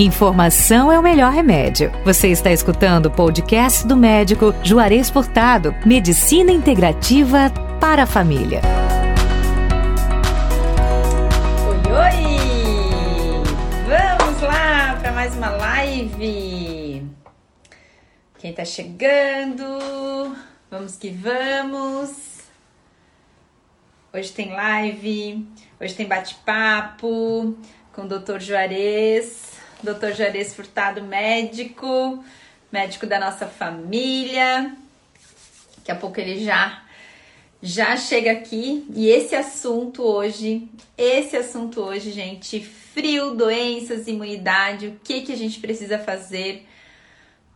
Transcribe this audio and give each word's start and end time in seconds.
Informação 0.00 0.90
é 0.90 0.98
o 0.98 1.02
melhor 1.02 1.30
remédio. 1.30 1.92
Você 2.06 2.28
está 2.28 2.50
escutando 2.50 3.04
o 3.04 3.10
podcast 3.10 3.86
do 3.86 3.94
médico 3.94 4.54
Juarez 4.64 5.10
Furtado, 5.10 5.74
Medicina 5.84 6.50
Integrativa 6.50 7.50
para 7.78 8.04
a 8.04 8.06
Família. 8.06 8.62
Oi, 11.68 11.92
oi! 11.92 13.44
Vamos 13.86 14.40
lá 14.40 14.96
para 14.98 15.12
mais 15.12 15.36
uma 15.36 15.50
live. 15.50 17.06
Quem 18.38 18.52
está 18.52 18.64
chegando? 18.64 20.34
Vamos 20.70 20.96
que 20.96 21.10
vamos. 21.10 22.40
Hoje 24.14 24.32
tem 24.32 24.50
live, 24.50 25.46
hoje 25.78 25.92
tem 25.94 26.06
bate-papo 26.06 27.54
com 27.92 28.02
o 28.04 28.08
Dr. 28.08 28.38
Juarez. 28.38 29.59
Dr. 29.82 30.12
Juarez 30.16 30.54
Furtado, 30.54 31.02
médico, 31.02 32.24
médico 32.70 33.06
da 33.06 33.18
nossa 33.18 33.46
família. 33.46 34.74
Daqui 35.78 35.92
a 35.92 35.96
pouco 35.96 36.20
ele 36.20 36.44
já 36.44 36.82
já 37.62 37.94
chega 37.96 38.32
aqui 38.32 38.86
e 38.94 39.08
esse 39.08 39.36
assunto 39.36 40.02
hoje, 40.02 40.66
esse 40.96 41.36
assunto 41.36 41.82
hoje, 41.82 42.10
gente, 42.10 42.60
frio, 42.60 43.34
doenças, 43.34 44.06
imunidade, 44.08 44.86
o 44.88 45.00
que 45.04 45.20
que 45.20 45.32
a 45.32 45.36
gente 45.36 45.60
precisa 45.60 45.98
fazer 45.98 46.66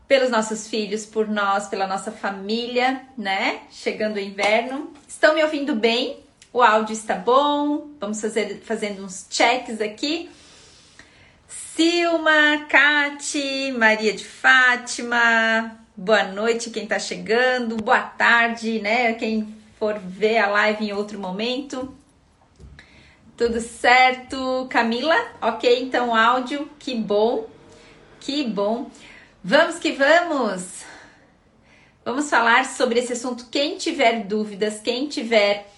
pelos 0.07 0.31
nossos 0.31 0.69
filhos, 0.69 1.07
por 1.07 1.27
nós, 1.27 1.67
pela 1.69 1.87
nossa 1.87 2.13
família, 2.13 3.03
né? 3.17 3.63
Chegando 3.71 4.17
o 4.17 4.21
inverno. 4.21 4.93
Estão 5.09 5.35
me 5.35 5.43
ouvindo 5.43 5.75
bem? 5.75 6.19
O 6.53 6.63
áudio 6.63 6.93
está 6.93 7.15
bom? 7.15 7.89
Vamos 7.99 8.21
fazer 8.21 8.61
fazendo 8.65 9.03
uns 9.03 9.27
checks 9.31 9.81
aqui. 9.81 10.31
Silma, 11.75 12.67
Cati, 12.69 13.73
Maria 13.77 14.13
de 14.13 14.25
Fátima, 14.25 15.77
boa 15.97 16.23
noite 16.23 16.71
quem 16.71 16.87
tá 16.87 17.01
chegando, 17.01 17.77
boa 17.79 18.01
tarde, 18.01 18.79
né? 18.79 19.13
Quem 19.15 19.53
for 19.77 19.99
ver 19.99 20.39
a 20.39 20.47
live 20.47 20.85
em 20.85 20.93
outro 20.93 21.19
momento. 21.19 21.93
Tudo 23.37 23.61
certo, 23.61 24.69
Camila? 24.71 25.17
Ok, 25.43 25.83
então 25.83 26.15
áudio, 26.15 26.71
que 26.79 26.95
bom, 26.95 27.49
que 28.21 28.45
bom. 28.45 28.89
Vamos 29.43 29.81
que 29.81 29.91
vamos! 29.91 30.85
Vamos 32.05 32.31
falar 32.31 32.67
sobre 32.67 33.01
esse 33.01 33.15
assunto. 33.15 33.49
Quem 33.51 33.79
tiver 33.79 34.23
dúvidas, 34.23 34.79
quem 34.79 35.09
tiver 35.09 35.69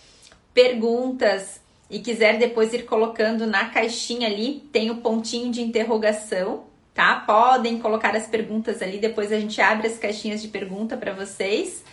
perguntas, 0.53 1.59
e 1.89 2.01
quiser 2.01 2.39
depois 2.39 2.73
ir 2.75 2.85
colocando 2.85 3.47
na 3.47 3.67
caixinha 3.67 4.29
ali, 4.29 4.69
tem 4.73 4.91
o 4.91 4.97
pontinho 4.97 5.53
de 5.53 5.63
interrogação, 5.63 6.65
tá? 6.93 7.23
Podem 7.27 7.79
colocar 7.79 8.17
as 8.17 8.27
perguntas 8.27 8.83
ali, 8.83 8.99
depois 8.99 9.33
a 9.33 9.39
gente 9.39 9.61
abre 9.61 9.87
as 9.87 9.99
caixinhas 9.99 10.43
de 10.43 10.49
pergunta 10.49 10.97
para 10.97 11.13
vocês. 11.13 11.85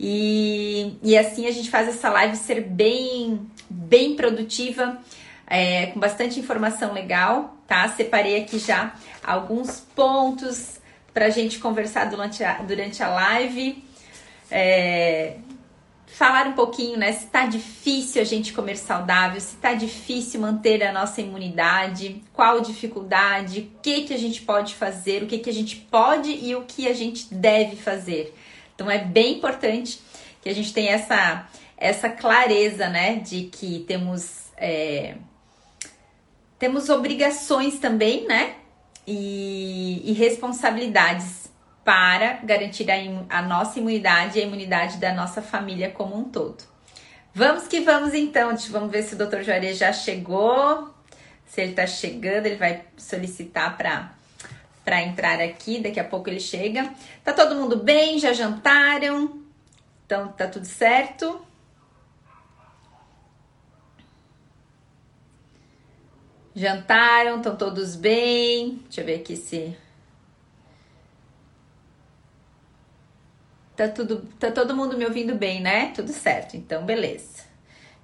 E, 0.00 0.96
e 1.02 1.18
assim 1.18 1.46
a 1.46 1.50
gente 1.50 1.70
faz 1.70 1.88
essa 1.88 2.08
live 2.08 2.36
ser 2.36 2.60
bem, 2.62 3.40
bem 3.68 4.14
produtiva, 4.14 4.98
é, 5.46 5.86
com 5.86 5.98
bastante 5.98 6.38
informação 6.38 6.92
legal, 6.92 7.56
tá? 7.66 7.88
Separei 7.88 8.40
aqui 8.40 8.58
já 8.58 8.94
alguns 9.22 9.80
pontos 9.94 10.78
para 11.12 11.26
a 11.26 11.30
gente 11.30 11.58
conversar 11.58 12.04
durante 12.04 12.44
a, 12.44 12.58
durante 12.58 13.02
a 13.02 13.08
live. 13.08 13.82
É, 14.50 15.36
falar 16.10 16.46
um 16.46 16.52
pouquinho, 16.52 16.98
né? 16.98 17.12
Se 17.12 17.26
tá 17.26 17.46
difícil 17.46 18.20
a 18.20 18.24
gente 18.24 18.52
comer 18.52 18.76
saudável, 18.76 19.40
se 19.40 19.56
tá 19.56 19.74
difícil 19.74 20.40
manter 20.40 20.82
a 20.82 20.92
nossa 20.92 21.20
imunidade, 21.20 22.22
qual 22.32 22.60
dificuldade, 22.60 23.60
o 23.60 23.80
que 23.80 24.02
que 24.02 24.14
a 24.14 24.18
gente 24.18 24.42
pode 24.42 24.74
fazer, 24.74 25.22
o 25.22 25.26
que 25.26 25.38
que 25.38 25.50
a 25.50 25.52
gente 25.52 25.76
pode 25.76 26.30
e 26.30 26.56
o 26.56 26.62
que 26.62 26.88
a 26.88 26.92
gente 26.92 27.32
deve 27.32 27.76
fazer. 27.76 28.34
Então 28.74 28.90
é 28.90 28.98
bem 28.98 29.34
importante 29.34 30.00
que 30.42 30.48
a 30.48 30.54
gente 30.54 30.72
tenha 30.72 30.92
essa 30.92 31.48
essa 31.80 32.08
clareza, 32.08 32.88
né, 32.88 33.16
de 33.16 33.44
que 33.44 33.84
temos 33.86 34.48
é, 34.56 35.14
temos 36.58 36.88
obrigações 36.88 37.78
também, 37.78 38.26
né, 38.26 38.56
e, 39.06 40.02
e 40.04 40.12
responsabilidades 40.12 41.37
para 41.88 42.40
garantir 42.44 42.86
a, 42.90 42.96
a 43.38 43.40
nossa 43.40 43.78
imunidade 43.78 44.38
e 44.38 44.42
a 44.42 44.44
imunidade 44.44 44.98
da 44.98 45.14
nossa 45.14 45.40
família 45.40 45.88
como 45.88 46.18
um 46.18 46.24
todo. 46.24 46.62
Vamos 47.32 47.66
que 47.66 47.80
vamos 47.80 48.12
então, 48.12 48.54
vamos 48.68 48.90
ver 48.90 49.04
se 49.04 49.14
o 49.14 49.16
Dr. 49.16 49.40
Juarez 49.40 49.78
já 49.78 49.90
chegou. 49.90 50.92
Se 51.46 51.62
ele 51.62 51.72
tá 51.72 51.86
chegando, 51.86 52.44
ele 52.44 52.56
vai 52.56 52.84
solicitar 52.94 53.74
para 53.78 54.12
para 54.84 55.00
entrar 55.00 55.40
aqui, 55.40 55.80
daqui 55.80 55.98
a 55.98 56.04
pouco 56.04 56.28
ele 56.28 56.40
chega. 56.40 56.92
Tá 57.24 57.32
todo 57.32 57.54
mundo 57.54 57.76
bem? 57.76 58.18
Já 58.18 58.34
jantaram? 58.34 59.42
Então 60.04 60.28
tá 60.28 60.46
tudo 60.46 60.66
certo? 60.66 61.40
Jantaram? 66.54 67.38
Estão 67.38 67.56
todos 67.56 67.96
bem? 67.96 68.82
Deixa 68.84 69.00
eu 69.00 69.06
ver 69.06 69.14
aqui 69.20 69.36
se 69.36 69.74
Tá 73.78 73.86
tudo, 73.86 74.26
tá 74.40 74.50
todo 74.50 74.74
mundo 74.74 74.98
me 74.98 75.04
ouvindo 75.04 75.36
bem, 75.36 75.60
né? 75.60 75.92
Tudo 75.94 76.12
certo. 76.12 76.56
Então, 76.56 76.84
beleza. 76.84 77.44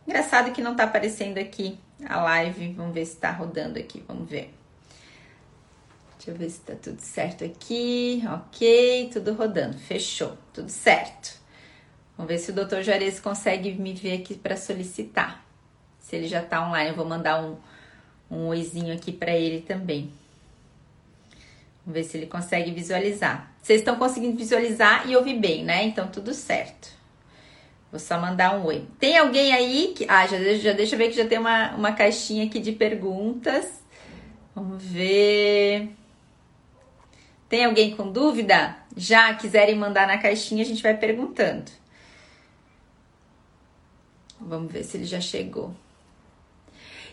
Engraçado 0.07 0.53
que 0.53 0.63
não 0.63 0.77
tá 0.77 0.85
aparecendo 0.85 1.39
aqui 1.39 1.77
a 2.09 2.23
live. 2.23 2.75
Vamos 2.75 2.95
ver 2.95 3.05
se 3.05 3.17
tá 3.17 3.33
rodando 3.33 3.77
aqui. 3.77 4.01
Vamos 4.07 4.31
ver. 4.31 4.55
Deixa 6.17 6.31
eu 6.31 6.37
ver 6.37 6.49
se 6.49 6.61
tá 6.61 6.75
tudo 6.81 7.01
certo 7.01 7.45
aqui. 7.45 8.23
Ok, 8.33 9.11
tudo 9.13 9.35
rodando. 9.35 9.77
Fechou. 9.77 10.39
Tudo 10.53 10.69
certo. 10.69 11.41
Vamos 12.17 12.29
ver 12.29 12.39
se 12.39 12.53
o 12.53 12.55
Dr. 12.55 12.81
Juarez 12.81 13.19
consegue 13.19 13.73
me 13.73 13.95
ver 13.95 14.21
aqui 14.21 14.37
para 14.37 14.57
solicitar. 14.57 15.45
Se 15.99 16.15
ele 16.15 16.29
já 16.29 16.41
tá 16.41 16.65
online, 16.65 16.91
eu 16.91 16.97
vou 16.97 17.05
mandar 17.05 17.43
um, 17.43 17.57
um 18.31 18.47
oizinho 18.47 18.95
aqui 18.95 19.11
para 19.11 19.33
ele 19.33 19.61
também. 19.61 20.13
Vamos 21.85 21.99
ver 21.99 22.05
se 22.05 22.17
ele 22.17 22.27
consegue 22.27 22.71
visualizar. 22.71 23.54
Vocês 23.65 23.81
estão 23.81 23.97
conseguindo 23.97 24.37
visualizar 24.37 25.09
e 25.09 25.17
ouvir 25.17 25.39
bem, 25.39 25.65
né? 25.65 25.85
Então, 25.85 26.07
tudo 26.09 26.35
certo. 26.35 26.91
Vou 27.91 27.99
só 27.99 28.21
mandar 28.21 28.59
um 28.59 28.67
oi. 28.67 28.87
Tem 28.99 29.17
alguém 29.17 29.55
aí 29.55 29.95
que. 29.97 30.05
Ah, 30.07 30.27
já, 30.27 30.37
já 30.57 30.75
deixa 30.75 30.95
eu 30.95 30.99
ver 30.99 31.09
que 31.09 31.17
já 31.17 31.27
tem 31.27 31.39
uma, 31.39 31.75
uma 31.75 31.93
caixinha 31.93 32.45
aqui 32.45 32.61
de 32.61 32.73
perguntas. 32.73 33.83
Vamos 34.55 34.85
ver. 34.85 35.89
Tem 37.49 37.65
alguém 37.65 37.97
com 37.97 38.13
dúvida? 38.13 38.77
Já 38.95 39.33
quiserem 39.33 39.77
mandar 39.77 40.07
na 40.07 40.19
caixinha, 40.19 40.63
a 40.63 40.67
gente 40.67 40.83
vai 40.83 40.95
perguntando. 40.95 41.73
Vamos 44.39 44.71
ver 44.71 44.85
se 44.85 44.99
ele 44.99 45.07
já 45.07 45.23
chegou. 45.23 45.75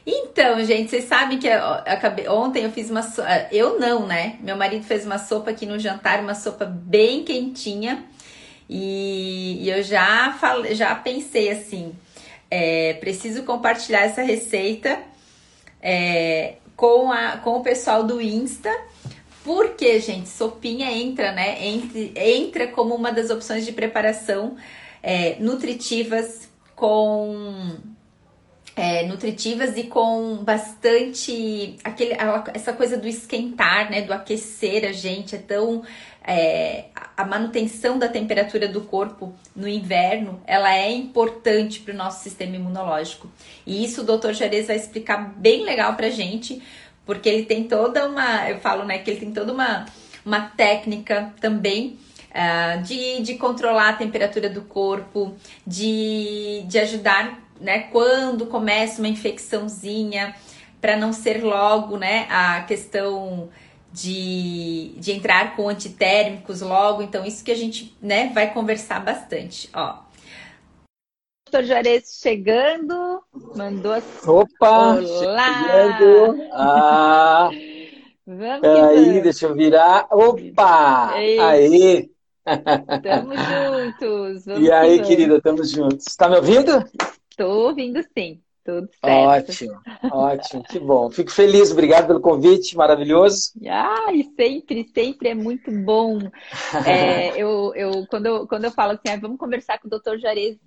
Então, 0.05 0.63
gente, 0.65 0.89
vocês 0.89 1.05
sabem 1.05 1.37
que 1.37 1.47
eu 1.47 1.63
acabei, 1.63 2.27
ontem 2.27 2.63
eu 2.63 2.71
fiz 2.71 2.89
uma 2.89 3.03
sopa. 3.03 3.47
Eu 3.51 3.79
não, 3.79 4.07
né? 4.07 4.37
Meu 4.41 4.57
marido 4.57 4.83
fez 4.83 5.05
uma 5.05 5.19
sopa 5.19 5.51
aqui 5.51 5.65
no 5.65 5.77
jantar, 5.77 6.21
uma 6.21 6.33
sopa 6.33 6.65
bem 6.65 7.23
quentinha. 7.23 8.05
E, 8.67 9.59
e 9.61 9.69
eu 9.69 9.83
já, 9.83 10.33
falei, 10.39 10.73
já 10.73 10.95
pensei 10.95 11.51
assim: 11.51 11.93
é, 12.49 12.93
preciso 12.95 13.43
compartilhar 13.43 14.01
essa 14.01 14.23
receita 14.23 14.99
é, 15.81 16.55
com, 16.75 17.11
a, 17.11 17.37
com 17.37 17.57
o 17.57 17.63
pessoal 17.63 18.03
do 18.03 18.19
Insta. 18.19 18.75
Porque, 19.43 19.99
gente, 19.99 20.29
sopinha 20.29 20.91
entra, 20.91 21.31
né? 21.31 21.57
Entra 22.15 22.67
como 22.67 22.93
uma 22.95 23.11
das 23.11 23.29
opções 23.29 23.65
de 23.65 23.71
preparação 23.71 24.55
é, 25.01 25.35
nutritivas 25.39 26.47
com 26.75 27.75
é, 28.81 29.03
nutritivas 29.05 29.77
e 29.77 29.83
com 29.83 30.37
bastante 30.37 31.77
aquele, 31.83 32.17
essa 32.51 32.73
coisa 32.73 32.97
do 32.97 33.07
esquentar, 33.07 33.91
né, 33.91 34.01
do 34.01 34.11
aquecer 34.11 34.89
a 34.89 34.91
gente, 34.91 35.35
é 35.35 35.37
tão 35.37 35.83
é, 36.25 36.85
a 37.15 37.23
manutenção 37.23 37.99
da 37.99 38.07
temperatura 38.07 38.67
do 38.67 38.81
corpo 38.81 39.35
no 39.55 39.67
inverno, 39.67 40.41
ela 40.47 40.75
é 40.75 40.91
importante 40.91 41.79
para 41.79 41.93
o 41.93 41.97
nosso 41.97 42.23
sistema 42.23 42.55
imunológico. 42.55 43.31
E 43.67 43.85
isso 43.85 44.01
o 44.01 44.17
Dr. 44.17 44.31
Jerez 44.31 44.65
vai 44.65 44.77
explicar 44.77 45.31
bem 45.37 45.63
legal 45.63 45.93
pra 45.93 46.09
gente, 46.09 46.59
porque 47.05 47.29
ele 47.29 47.45
tem 47.45 47.65
toda 47.65 48.07
uma, 48.07 48.49
eu 48.49 48.57
falo, 48.61 48.83
né, 48.83 48.97
que 48.97 49.11
ele 49.11 49.19
tem 49.19 49.31
toda 49.31 49.53
uma, 49.53 49.85
uma 50.25 50.41
técnica 50.41 51.31
também 51.39 51.99
uh, 52.31 52.81
de, 52.81 53.21
de 53.21 53.35
controlar 53.35 53.89
a 53.89 53.93
temperatura 53.93 54.49
do 54.49 54.63
corpo, 54.63 55.35
de, 55.67 56.63
de 56.65 56.79
ajudar 56.79 57.50
né, 57.61 57.83
quando 57.91 58.47
começa 58.47 58.99
uma 59.01 59.07
infecçãozinha, 59.07 60.35
para 60.81 60.97
não 60.97 61.13
ser 61.13 61.43
logo, 61.43 61.97
né, 61.97 62.27
a 62.29 62.63
questão 62.63 63.49
de, 63.93 64.93
de 64.97 65.11
entrar 65.11 65.55
com 65.55 65.69
antitérmicos 65.69 66.61
logo. 66.61 67.03
Então, 67.03 67.23
isso 67.23 67.43
que 67.43 67.51
a 67.51 67.55
gente, 67.55 67.95
né, 68.01 68.31
vai 68.33 68.51
conversar 68.51 68.99
bastante, 68.99 69.69
ó. 69.73 69.99
Doutor 71.45 71.67
Juarez 71.67 72.19
chegando, 72.21 73.21
mandou 73.55 74.01
Opa! 74.25 74.95
Olá! 74.95 75.99
Ah. 76.53 77.49
Vamos 78.25 78.63
Aí, 78.63 79.05
vamos. 79.05 79.23
deixa 79.23 79.45
eu 79.47 79.53
virar. 79.53 80.07
Opa! 80.09 81.13
Ei. 81.17 81.39
Aí! 81.39 82.11
Tamo 83.03 83.33
juntos. 83.35 84.45
Vamos 84.45 84.61
e 84.63 84.71
aí, 84.71 85.01
querida, 85.01 85.35
estamos 85.35 85.69
juntos. 85.69 86.07
Está 86.07 86.29
me 86.29 86.37
ouvindo? 86.37 86.71
Estou 87.31 87.67
ouvindo 87.67 88.03
sim. 88.17 88.41
Tudo 88.63 88.87
certo. 89.03 89.49
Ótimo, 89.49 89.81
ótimo, 90.11 90.63
que 90.63 90.79
bom. 90.79 91.09
Fico 91.09 91.31
feliz, 91.31 91.71
obrigado 91.71 92.05
pelo 92.05 92.21
convite, 92.21 92.77
maravilhoso. 92.77 93.53
Ai, 93.67 94.23
sempre, 94.35 94.87
sempre 94.93 95.29
é 95.29 95.33
muito 95.33 95.71
bom. 95.71 96.19
É, 96.85 97.29
eu, 97.41 97.73
eu, 97.73 98.05
quando, 98.07 98.27
eu, 98.27 98.47
quando 98.47 98.65
eu 98.65 98.71
falo 98.71 98.91
assim, 98.91 99.09
ah, 99.09 99.19
vamos 99.19 99.39
conversar 99.39 99.79
com 99.79 99.87
o 99.87 99.89
doutor 99.89 100.19
Jarez, 100.19 100.57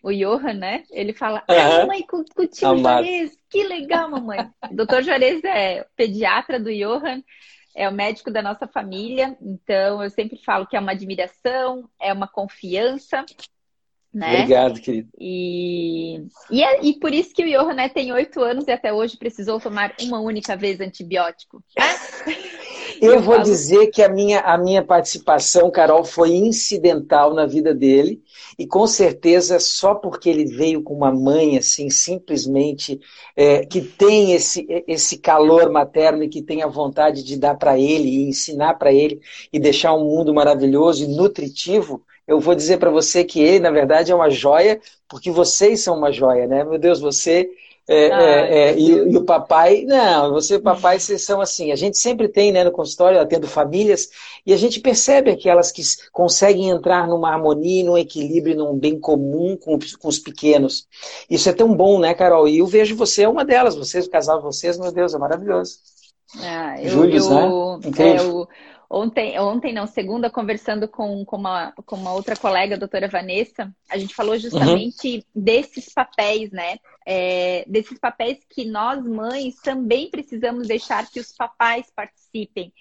o 0.00 0.12
Johan, 0.12 0.54
né? 0.54 0.84
Ele 0.92 1.12
fala, 1.12 1.42
ah, 1.48 1.78
mamãe, 1.80 2.06
com, 2.06 2.24
com 2.24 2.42
o 2.42 2.46
tio 2.46 2.78
Jarez, 2.78 3.36
que 3.50 3.64
legal, 3.64 4.08
mamãe. 4.08 4.48
O 4.70 4.76
doutor 4.76 5.02
Jarez 5.02 5.42
é 5.42 5.84
pediatra 5.96 6.60
do 6.60 6.70
Johan, 6.72 7.20
é 7.74 7.88
o 7.88 7.92
médico 7.92 8.30
da 8.30 8.42
nossa 8.42 8.68
família, 8.68 9.36
então 9.40 10.02
eu 10.02 10.10
sempre 10.10 10.38
falo 10.44 10.68
que 10.68 10.76
é 10.76 10.80
uma 10.80 10.92
admiração, 10.92 11.88
é 12.00 12.12
uma 12.12 12.28
confiança, 12.28 13.24
né? 14.12 14.34
Obrigado, 14.34 14.80
querido. 14.80 15.08
E, 15.18 16.24
e, 16.50 16.62
é, 16.62 16.84
e 16.84 16.98
por 16.98 17.14
isso 17.14 17.32
que 17.32 17.44
o 17.44 17.48
Johan 17.48 17.74
né, 17.74 17.88
tem 17.88 18.12
oito 18.12 18.42
anos 18.42 18.66
e 18.66 18.72
até 18.72 18.92
hoje 18.92 19.16
precisou 19.16 19.60
tomar 19.60 19.94
uma 20.02 20.18
única 20.18 20.56
vez 20.56 20.80
antibiótico. 20.80 21.62
Eu, 23.00 23.12
eu 23.14 23.22
vou 23.22 23.36
falo... 23.36 23.44
dizer 23.44 23.86
que 23.88 24.02
a 24.02 24.08
minha, 24.08 24.40
a 24.40 24.58
minha 24.58 24.82
participação, 24.82 25.70
Carol, 25.70 26.04
foi 26.04 26.30
incidental 26.30 27.32
na 27.32 27.46
vida 27.46 27.72
dele. 27.72 28.20
E 28.58 28.66
com 28.66 28.84
certeza, 28.86 29.60
só 29.60 29.94
porque 29.94 30.28
ele 30.28 30.44
veio 30.44 30.82
com 30.82 30.94
uma 30.94 31.12
mãe, 31.12 31.56
assim, 31.56 31.88
simplesmente, 31.88 33.00
é, 33.36 33.64
que 33.64 33.80
tem 33.80 34.32
esse, 34.32 34.66
esse 34.88 35.18
calor 35.18 35.70
materno 35.70 36.24
e 36.24 36.28
que 36.28 36.42
tem 36.42 36.62
a 36.62 36.66
vontade 36.66 37.22
de 37.22 37.38
dar 37.38 37.54
para 37.54 37.78
ele 37.78 38.08
e 38.08 38.28
ensinar 38.28 38.74
para 38.74 38.92
ele 38.92 39.20
e 39.52 39.58
deixar 39.58 39.94
um 39.94 40.04
mundo 40.04 40.34
maravilhoso 40.34 41.04
e 41.04 41.08
nutritivo, 41.08 42.04
eu 42.30 42.38
vou 42.38 42.54
dizer 42.54 42.78
para 42.78 42.90
você 42.90 43.24
que 43.24 43.42
ele, 43.42 43.58
na 43.58 43.72
verdade, 43.72 44.12
é 44.12 44.14
uma 44.14 44.30
joia, 44.30 44.80
porque 45.08 45.32
vocês 45.32 45.80
são 45.80 45.98
uma 45.98 46.12
joia, 46.12 46.46
né? 46.46 46.62
Meu 46.62 46.78
Deus, 46.78 47.00
você 47.00 47.50
é, 47.88 48.04
é, 48.04 48.58
é, 48.70 48.78
e, 48.78 48.88
e, 48.88 49.16
o 49.16 49.24
papai, 49.24 49.84
não, 49.84 50.30
você 50.30 50.54
e 50.54 50.56
o 50.58 50.62
papai, 50.62 51.00
vocês 51.00 51.22
são 51.22 51.40
assim. 51.40 51.72
A 51.72 51.74
gente 51.74 51.98
sempre 51.98 52.28
tem, 52.28 52.52
né, 52.52 52.62
no 52.62 52.70
consultório, 52.70 53.20
atendo 53.20 53.48
famílias, 53.48 54.10
e 54.46 54.52
a 54.52 54.56
gente 54.56 54.78
percebe 54.78 55.28
aquelas 55.28 55.72
que 55.72 55.82
conseguem 56.12 56.68
entrar 56.68 57.08
numa 57.08 57.32
harmonia, 57.32 57.82
num 57.82 57.98
equilíbrio, 57.98 58.56
num 58.56 58.78
bem 58.78 59.00
comum 59.00 59.56
com, 59.56 59.76
com 59.98 60.08
os 60.08 60.20
pequenos. 60.20 60.86
Isso 61.28 61.48
é 61.48 61.52
tão 61.52 61.74
bom, 61.74 61.98
né, 61.98 62.14
Carol? 62.14 62.46
E 62.46 62.58
eu 62.58 62.66
vejo 62.66 62.94
você 62.94 63.24
é 63.24 63.28
uma 63.28 63.44
delas, 63.44 63.74
vocês, 63.74 64.06
o 64.06 64.10
casal 64.10 64.38
de 64.38 64.44
vocês, 64.44 64.78
meu 64.78 64.92
Deus, 64.92 65.12
é 65.14 65.18
maravilhoso. 65.18 65.78
Ah, 66.38 66.80
eu, 66.80 66.90
Július, 66.90 67.26
eu, 67.26 67.34
né? 67.34 67.88
Incrível. 67.88 68.48
É, 68.48 68.69
Ontem, 68.92 69.38
ontem 69.38 69.72
não, 69.72 69.86
segunda, 69.86 70.28
conversando 70.28 70.88
com, 70.88 71.24
com, 71.24 71.36
uma, 71.36 71.70
com 71.86 71.94
uma 71.94 72.12
outra 72.12 72.34
colega, 72.34 72.74
a 72.74 72.78
doutora 72.78 73.06
Vanessa, 73.06 73.72
a 73.88 73.96
gente 73.96 74.12
falou 74.12 74.36
justamente 74.36 75.18
uhum. 75.18 75.22
desses 75.32 75.94
papéis, 75.94 76.50
né? 76.50 76.76
É, 77.06 77.64
desses 77.68 78.00
papéis 78.00 78.38
que 78.50 78.64
nós, 78.64 79.00
mães, 79.06 79.54
também 79.62 80.10
precisamos 80.10 80.66
deixar 80.66 81.08
que 81.08 81.20
os 81.20 81.30
papais 81.30 81.86
participem. 81.94 82.72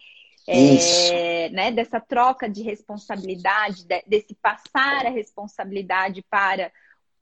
É, 0.47 1.49
né, 1.49 1.69
dessa 1.71 1.99
troca 1.99 2.49
de 2.49 2.63
responsabilidade, 2.63 3.85
de, 3.85 4.03
desse 4.07 4.33
passar 4.33 5.05
a 5.05 5.11
responsabilidade 5.11 6.25
para 6.27 6.71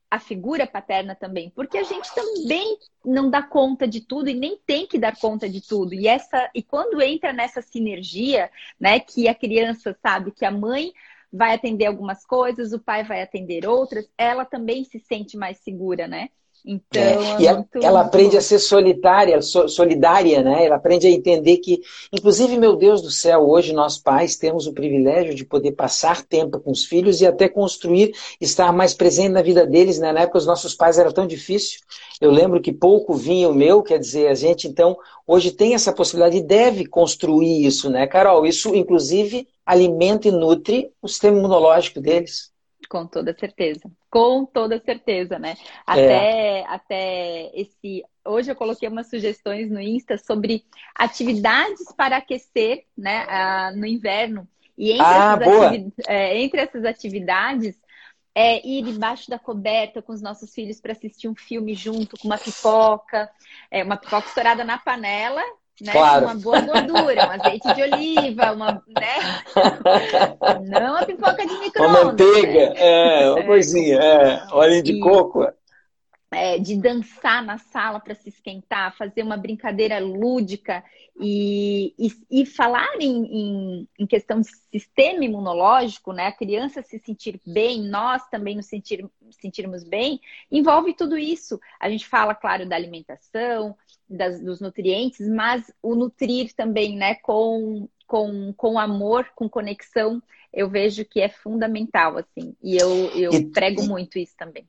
a 0.09 0.19
figura 0.19 0.65
paterna 0.65 1.15
também, 1.15 1.49
porque 1.49 1.77
a 1.77 1.83
gente 1.83 2.13
também 2.15 2.77
não 3.03 3.29
dá 3.29 3.43
conta 3.43 3.87
de 3.87 4.01
tudo 4.01 4.29
e 4.29 4.33
nem 4.33 4.57
tem 4.65 4.87
que 4.87 4.97
dar 4.97 5.17
conta 5.17 5.49
de 5.49 5.61
tudo. 5.61 5.93
E 5.93 6.07
essa 6.07 6.49
e 6.55 6.63
quando 6.63 7.01
entra 7.01 7.33
nessa 7.33 7.61
sinergia, 7.61 8.49
né, 8.79 8.99
que 8.99 9.27
a 9.27 9.35
criança 9.35 9.97
sabe 10.01 10.31
que 10.31 10.45
a 10.45 10.51
mãe 10.51 10.93
vai 11.31 11.53
atender 11.53 11.85
algumas 11.85 12.25
coisas, 12.25 12.71
o 12.71 12.79
pai 12.79 13.03
vai 13.03 13.21
atender 13.21 13.67
outras, 13.67 14.09
ela 14.17 14.45
também 14.45 14.83
se 14.85 14.99
sente 14.99 15.35
mais 15.37 15.57
segura, 15.59 16.07
né? 16.07 16.29
Então, 16.65 17.01
é. 17.01 17.41
E 17.41 17.47
ela, 17.47 17.65
ela 17.81 18.01
aprende 18.01 18.37
a 18.37 18.41
ser 18.41 18.59
solitária, 18.59 19.41
solidária, 19.41 20.43
né? 20.43 20.65
Ela 20.65 20.75
aprende 20.75 21.07
a 21.07 21.09
entender 21.09 21.57
que, 21.57 21.81
inclusive, 22.11 22.57
meu 22.57 22.75
Deus 22.75 23.01
do 23.01 23.09
céu, 23.09 23.47
hoje 23.47 23.71
nós 23.71 23.97
pais 23.97 24.35
temos 24.35 24.67
o 24.67 24.73
privilégio 24.73 25.33
de 25.33 25.45
poder 25.45 25.71
passar 25.71 26.25
tempo 26.25 26.59
com 26.59 26.71
os 26.71 26.83
filhos 26.83 27.21
e 27.21 27.25
até 27.25 27.47
construir, 27.47 28.13
estar 28.41 28.71
mais 28.73 28.93
presente 28.93 29.29
na 29.29 29.41
vida 29.41 29.65
deles. 29.65 29.97
Né? 29.97 30.11
Na 30.11 30.21
época, 30.21 30.39
os 30.39 30.45
nossos 30.45 30.75
pais 30.75 30.97
era 30.97 31.11
tão 31.11 31.25
difícil. 31.25 31.79
Eu 32.19 32.31
lembro 32.31 32.61
que 32.61 32.73
pouco 32.73 33.13
vinha 33.13 33.47
o 33.47 33.53
meu, 33.53 33.81
quer 33.81 33.99
dizer, 33.99 34.27
a 34.27 34.33
gente 34.33 34.67
então 34.67 34.97
hoje 35.25 35.51
tem 35.51 35.73
essa 35.73 35.93
possibilidade 35.93 36.37
e 36.37 36.43
deve 36.43 36.85
construir 36.85 37.65
isso, 37.65 37.89
né, 37.89 38.07
Carol? 38.07 38.45
Isso, 38.45 38.73
inclusive, 38.73 39.47
alimenta 39.65 40.27
e 40.27 40.31
nutre 40.31 40.91
o 41.01 41.07
sistema 41.07 41.37
imunológico 41.37 42.01
deles. 42.01 42.51
Com 42.89 43.05
toda 43.05 43.35
certeza. 43.37 43.81
Com 44.17 44.45
toda 44.45 44.79
certeza, 44.79 45.37
né? 45.37 45.55
Até, 45.85 46.61
é. 46.61 46.65
até 46.65 47.51
esse. 47.53 48.03
Hoje 48.25 48.49
eu 48.49 48.55
coloquei 48.55 48.89
umas 48.89 49.11
sugestões 49.11 49.69
no 49.69 49.79
Insta 49.79 50.17
sobre 50.17 50.65
atividades 50.95 51.93
para 51.95 52.17
aquecer 52.17 52.85
né, 52.97 53.71
no 53.75 53.85
inverno. 53.85 54.47
E 54.75 54.93
entre, 54.93 55.05
ah, 55.05 55.37
essas, 55.39 55.63
ativi 55.63 55.93
é, 56.07 56.41
entre 56.41 56.61
essas 56.61 56.83
atividades, 56.83 57.79
é 58.33 58.67
ir 58.67 58.81
debaixo 58.85 59.29
da 59.29 59.37
coberta 59.37 60.01
com 60.01 60.13
os 60.13 60.21
nossos 60.21 60.51
filhos 60.51 60.81
para 60.81 60.93
assistir 60.93 61.27
um 61.27 61.35
filme 61.35 61.75
junto 61.75 62.17
com 62.17 62.27
uma 62.27 62.39
pipoca, 62.39 63.29
é, 63.69 63.83
uma 63.83 63.97
pipoca 63.97 64.27
estourada 64.29 64.63
na 64.63 64.79
panela 64.79 65.43
né? 65.81 65.91
Claro. 65.91 66.25
Uma 66.25 66.35
boa 66.35 66.61
gordura, 66.61 67.27
um 67.27 67.31
azeite 67.31 67.73
de 67.73 67.83
oliva, 67.83 68.51
uma, 68.51 68.83
né? 68.87 69.43
Não 70.81 70.97
a 70.97 71.05
pipoca 71.05 71.45
de 71.45 71.59
micro-ondas. 71.59 72.01
Uma 72.01 72.03
manteiga, 72.05 72.69
né? 72.69 72.73
é, 72.75 73.29
uma 73.29 73.39
é. 73.39 73.43
coisinha, 73.43 73.97
é, 73.97 74.47
óleo 74.51 74.81
de 74.81 74.93
e, 74.93 74.99
coco. 74.99 75.47
É, 76.29 76.59
de 76.59 76.75
dançar 76.75 77.41
na 77.41 77.57
sala 77.57 78.01
para 78.01 78.13
se 78.13 78.27
esquentar, 78.27 78.93
fazer 78.97 79.23
uma 79.23 79.37
brincadeira 79.37 79.97
lúdica 79.97 80.83
e, 81.17 81.95
e, 81.97 82.41
e 82.41 82.45
falar 82.45 82.95
em, 82.99 83.23
em, 83.25 83.87
em, 83.97 84.05
questão 84.05 84.41
de 84.41 84.49
sistema 84.69 85.23
imunológico, 85.23 86.11
né? 86.11 86.27
A 86.27 86.31
criança 86.33 86.81
se 86.81 86.99
sentir 86.99 87.39
bem, 87.45 87.81
nós 87.81 88.27
também 88.27 88.57
nos 88.57 88.65
sentir, 88.65 89.05
sentirmos 89.39 89.85
bem, 89.85 90.19
envolve 90.51 90.93
tudo 90.93 91.17
isso. 91.17 91.61
A 91.79 91.89
gente 91.89 92.05
fala, 92.05 92.35
claro, 92.35 92.67
da 92.67 92.75
alimentação, 92.75 93.73
das, 94.09 94.41
dos 94.41 94.59
nutrientes, 94.59 95.27
mas 95.27 95.71
o 95.81 95.95
nutrir 95.95 96.53
também, 96.53 96.95
né, 96.95 97.15
com, 97.15 97.87
com, 98.05 98.53
com 98.53 98.77
amor, 98.77 99.29
com 99.35 99.49
conexão, 99.49 100.21
eu 100.53 100.69
vejo 100.69 101.05
que 101.05 101.19
é 101.19 101.29
fundamental, 101.29 102.17
assim. 102.17 102.55
E 102.61 102.77
eu, 102.77 102.89
eu 103.11 103.33
e, 103.33 103.45
prego 103.45 103.83
muito 103.83 104.17
isso 104.17 104.35
também. 104.37 104.67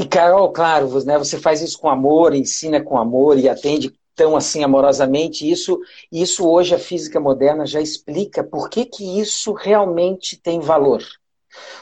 E, 0.00 0.06
Carol, 0.06 0.50
claro, 0.50 1.04
né, 1.04 1.18
você 1.18 1.38
faz 1.38 1.60
isso 1.60 1.78
com 1.78 1.90
amor, 1.90 2.34
ensina 2.34 2.82
com 2.82 2.96
amor 2.96 3.38
e 3.38 3.50
atende 3.50 3.92
tão 4.14 4.34
assim 4.34 4.64
amorosamente. 4.64 5.48
Isso, 5.48 5.78
isso 6.10 6.48
hoje 6.48 6.74
a 6.74 6.78
física 6.78 7.20
moderna 7.20 7.66
já 7.66 7.82
explica 7.82 8.42
por 8.42 8.70
que, 8.70 8.86
que 8.86 9.20
isso 9.20 9.52
realmente 9.52 10.38
tem 10.38 10.58
valor. 10.58 11.04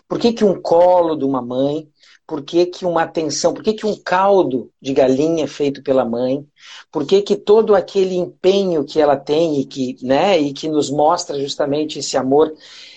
Por 0.08 0.18
que, 0.18 0.32
que 0.32 0.44
um 0.44 0.60
colo 0.60 1.14
de 1.14 1.24
uma 1.24 1.40
mãe, 1.40 1.88
por 2.26 2.42
que, 2.42 2.66
que 2.66 2.84
uma 2.84 3.04
atenção, 3.04 3.54
por 3.54 3.62
que, 3.62 3.72
que 3.72 3.86
um 3.86 3.94
caldo 3.94 4.68
de 4.82 4.92
galinha 4.92 5.46
feito 5.46 5.80
pela 5.80 6.04
mãe, 6.04 6.44
por 6.90 7.06
que, 7.06 7.22
que 7.22 7.36
todo 7.36 7.72
aquele 7.72 8.16
empenho 8.16 8.84
que 8.84 9.00
ela 9.00 9.16
tem 9.16 9.60
e 9.60 9.64
que, 9.64 9.96
né, 10.02 10.36
e 10.36 10.52
que 10.52 10.68
nos 10.68 10.90
mostra 10.90 11.38
justamente 11.38 12.00
esse 12.00 12.16
amor, 12.16 12.52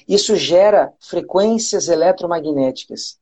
isso 0.07 0.35
gera 0.35 0.91
frequências 0.99 1.89
eletromagnéticas. 1.89 3.20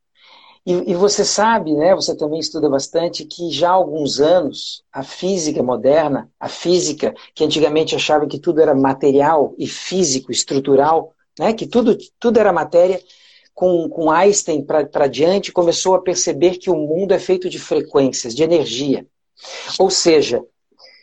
E, 0.66 0.92
e, 0.92 0.94
você 0.94 1.24
sabe, 1.24 1.74
né, 1.74 1.96
você 1.96 2.16
também 2.16 2.40
estuda 2.40 2.70
bastante, 2.70 3.26
que 3.26 3.50
já 3.50 3.70
há 3.70 3.74
alguns 3.74 4.20
anos 4.20 4.84
a 4.92 5.04
física 5.04 5.64
moderna, 5.64 6.30
a 6.40 6.50
física 6.50 7.14
que 7.34 7.44
antigamente 7.44 7.96
achava 7.96 8.28
que 8.28 8.40
tudo 8.40 8.62
era 8.62 8.76
material 8.76 9.56
e 9.58 9.66
físico, 9.68 10.32
estrutural, 10.32 11.14
né, 11.40 11.54
que 11.54 11.66
tudo, 11.66 11.98
tudo 12.20 12.40
era 12.40 12.52
matéria, 12.52 13.02
com, 13.54 13.90
com 13.90 14.12
Einstein 14.12 14.64
para 14.64 15.08
diante, 15.08 15.52
começou 15.52 15.96
a 15.96 16.02
perceber 16.02 16.58
que 16.58 16.70
o 16.70 16.76
mundo 16.76 17.14
é 17.14 17.20
feito 17.20 17.50
de 17.50 17.60
frequências, 17.60 18.34
de 18.34 18.44
energia. 18.44 19.06
Ou 19.78 19.90
seja, 19.90 20.42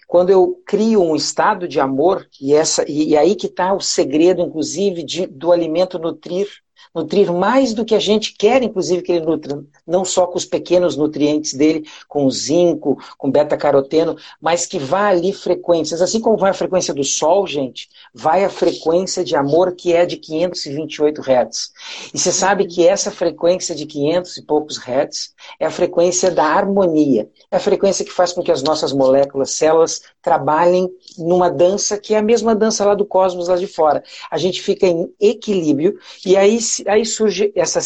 quando 0.06 0.30
eu 0.30 0.62
crio 0.64 1.02
um 1.02 1.16
estado 1.16 1.66
de 1.66 1.80
amor, 1.80 2.26
e, 2.40 2.54
essa, 2.54 2.84
e, 2.88 3.10
e 3.10 3.16
aí 3.16 3.34
que 3.34 3.46
está 3.46 3.75
o 3.75 3.80
segredo, 3.80 4.40
inclusive, 4.40 5.02
de, 5.02 5.26
do 5.26 5.52
alimento 5.52 5.98
nutrir, 5.98 6.48
nutrir 6.96 7.30
mais 7.30 7.74
do 7.74 7.84
que 7.84 7.94
a 7.94 7.98
gente 7.98 8.32
quer, 8.32 8.62
inclusive, 8.62 9.02
que 9.02 9.12
ele 9.12 9.26
nutra, 9.26 9.62
não 9.86 10.02
só 10.02 10.26
com 10.26 10.38
os 10.38 10.46
pequenos 10.46 10.96
nutrientes 10.96 11.52
dele, 11.52 11.86
com 12.08 12.24
o 12.24 12.30
zinco, 12.30 12.96
com 13.18 13.30
beta-caroteno, 13.30 14.16
mas 14.40 14.64
que 14.64 14.78
vá 14.78 15.08
ali 15.08 15.32
frequências. 15.32 16.00
Assim 16.00 16.20
como 16.20 16.38
vai 16.38 16.50
a 16.50 16.54
frequência 16.54 16.94
do 16.94 17.04
sol, 17.04 17.46
gente, 17.46 17.88
vai 18.14 18.44
a 18.44 18.48
frequência 18.48 19.22
de 19.22 19.36
amor 19.36 19.74
que 19.76 19.92
é 19.92 20.06
de 20.06 20.16
528 20.16 21.20
Hz. 21.20 21.72
E 22.14 22.18
você 22.18 22.32
sabe 22.32 22.66
que 22.66 22.86
essa 22.86 23.10
frequência 23.10 23.74
de 23.74 23.84
500 23.84 24.38
e 24.38 24.42
poucos 24.42 24.78
Hz 24.78 25.34
é 25.60 25.66
a 25.66 25.70
frequência 25.70 26.30
da 26.30 26.44
harmonia. 26.44 27.28
É 27.50 27.56
a 27.56 27.60
frequência 27.60 28.06
que 28.06 28.12
faz 28.12 28.32
com 28.32 28.42
que 28.42 28.50
as 28.50 28.62
nossas 28.62 28.92
moléculas, 28.92 29.50
células, 29.50 30.00
trabalhem 30.22 30.88
numa 31.18 31.50
dança 31.50 31.98
que 31.98 32.14
é 32.14 32.18
a 32.18 32.22
mesma 32.22 32.54
dança 32.54 32.84
lá 32.84 32.94
do 32.94 33.04
cosmos 33.04 33.48
lá 33.48 33.56
de 33.56 33.66
fora. 33.66 34.02
A 34.30 34.38
gente 34.38 34.62
fica 34.62 34.86
em 34.86 35.12
equilíbrio 35.20 35.98
e 36.24 36.36
aí, 36.36 36.58
aí 36.86 37.04
surge 37.04 37.52
essa 37.54 37.80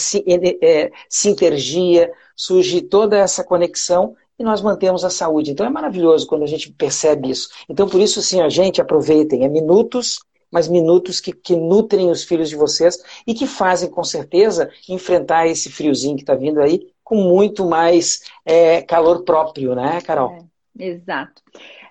é, 0.62 0.90
sinergia, 1.08 2.12
surge 2.34 2.82
toda 2.82 3.18
essa 3.18 3.44
conexão 3.44 4.16
e 4.38 4.44
nós 4.44 4.62
mantemos 4.62 5.04
a 5.04 5.10
saúde. 5.10 5.50
Então 5.50 5.66
é 5.66 5.70
maravilhoso 5.70 6.26
quando 6.26 6.42
a 6.42 6.46
gente 6.46 6.72
percebe 6.72 7.30
isso. 7.30 7.48
Então 7.68 7.88
por 7.88 8.00
isso 8.00 8.22
sim, 8.22 8.40
a 8.40 8.48
gente 8.48 8.80
aproveitem, 8.80 9.44
é 9.44 9.48
minutos 9.48 10.20
mas 10.50 10.66
minutos 10.66 11.20
que, 11.20 11.32
que 11.32 11.54
nutrem 11.54 12.10
os 12.10 12.24
filhos 12.24 12.48
de 12.48 12.56
vocês 12.56 13.00
e 13.26 13.32
que 13.32 13.46
fazem, 13.46 13.88
com 13.88 14.02
certeza, 14.02 14.70
enfrentar 14.88 15.46
esse 15.46 15.70
friozinho 15.70 16.16
que 16.16 16.22
está 16.22 16.34
vindo 16.34 16.60
aí 16.60 16.90
com 17.04 17.16
muito 17.16 17.68
mais 17.68 18.22
é, 18.44 18.82
calor 18.82 19.22
próprio, 19.24 19.74
né, 19.74 20.00
Carol? 20.00 20.32
É, 20.78 20.86
exato. 20.86 21.42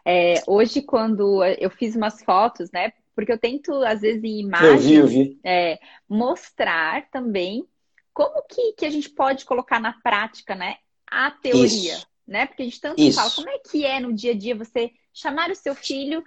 É, 0.06 0.42
hoje, 0.48 0.82
quando 0.82 1.44
eu 1.44 1.70
fiz 1.70 1.96
umas 1.96 2.22
fotos, 2.24 2.72
né? 2.72 2.92
Porque 3.20 3.32
eu 3.32 3.38
tento, 3.38 3.74
às 3.84 4.02
vezes, 4.02 4.24
em 4.24 4.40
imagens, 4.40 4.72
eu 4.72 4.78
vi, 4.80 4.96
eu 4.96 5.08
vi. 5.08 5.40
É, 5.44 5.80
mostrar 6.08 7.10
também 7.10 7.66
como 8.14 8.42
que, 8.48 8.74
que 8.74 8.86
a 8.86 8.90
gente 8.90 9.10
pode 9.10 9.46
colocar 9.46 9.80
na 9.80 9.94
prática, 10.02 10.56
né? 10.56 10.78
A 11.10 11.32
teoria, 11.32 11.96
Isso. 11.96 12.08
né? 12.28 12.46
Porque 12.46 12.62
a 12.62 12.66
gente 12.66 12.82
tanto 12.82 13.02
Isso. 13.02 13.16
fala, 13.16 13.32
como 13.32 13.50
é 13.50 13.60
que 13.60 13.86
é 13.86 14.00
no 14.00 14.14
dia 14.14 14.32
a 14.32 14.36
dia 14.36 14.56
você 14.56 14.92
chamar 15.14 15.52
o 15.52 15.56
seu 15.56 15.76
filho 15.76 16.24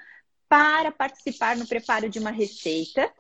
para 0.49 0.93
participar 0.93 1.57
no 1.57 1.67
preparo 1.67 2.11
de 2.11 2.19
uma 2.19 2.31
receita 2.31 3.11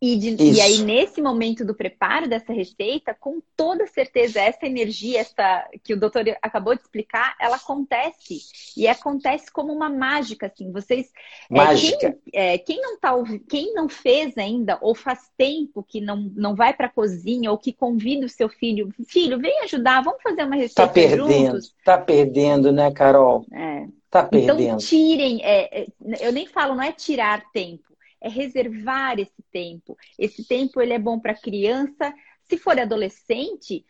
e, 0.00 0.16
de, 0.16 0.36
e, 0.40 0.60
aí, 0.60 0.78
nesse 0.78 1.20
momento 1.20 1.64
do 1.64 1.74
preparo 1.74 2.28
dessa 2.28 2.52
receita, 2.52 3.12
com 3.18 3.42
toda 3.56 3.84
certeza, 3.88 4.40
essa 4.40 4.64
energia 4.64 5.20
essa, 5.20 5.68
que 5.82 5.92
o 5.92 5.98
doutor 5.98 6.24
acabou 6.40 6.72
de 6.76 6.82
explicar, 6.82 7.34
ela 7.40 7.56
acontece. 7.56 8.38
E 8.76 8.86
acontece 8.86 9.50
como 9.50 9.72
uma 9.72 9.90
mágica, 9.90 10.46
assim. 10.46 10.70
Vocês. 10.70 11.10
Mágica. 11.50 12.06
É, 12.06 12.12
quem, 12.12 12.20
é, 12.32 12.58
quem, 12.58 12.80
não 12.80 12.98
tá, 13.00 13.12
quem 13.48 13.74
não 13.74 13.88
fez 13.88 14.38
ainda, 14.38 14.78
ou 14.80 14.94
faz 14.94 15.32
tempo 15.36 15.82
que 15.82 16.00
não, 16.00 16.30
não 16.36 16.54
vai 16.54 16.72
para 16.72 16.86
a 16.86 16.92
cozinha, 16.92 17.50
ou 17.50 17.58
que 17.58 17.72
convida 17.72 18.24
o 18.24 18.30
seu 18.30 18.48
filho, 18.48 18.94
filho, 19.08 19.40
vem 19.40 19.62
ajudar, 19.62 20.04
vamos 20.04 20.22
fazer 20.22 20.44
uma 20.44 20.54
receita. 20.54 20.86
Tá 20.86 20.88
perdendo, 20.92 21.52
juntos. 21.52 21.74
tá 21.84 21.98
perdendo, 21.98 22.70
né, 22.70 22.92
Carol? 22.92 23.44
É. 23.52 23.86
Tá 24.08 24.20
então, 24.20 24.28
perdendo. 24.28 24.60
Então, 24.62 24.76
tirem. 24.76 25.42
É, 25.42 25.80
é, 25.82 25.86
eu 26.20 26.32
nem 26.32 26.46
falo, 26.46 26.76
não 26.76 26.84
é 26.84 26.92
tirar 26.92 27.42
tempo 27.50 27.87
é 28.20 28.28
reservar 28.28 29.18
esse 29.18 29.42
tempo. 29.50 29.96
Esse 30.18 30.46
tempo 30.46 30.80
ele 30.80 30.92
é 30.92 30.98
bom 30.98 31.18
para 31.18 31.34
criança. 31.34 32.12
Se 32.48 32.56
for 32.56 32.78
adolescente, 32.78 33.84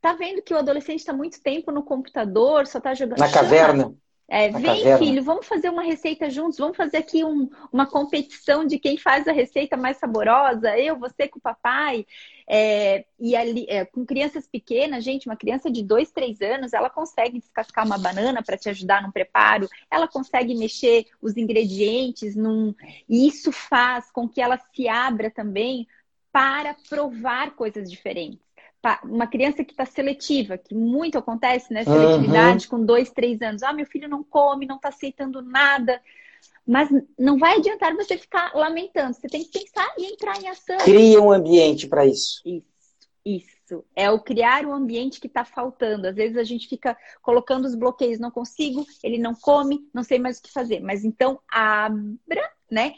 tá 0.00 0.12
vendo 0.12 0.42
que 0.42 0.54
o 0.54 0.58
adolescente 0.58 1.00
está 1.00 1.12
muito 1.12 1.42
tempo 1.42 1.70
no 1.70 1.82
computador, 1.82 2.66
só 2.66 2.78
está 2.78 2.94
jogando. 2.94 3.18
Na 3.18 3.30
caverna. 3.30 3.94
É, 4.28 4.50
vem, 4.50 4.62
caverna. 4.62 4.98
filho, 4.98 5.22
vamos 5.22 5.46
fazer 5.46 5.68
uma 5.68 5.82
receita 5.82 6.28
juntos, 6.28 6.58
vamos 6.58 6.76
fazer 6.76 6.96
aqui 6.96 7.24
um, 7.24 7.48
uma 7.72 7.86
competição 7.86 8.66
de 8.66 8.76
quem 8.76 8.98
faz 8.98 9.28
a 9.28 9.32
receita 9.32 9.76
mais 9.76 9.98
saborosa, 9.98 10.76
eu, 10.76 10.98
você 10.98 11.28
com 11.28 11.38
o 11.38 11.42
papai. 11.42 12.04
É, 12.48 13.04
e 13.20 13.36
ali, 13.36 13.66
é, 13.68 13.84
com 13.84 14.04
crianças 14.04 14.48
pequenas, 14.48 15.04
gente, 15.04 15.28
uma 15.28 15.36
criança 15.36 15.70
de 15.70 15.82
dois, 15.82 16.10
três 16.10 16.40
anos, 16.40 16.72
ela 16.72 16.90
consegue 16.90 17.38
descascar 17.38 17.86
uma 17.86 17.98
banana 17.98 18.42
para 18.42 18.56
te 18.56 18.68
ajudar 18.68 19.02
no 19.02 19.12
preparo, 19.12 19.68
ela 19.90 20.08
consegue 20.08 20.54
mexer 20.54 21.06
os 21.20 21.36
ingredientes 21.36 22.34
num. 22.34 22.74
E 23.08 23.28
isso 23.28 23.52
faz 23.52 24.10
com 24.10 24.28
que 24.28 24.40
ela 24.40 24.58
se 24.74 24.88
abra 24.88 25.30
também 25.30 25.86
para 26.32 26.74
provar 26.88 27.54
coisas 27.54 27.90
diferentes 27.90 28.45
uma 29.04 29.26
criança 29.26 29.64
que 29.64 29.72
está 29.72 29.84
seletiva, 29.84 30.58
que 30.58 30.74
muito 30.74 31.18
acontece, 31.18 31.72
né? 31.72 31.84
Seletividade 31.84 32.64
uhum. 32.66 32.70
com 32.70 32.84
dois, 32.84 33.10
três 33.10 33.40
anos. 33.42 33.62
Ah, 33.62 33.72
meu 33.72 33.86
filho 33.86 34.08
não 34.08 34.22
come, 34.22 34.66
não 34.66 34.76
está 34.76 34.88
aceitando 34.88 35.42
nada. 35.42 36.00
Mas 36.66 36.88
não 37.18 37.38
vai 37.38 37.58
adiantar 37.58 37.94
você 37.94 38.18
ficar 38.18 38.52
lamentando. 38.54 39.14
Você 39.14 39.28
tem 39.28 39.44
que 39.44 39.58
pensar 39.58 39.86
e 39.96 40.12
entrar 40.12 40.40
em 40.42 40.48
ação. 40.48 40.78
Cria 40.78 41.20
um 41.20 41.30
ambiente 41.30 41.86
para 41.86 42.04
isso. 42.04 42.42
Isso, 42.44 42.66
isso. 43.24 43.84
É 43.94 44.10
o 44.10 44.20
criar 44.20 44.66
um 44.66 44.72
ambiente 44.72 45.20
que 45.20 45.28
está 45.28 45.44
faltando. 45.44 46.08
Às 46.08 46.16
vezes 46.16 46.36
a 46.36 46.44
gente 46.44 46.68
fica 46.68 46.96
colocando 47.22 47.66
os 47.66 47.74
bloqueios. 47.74 48.18
Não 48.18 48.30
consigo, 48.30 48.84
ele 49.02 49.18
não 49.18 49.34
come, 49.34 49.88
não 49.94 50.02
sei 50.02 50.18
mais 50.18 50.38
o 50.38 50.42
que 50.42 50.52
fazer. 50.52 50.80
Mas 50.80 51.04
então 51.04 51.40
abra, 51.48 52.50
né? 52.70 52.94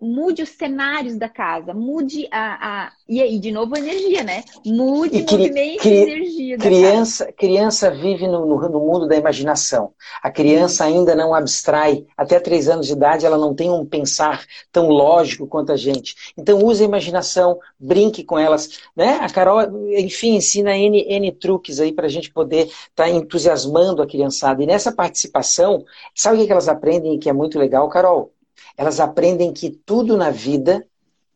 Mude 0.00 0.42
os 0.42 0.50
cenários 0.50 1.16
da 1.16 1.28
casa, 1.28 1.74
mude 1.74 2.28
a. 2.30 2.84
a... 2.84 2.92
E 3.08 3.20
aí, 3.20 3.38
de 3.38 3.50
novo, 3.50 3.74
a 3.74 3.78
energia, 3.78 4.22
né? 4.22 4.44
Mude 4.64 5.22
o 5.22 5.32
movimento 5.32 5.80
cri, 5.80 5.94
energia 5.94 6.58
criança, 6.58 7.24
casa. 7.24 7.36
Criança 7.36 7.90
vive 7.90 8.26
no, 8.26 8.46
no, 8.46 8.68
no, 8.68 8.80
mundo 8.80 9.08
da 9.08 9.16
imaginação. 9.16 9.92
A 10.22 10.30
criança 10.30 10.84
ainda 10.84 11.14
não 11.14 11.34
abstrai. 11.34 12.04
Até 12.16 12.38
três 12.38 12.68
anos 12.68 12.86
de 12.86 12.92
idade, 12.92 13.26
ela 13.26 13.38
não 13.38 13.54
tem 13.54 13.70
um 13.70 13.84
pensar 13.84 14.44
tão 14.70 14.88
lógico 14.88 15.46
quanto 15.46 15.72
a 15.72 15.76
gente. 15.76 16.14
Então, 16.36 16.62
use 16.62 16.82
a 16.82 16.86
imaginação, 16.86 17.58
brinque 17.78 18.22
com 18.22 18.38
elas. 18.38 18.80
Né? 18.94 19.18
A 19.20 19.28
Carol, 19.28 19.62
enfim, 19.96 20.36
ensina 20.36 20.76
N, 20.76 21.04
N 21.08 21.32
truques 21.32 21.80
aí 21.80 21.92
para 21.92 22.06
a 22.06 22.10
gente 22.10 22.30
poder 22.30 22.66
estar 22.66 23.04
tá 23.04 23.10
entusiasmando 23.10 24.02
a 24.02 24.06
criançada. 24.06 24.62
E 24.62 24.66
nessa 24.66 24.92
participação, 24.92 25.84
sabe 26.14 26.42
o 26.42 26.46
que 26.46 26.52
elas 26.52 26.68
aprendem 26.68 27.14
e 27.14 27.18
que 27.18 27.28
é 27.28 27.32
muito 27.32 27.58
legal, 27.58 27.88
Carol? 27.88 28.32
Elas 28.76 29.00
aprendem 29.00 29.52
que 29.52 29.70
tudo 29.70 30.16
na 30.16 30.30
vida 30.30 30.86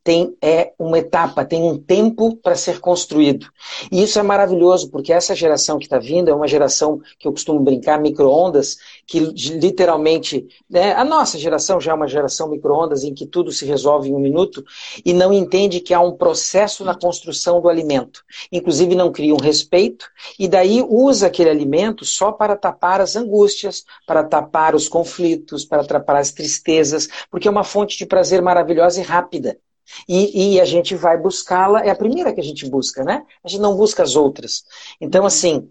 tem 0.04 0.36
é 0.42 0.72
uma 0.78 0.98
etapa, 0.98 1.44
tem 1.44 1.62
um 1.62 1.78
tempo 1.78 2.36
para 2.36 2.56
ser 2.56 2.80
construído. 2.80 3.46
E 3.90 4.02
isso 4.02 4.18
é 4.18 4.22
maravilhoso, 4.22 4.90
porque 4.90 5.12
essa 5.12 5.34
geração 5.34 5.78
que 5.78 5.84
está 5.84 5.98
vindo 5.98 6.28
é 6.28 6.34
uma 6.34 6.48
geração 6.48 7.00
que 7.18 7.26
eu 7.28 7.32
costumo 7.32 7.60
brincar, 7.60 8.00
micro-ondas, 8.00 8.76
que 9.06 9.20
literalmente, 9.20 10.46
né, 10.68 10.92
a 10.94 11.04
nossa 11.04 11.38
geração 11.38 11.80
já 11.80 11.92
é 11.92 11.94
uma 11.94 12.08
geração 12.08 12.48
micro-ondas 12.48 13.04
em 13.04 13.14
que 13.14 13.26
tudo 13.26 13.52
se 13.52 13.64
resolve 13.64 14.08
em 14.08 14.14
um 14.14 14.18
minuto, 14.18 14.64
e 15.04 15.12
não 15.12 15.32
entende 15.32 15.80
que 15.80 15.94
há 15.94 16.00
um 16.00 16.16
processo 16.16 16.84
na 16.84 16.94
construção 16.94 17.60
do 17.60 17.68
alimento. 17.68 18.24
Inclusive 18.50 18.94
não 18.94 19.12
cria 19.12 19.34
um 19.34 19.40
respeito, 19.40 20.06
e 20.38 20.48
daí 20.48 20.84
usa 20.88 21.28
aquele 21.28 21.50
alimento 21.50 22.04
só 22.04 22.32
para 22.32 22.56
tapar 22.56 23.00
as 23.00 23.14
angústias, 23.14 23.84
para 24.06 24.24
tapar 24.24 24.74
os 24.74 24.88
conflitos, 24.88 25.64
para 25.64 25.84
tapar 25.84 26.16
as 26.16 26.32
tristezas, 26.32 27.08
porque 27.30 27.46
é 27.46 27.50
uma 27.50 27.64
fonte 27.64 27.96
de 27.96 28.06
prazer 28.06 28.42
maravilhosa 28.42 29.00
e 29.00 29.04
rápida. 29.04 29.58
E, 30.08 30.54
e 30.54 30.60
a 30.60 30.64
gente 30.64 30.94
vai 30.94 31.18
buscá-la, 31.18 31.80
é 31.80 31.90
a 31.90 31.94
primeira 31.94 32.32
que 32.32 32.40
a 32.40 32.44
gente 32.44 32.68
busca, 32.68 33.04
né? 33.04 33.24
A 33.44 33.48
gente 33.48 33.60
não 33.60 33.76
busca 33.76 34.02
as 34.02 34.16
outras. 34.16 34.64
Então, 35.00 35.26
assim, 35.26 35.68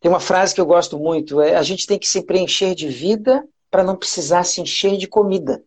tem 0.00 0.10
uma 0.10 0.20
frase 0.20 0.54
que 0.54 0.60
eu 0.60 0.66
gosto 0.66 0.98
muito: 0.98 1.40
é, 1.40 1.56
a 1.56 1.62
gente 1.62 1.86
tem 1.86 1.98
que 1.98 2.08
se 2.08 2.22
preencher 2.22 2.74
de 2.74 2.88
vida 2.88 3.46
para 3.70 3.82
não 3.82 3.96
precisar 3.96 4.44
se 4.44 4.60
encher 4.60 4.96
de 4.96 5.06
comida. 5.06 5.62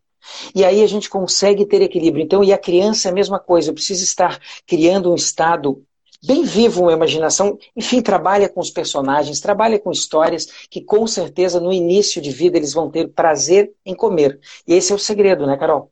E 0.54 0.64
aí 0.64 0.82
a 0.82 0.86
gente 0.86 1.08
consegue 1.08 1.64
ter 1.66 1.82
equilíbrio. 1.82 2.22
Então, 2.22 2.44
e 2.44 2.52
a 2.52 2.58
criança 2.58 3.08
é 3.08 3.10
a 3.10 3.14
mesma 3.14 3.38
coisa, 3.38 3.70
eu 3.70 3.74
preciso 3.74 4.04
estar 4.04 4.38
criando 4.66 5.10
um 5.10 5.14
estado 5.14 5.82
bem 6.22 6.44
vivo, 6.44 6.82
uma 6.82 6.92
imaginação. 6.92 7.58
Enfim, 7.74 8.02
trabalha 8.02 8.48
com 8.48 8.60
os 8.60 8.70
personagens, 8.70 9.40
trabalha 9.40 9.78
com 9.78 9.90
histórias 9.90 10.46
que 10.70 10.80
com 10.80 11.06
certeza 11.06 11.60
no 11.60 11.72
início 11.72 12.20
de 12.20 12.30
vida 12.30 12.56
eles 12.58 12.72
vão 12.72 12.90
ter 12.90 13.08
prazer 13.08 13.72
em 13.84 13.94
comer. 13.94 14.38
E 14.66 14.74
esse 14.74 14.92
é 14.92 14.94
o 14.94 14.98
segredo, 14.98 15.46
né, 15.46 15.56
Carol? 15.56 15.90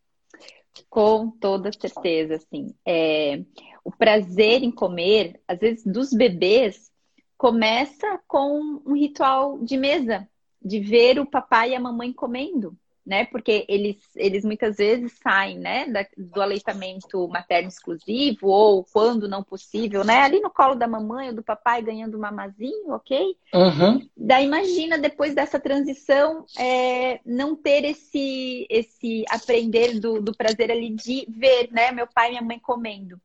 Com 0.91 1.31
toda 1.31 1.71
certeza, 1.73 2.37
assim. 2.37 2.75
É, 2.87 3.43
o 3.85 3.91
prazer 3.91 4.63
em 4.63 4.71
comer, 4.71 5.41
às 5.47 5.59
vezes, 5.59 5.85
dos 5.85 6.13
bebês, 6.13 6.91
começa 7.37 8.21
com 8.27 8.83
um 8.85 8.95
ritual 8.95 9.59
de 9.59 9.77
mesa, 9.77 10.29
de 10.63 10.81
ver 10.81 11.19
o 11.19 11.27
papai 11.27 11.71
e 11.71 11.75
a 11.75 11.81
mamãe 11.81 12.13
comendo 12.13 12.77
né? 13.09 13.25
Porque 13.25 13.65
eles, 13.67 13.97
eles 14.15 14.45
muitas 14.45 14.77
vezes 14.77 15.13
saem, 15.23 15.59
né, 15.59 15.87
da, 15.87 16.07
do 16.15 16.43
aleitamento 16.43 17.27
materno 17.29 17.69
exclusivo 17.69 18.49
ou 18.49 18.85
quando 18.85 19.27
não 19.27 19.43
possível, 19.43 20.05
né? 20.05 20.21
Ali 20.21 20.41
no 20.41 20.51
colo 20.51 20.75
da 20.75 20.87
mamãe 20.87 21.29
ou 21.29 21.35
do 21.35 21.43
papai 21.43 21.81
ganhando 21.81 22.19
mamazinho, 22.19 22.93
ok? 22.93 23.35
Uhum. 23.55 24.07
Daí 24.15 24.45
imagina 24.45 24.99
depois 24.99 25.35
dessa 25.35 25.59
transição 25.59 26.45
é, 26.59 27.21
não 27.25 27.57
ter 27.57 27.83
esse 27.87 28.67
esse 28.69 29.25
aprender 29.31 29.99
do, 29.99 30.21
do 30.21 30.37
prazer 30.37 30.71
ali 30.71 30.91
de 30.91 31.27
ver, 31.31 31.71
né, 31.73 31.91
meu 31.91 32.07
pai 32.07 32.29
e 32.29 32.31
minha 32.33 32.43
mãe 32.43 32.59
comendo 32.59 33.19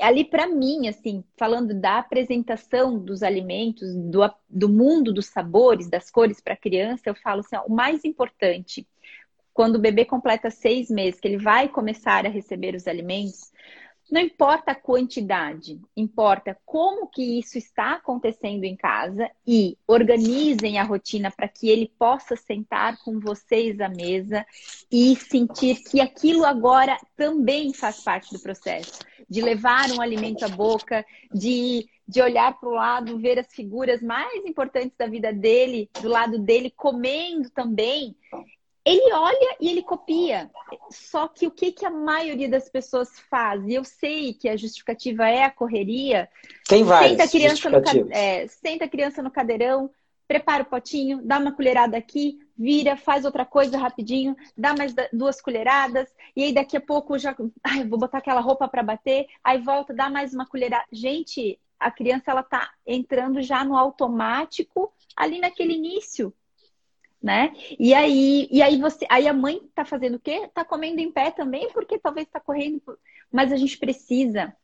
ali 0.00 0.24
para 0.24 0.46
mim, 0.46 0.86
assim, 0.86 1.24
falando 1.36 1.74
da 1.74 1.98
apresentação 1.98 2.98
dos 2.98 3.22
alimentos, 3.22 3.92
do, 3.96 4.20
do 4.48 4.68
mundo 4.68 5.12
dos 5.12 5.26
sabores, 5.26 5.88
das 5.88 6.10
cores 6.10 6.40
para 6.40 6.54
criança, 6.54 7.02
eu 7.06 7.14
falo 7.14 7.40
assim, 7.40 7.56
ó, 7.56 7.64
o 7.66 7.74
mais 7.74 8.04
importante 8.04 8.86
quando 9.52 9.76
o 9.76 9.80
bebê 9.80 10.04
completa 10.04 10.50
seis 10.50 10.88
meses, 10.88 11.20
que 11.20 11.28
ele 11.28 11.38
vai 11.38 11.68
começar 11.68 12.24
a 12.24 12.30
receber 12.30 12.74
os 12.74 12.86
alimentos, 12.86 13.50
não 14.10 14.20
importa 14.20 14.72
a 14.72 14.74
quantidade, 14.74 15.80
importa 15.96 16.58
como 16.66 17.06
que 17.06 17.38
isso 17.38 17.56
está 17.56 17.92
acontecendo 17.92 18.64
em 18.64 18.74
casa 18.74 19.30
e 19.46 19.78
organizem 19.86 20.78
a 20.78 20.82
rotina 20.82 21.30
para 21.30 21.46
que 21.46 21.68
ele 21.68 21.92
possa 21.96 22.34
sentar 22.34 22.98
com 23.04 23.20
vocês 23.20 23.80
à 23.80 23.88
mesa 23.88 24.44
e 24.90 25.14
sentir 25.14 25.76
que 25.84 26.00
aquilo 26.00 26.44
agora 26.44 26.98
também 27.16 27.72
faz 27.72 28.02
parte 28.02 28.32
do 28.32 28.40
processo, 28.40 28.98
de 29.28 29.40
levar 29.40 29.88
um 29.92 30.00
alimento 30.00 30.44
à 30.44 30.48
boca, 30.48 31.06
de 31.32 31.88
de 32.10 32.20
olhar 32.20 32.58
para 32.58 32.68
o 32.68 32.72
lado, 32.72 33.18
ver 33.20 33.38
as 33.38 33.46
figuras 33.54 34.02
mais 34.02 34.44
importantes 34.44 34.96
da 34.98 35.06
vida 35.06 35.32
dele, 35.32 35.88
do 36.02 36.08
lado 36.08 36.40
dele, 36.40 36.68
comendo 36.68 37.48
também 37.50 38.16
ele 38.90 39.12
olha 39.12 39.56
e 39.60 39.68
ele 39.68 39.82
copia. 39.82 40.50
Só 40.90 41.28
que 41.28 41.46
o 41.46 41.50
que, 41.50 41.72
que 41.72 41.86
a 41.86 41.90
maioria 41.90 42.48
das 42.48 42.68
pessoas 42.68 43.18
faz? 43.30 43.64
E 43.66 43.74
eu 43.74 43.84
sei 43.84 44.34
que 44.34 44.48
a 44.48 44.56
justificativa 44.56 45.28
é 45.28 45.44
a 45.44 45.50
correria. 45.50 46.28
Tem 46.68 46.82
várias 46.82 47.10
senta 47.12 47.24
a 47.24 47.28
criança 47.28 47.70
no, 47.70 48.12
é, 48.12 48.46
Senta 48.48 48.84
a 48.84 48.88
criança 48.88 49.22
no 49.22 49.30
cadeirão, 49.30 49.90
prepara 50.26 50.62
o 50.62 50.66
potinho, 50.66 51.20
dá 51.22 51.38
uma 51.38 51.52
colherada 51.52 51.96
aqui, 51.96 52.38
vira, 52.56 52.96
faz 52.96 53.24
outra 53.24 53.44
coisa 53.44 53.78
rapidinho, 53.78 54.36
dá 54.56 54.74
mais 54.74 54.94
duas 55.12 55.40
colheradas, 55.40 56.08
e 56.36 56.44
aí 56.44 56.52
daqui 56.52 56.76
a 56.76 56.80
pouco 56.80 57.18
já 57.18 57.34
ai, 57.64 57.84
vou 57.84 57.98
botar 57.98 58.18
aquela 58.18 58.40
roupa 58.40 58.68
para 58.68 58.82
bater, 58.82 59.26
aí 59.42 59.58
volta, 59.58 59.92
dá 59.92 60.08
mais 60.08 60.32
uma 60.32 60.46
colherada. 60.46 60.84
Gente, 60.92 61.58
a 61.78 61.90
criança 61.90 62.30
ela 62.30 62.42
tá 62.42 62.70
entrando 62.86 63.40
já 63.42 63.64
no 63.64 63.76
automático 63.76 64.92
ali 65.16 65.40
naquele 65.40 65.74
início 65.74 66.32
né? 67.22 67.52
E 67.78 67.92
aí, 67.92 68.48
e 68.50 68.62
aí 68.62 68.80
você, 68.80 69.06
aí 69.08 69.28
a 69.28 69.32
mãe 69.32 69.60
tá 69.74 69.84
fazendo 69.84 70.14
o 70.14 70.20
quê? 70.20 70.48
Tá 70.54 70.64
comendo 70.64 71.00
em 71.00 71.12
pé 71.12 71.30
também, 71.30 71.70
porque 71.72 71.98
talvez 71.98 72.26
tá 72.28 72.40
correndo, 72.40 72.80
mas 73.30 73.52
a 73.52 73.56
gente 73.56 73.76
precisa. 73.78 74.54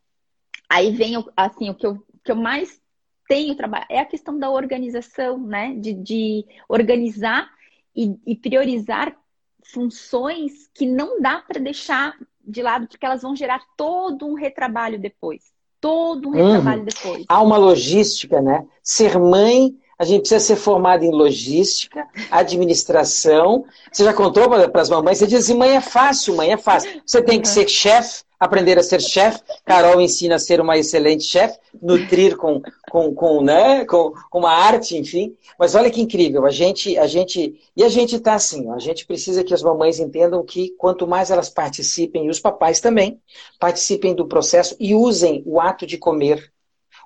Aí 0.69 0.91
vem 0.91 1.15
assim, 1.37 1.71
o 1.71 1.75
que 1.75 1.87
eu, 1.87 2.03
que 2.25 2.33
eu 2.33 2.37
mais 2.37 2.81
tenho 3.29 3.55
trabalho 3.55 3.87
é 3.91 3.99
a 3.99 4.07
questão 4.07 4.39
da 4.39 4.51
organização, 4.51 5.39
né? 5.39 5.75
De, 5.75 5.93
de 5.93 6.47
organizar 6.69 7.51
e, 7.95 8.17
e 8.27 8.37
priorizar 8.37 9.17
funções 9.65 10.69
que 10.73 10.87
não 10.87 11.21
dá 11.21 11.39
para 11.39 11.61
deixar 11.61 12.17
de 12.47 12.63
lado, 12.63 12.87
porque 12.87 13.05
elas 13.05 13.23
vão 13.23 13.35
gerar 13.35 13.61
todo 13.77 14.27
um 14.27 14.35
retrabalho 14.35 14.99
depois. 14.99 15.53
Todo 15.81 16.29
um 16.29 16.33
retrabalho 16.33 16.81
uhum. 16.81 16.87
depois. 16.87 17.25
Há 17.29 17.43
uma 17.43 17.57
logística, 17.57 18.41
né? 18.41 18.67
Ser 18.83 19.19
mãe 19.19 19.77
a 19.99 20.05
gente 20.05 20.21
precisa 20.21 20.41
ser 20.41 20.57
formado 20.57 21.05
em 21.05 21.11
logística, 21.11 22.07
administração. 22.31 23.65
Você 23.91 24.05
já 24.05 24.12
contou 24.12 24.49
para 24.49 24.83
as 24.83 24.91
mamães? 24.91 25.19
Você 25.19 25.26
diz 25.26 25.45
assim, 25.45 25.55
mãe, 25.55 25.76
é 25.76 25.81
fácil, 25.81 26.37
mãe, 26.37 26.53
é 26.53 26.59
fácil. 26.59 27.00
Você 27.05 27.23
tem 27.23 27.41
que 27.41 27.49
ser 27.49 27.67
chefe, 27.67 28.23
aprender 28.38 28.79
a 28.79 28.83
ser 28.83 29.00
chefe. 29.00 29.41
Carol 29.65 29.99
ensina 29.99 30.35
a 30.35 30.38
ser 30.38 30.61
uma 30.61 30.76
excelente 30.76 31.25
chefe, 31.25 31.59
nutrir 31.81 32.37
com, 32.37 32.61
com, 32.91 33.15
com, 33.15 33.41
né, 33.41 33.87
com, 33.87 34.12
com 34.29 34.38
uma 34.38 34.53
arte, 34.53 34.99
enfim. 34.99 35.35
Mas 35.59 35.75
olha 35.75 35.91
que 35.91 36.03
incrível, 36.03 36.45
a 36.45 36.50
gente, 36.50 36.99
a 36.99 37.07
gente, 37.07 37.59
e 37.75 37.83
a 37.83 37.88
gente 37.88 38.17
está 38.17 38.35
assim, 38.35 38.71
a 38.73 38.79
gente 38.79 39.07
precisa 39.07 39.43
que 39.43 39.55
as 39.55 39.62
mamães 39.62 39.99
entendam 39.99 40.45
que 40.45 40.75
quanto 40.76 41.07
mais 41.07 41.31
elas 41.31 41.49
participem, 41.49 42.26
e 42.26 42.31
os 42.31 42.38
papais 42.38 42.81
também, 42.81 43.19
participem 43.59 44.15
do 44.15 44.26
processo 44.26 44.76
e 44.79 44.95
usem 44.95 45.43
o 45.47 45.59
ato 45.59 45.87
de 45.87 45.97
comer, 45.97 46.53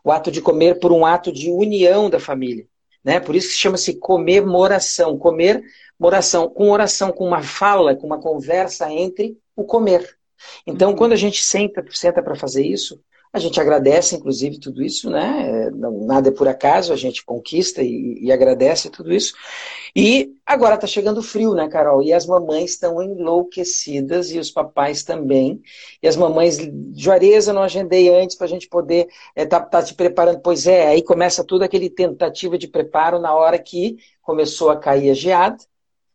o 0.02 0.10
ato 0.10 0.30
de 0.32 0.40
comer 0.42 0.80
por 0.80 0.90
um 0.90 1.06
ato 1.06 1.30
de 1.30 1.50
união 1.52 2.10
da 2.10 2.18
família. 2.18 2.66
Né? 3.04 3.18
Por 3.20 3.34
isso 3.34 3.48
que 3.48 3.54
chama-se 3.54 3.94
comemoração. 3.94 5.18
Comemoração, 5.18 6.48
com 6.48 6.70
oração, 6.70 7.12
com 7.12 7.26
uma 7.26 7.42
fala, 7.42 7.96
com 7.96 8.06
uma 8.06 8.20
conversa 8.20 8.90
entre 8.92 9.38
o 9.56 9.64
comer. 9.64 10.16
Então, 10.66 10.90
uhum. 10.90 10.96
quando 10.96 11.12
a 11.12 11.16
gente 11.16 11.42
senta, 11.42 11.84
senta 11.90 12.22
para 12.22 12.34
fazer 12.34 12.64
isso, 12.64 13.00
a 13.32 13.38
gente 13.38 13.60
agradece, 13.60 14.16
inclusive, 14.16 14.58
tudo 14.58 14.82
isso, 14.82 15.08
né? 15.08 15.70
Nada 15.72 16.30
é 16.30 16.32
por 16.32 16.48
acaso, 16.48 16.92
a 16.92 16.96
gente 16.96 17.24
conquista 17.24 17.80
e, 17.82 18.18
e 18.20 18.32
agradece 18.32 18.90
tudo 18.90 19.12
isso. 19.12 19.34
E 19.94 20.32
agora 20.46 20.76
está 20.76 20.86
chegando 20.86 21.22
frio, 21.22 21.54
né, 21.54 21.68
Carol? 21.68 22.02
E 22.02 22.12
as 22.12 22.26
mamães 22.26 22.72
estão 22.72 23.02
enlouquecidas 23.02 24.30
e 24.30 24.38
os 24.38 24.50
papais 24.50 25.02
também. 25.02 25.60
E 26.02 26.08
as 26.08 26.16
mamães, 26.16 26.58
Juarez, 26.94 27.48
eu 27.48 27.54
não 27.54 27.62
agendei 27.62 28.08
antes 28.08 28.36
para 28.36 28.46
a 28.46 28.50
gente 28.50 28.68
poder 28.68 29.08
estar 29.36 29.36
é, 29.36 29.46
tá, 29.46 29.60
tá 29.60 29.82
te 29.82 29.94
preparando. 29.94 30.40
Pois 30.40 30.66
é, 30.66 30.88
aí 30.88 31.02
começa 31.02 31.44
tudo 31.44 31.62
aquele 31.62 31.90
tentativa 31.90 32.56
de 32.56 32.68
preparo 32.68 33.18
na 33.18 33.34
hora 33.34 33.58
que 33.58 33.98
começou 34.22 34.70
a 34.70 34.76
cair 34.76 35.10
a 35.10 35.14
geada. 35.14 35.58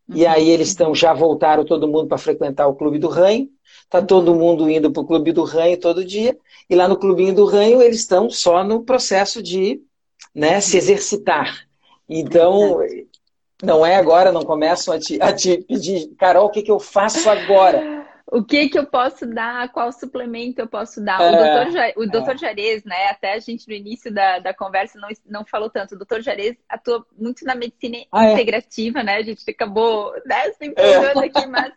Uhum. 0.08 0.18
E 0.18 0.26
aí 0.26 0.50
eles 0.50 0.70
estão 0.70 0.94
já 0.94 1.14
voltaram 1.14 1.66
todo 1.66 1.88
mundo 1.88 2.08
para 2.08 2.18
frequentar 2.18 2.68
o 2.68 2.76
Clube 2.76 3.00
do 3.00 3.08
Ranho. 3.08 3.50
Tá 3.90 4.02
todo 4.02 4.36
mundo 4.36 4.70
indo 4.70 4.92
para 4.92 5.02
o 5.02 5.06
Clube 5.06 5.32
do 5.32 5.44
Ranho 5.44 5.80
todo 5.80 6.04
dia, 6.04 6.38
e 6.70 6.76
lá 6.76 6.88
no 6.88 6.98
Clubinho 6.98 7.36
do 7.36 7.46
Ranho 7.46 7.82
eles 7.82 8.00
estão 8.00 8.30
só 8.30 8.64
no 8.64 8.84
processo 8.84 9.44
de 9.44 9.82
né, 10.34 10.60
se 10.60 10.78
exercitar. 10.78 11.68
Então, 12.10 12.80
não 13.64 13.86
é 13.86 13.96
agora, 13.96 14.32
não 14.32 14.44
começam 14.44 14.94
a 14.94 15.00
te, 15.00 15.22
a 15.22 15.34
te 15.34 15.58
pedir, 15.58 16.08
Carol, 16.18 16.48
o 16.48 16.50
que, 16.50 16.62
que 16.62 16.72
eu 16.72 16.80
faço 16.80 17.30
agora? 17.30 18.06
o 18.28 18.44
que 18.44 18.70
que 18.70 18.78
eu 18.78 18.86
posso 18.86 19.26
dar, 19.26 19.72
qual 19.72 19.92
suplemento 19.92 20.60
eu 20.60 20.68
posso 20.68 21.00
dar. 21.00 21.22
É, 21.22 21.30
o 21.30 21.32
doutor, 21.32 21.94
o 21.96 22.06
doutor 22.10 22.36
é. 22.36 22.38
Jarez, 22.38 22.84
né, 22.84 23.08
até 23.08 23.34
a 23.34 23.40
gente 23.40 23.68
no 23.68 23.74
início 23.74 24.12
da, 24.12 24.40
da 24.40 24.54
conversa 24.54 25.00
não, 25.00 25.10
não 25.26 25.46
falou 25.46 25.70
tanto, 25.70 25.94
o 25.94 25.98
doutor 25.98 26.22
Jarez 26.22 26.58
atua 26.68 27.06
muito 27.18 27.46
na 27.46 27.54
medicina 27.54 27.98
ah, 28.12 28.26
é? 28.26 28.34
integrativa, 28.34 29.00
é? 29.00 29.04
né, 29.04 29.16
a 29.18 29.24
gente 29.24 29.50
acabou 29.50 30.12
né, 30.26 30.52
se 30.54 30.66
empolgando 30.66 31.24
é. 31.24 31.26
aqui, 31.28 31.46
mas 31.46 31.74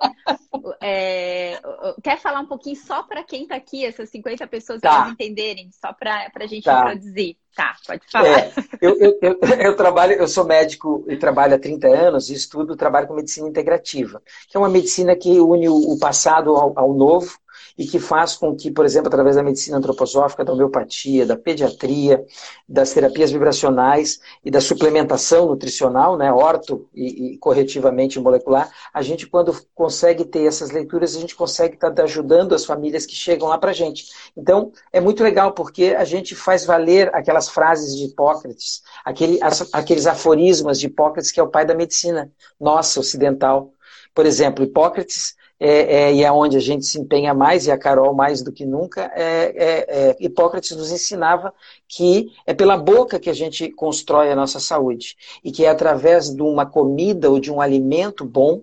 é, 0.80 1.60
quer 2.02 2.18
falar 2.18 2.40
um 2.40 2.46
pouquinho 2.46 2.76
só 2.76 3.02
para 3.02 3.22
quem 3.22 3.42
está 3.42 3.56
aqui, 3.56 3.84
essas 3.84 4.08
50 4.08 4.46
pessoas, 4.46 4.80
tá. 4.80 4.88
elas 4.88 5.12
entenderem, 5.12 5.70
só 5.70 5.92
para 5.92 6.30
a 6.34 6.46
gente 6.46 6.64
tá. 6.64 6.80
introduzir. 6.80 7.36
Tá, 7.58 7.74
pode 7.84 8.02
falar. 8.08 8.38
É, 8.38 8.52
eu, 8.80 8.96
eu, 9.00 9.18
eu, 9.20 9.38
eu, 9.42 9.76
trabalho, 9.76 10.12
eu 10.12 10.28
sou 10.28 10.44
médico 10.44 11.04
e 11.08 11.16
trabalho 11.16 11.56
há 11.56 11.58
30 11.58 11.88
anos 11.88 12.30
e 12.30 12.34
estudo, 12.34 12.76
trabalho 12.76 13.08
com 13.08 13.14
medicina 13.14 13.48
integrativa, 13.48 14.22
que 14.48 14.56
é 14.56 14.60
uma 14.60 14.68
medicina 14.68 15.16
que 15.16 15.40
une 15.40 15.68
o 15.68 15.98
passado 15.98 16.54
ao, 16.54 16.72
ao 16.78 16.94
novo 16.94 17.36
e 17.78 17.86
que 17.86 18.00
faz 18.00 18.34
com 18.34 18.56
que, 18.56 18.72
por 18.72 18.84
exemplo, 18.84 19.06
através 19.06 19.36
da 19.36 19.42
medicina 19.42 19.78
antroposófica, 19.78 20.44
da 20.44 20.52
homeopatia, 20.52 21.24
da 21.24 21.36
pediatria, 21.36 22.26
das 22.68 22.92
terapias 22.92 23.30
vibracionais 23.30 24.20
e 24.44 24.50
da 24.50 24.60
suplementação 24.60 25.46
nutricional, 25.46 26.18
né, 26.18 26.32
orto 26.32 26.88
e, 26.92 27.34
e 27.34 27.38
corretivamente 27.38 28.18
molecular, 28.18 28.68
a 28.92 29.00
gente, 29.00 29.28
quando 29.28 29.56
consegue 29.76 30.24
ter 30.24 30.44
essas 30.44 30.72
leituras, 30.72 31.14
a 31.14 31.20
gente 31.20 31.36
consegue 31.36 31.74
estar 31.74 31.92
tá 31.92 32.02
ajudando 32.02 32.52
as 32.52 32.64
famílias 32.64 33.06
que 33.06 33.14
chegam 33.14 33.46
lá 33.46 33.56
para 33.56 33.70
a 33.70 33.74
gente. 33.74 34.06
Então, 34.36 34.72
é 34.92 35.00
muito 35.00 35.22
legal, 35.22 35.52
porque 35.52 35.94
a 35.96 36.04
gente 36.04 36.34
faz 36.34 36.66
valer 36.66 37.14
aquelas 37.14 37.48
frases 37.48 37.96
de 37.96 38.06
Hipócrates, 38.06 38.82
aquele, 39.04 39.38
aqueles 39.72 40.06
aforismas 40.06 40.80
de 40.80 40.86
Hipócrates, 40.86 41.30
que 41.30 41.38
é 41.38 41.42
o 41.42 41.48
pai 41.48 41.64
da 41.64 41.76
medicina 41.76 42.32
nossa, 42.60 42.98
ocidental. 42.98 43.72
Por 44.12 44.26
exemplo, 44.26 44.64
Hipócrates 44.64 45.37
é, 45.60 45.70
é, 45.70 46.14
e 46.14 46.22
é 46.22 46.30
onde 46.30 46.56
a 46.56 46.60
gente 46.60 46.86
se 46.86 46.98
empenha 47.00 47.34
mais, 47.34 47.66
e 47.66 47.70
a 47.70 47.78
Carol 47.78 48.14
mais 48.14 48.42
do 48.42 48.52
que 48.52 48.64
nunca, 48.64 49.10
é, 49.14 49.54
é, 49.56 50.10
é, 50.10 50.16
Hipócrates 50.20 50.76
nos 50.76 50.92
ensinava 50.92 51.52
que 51.86 52.30
é 52.46 52.54
pela 52.54 52.76
boca 52.76 53.18
que 53.18 53.30
a 53.30 53.34
gente 53.34 53.70
constrói 53.70 54.30
a 54.30 54.36
nossa 54.36 54.60
saúde, 54.60 55.16
e 55.42 55.50
que 55.50 55.64
é 55.64 55.68
através 55.68 56.30
de 56.30 56.42
uma 56.42 56.64
comida 56.64 57.30
ou 57.30 57.40
de 57.40 57.50
um 57.50 57.60
alimento 57.60 58.24
bom 58.24 58.62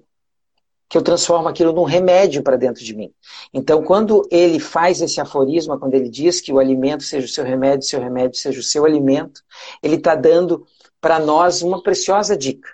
que 0.87 0.97
eu 0.97 1.01
transformo 1.01 1.47
aquilo 1.47 1.73
num 1.73 1.83
remédio 1.83 2.43
para 2.43 2.55
dentro 2.57 2.83
de 2.83 2.95
mim. 2.95 3.11
Então, 3.53 3.83
quando 3.83 4.27
ele 4.31 4.59
faz 4.59 5.01
esse 5.01 5.19
aforisma, 5.19 5.79
quando 5.79 5.95
ele 5.95 6.07
diz 6.07 6.39
que 6.39 6.53
o 6.53 6.59
alimento 6.59 7.03
seja 7.03 7.25
o 7.25 7.29
seu 7.29 7.43
remédio, 7.43 7.87
seu 7.87 7.99
remédio 7.99 8.39
seja 8.39 8.59
o 8.59 8.63
seu 8.63 8.85
alimento, 8.85 9.41
ele 9.81 9.95
está 9.95 10.15
dando 10.15 10.65
para 11.01 11.19
nós 11.19 11.61
uma 11.61 11.81
preciosa 11.81 12.37
dica. 12.37 12.69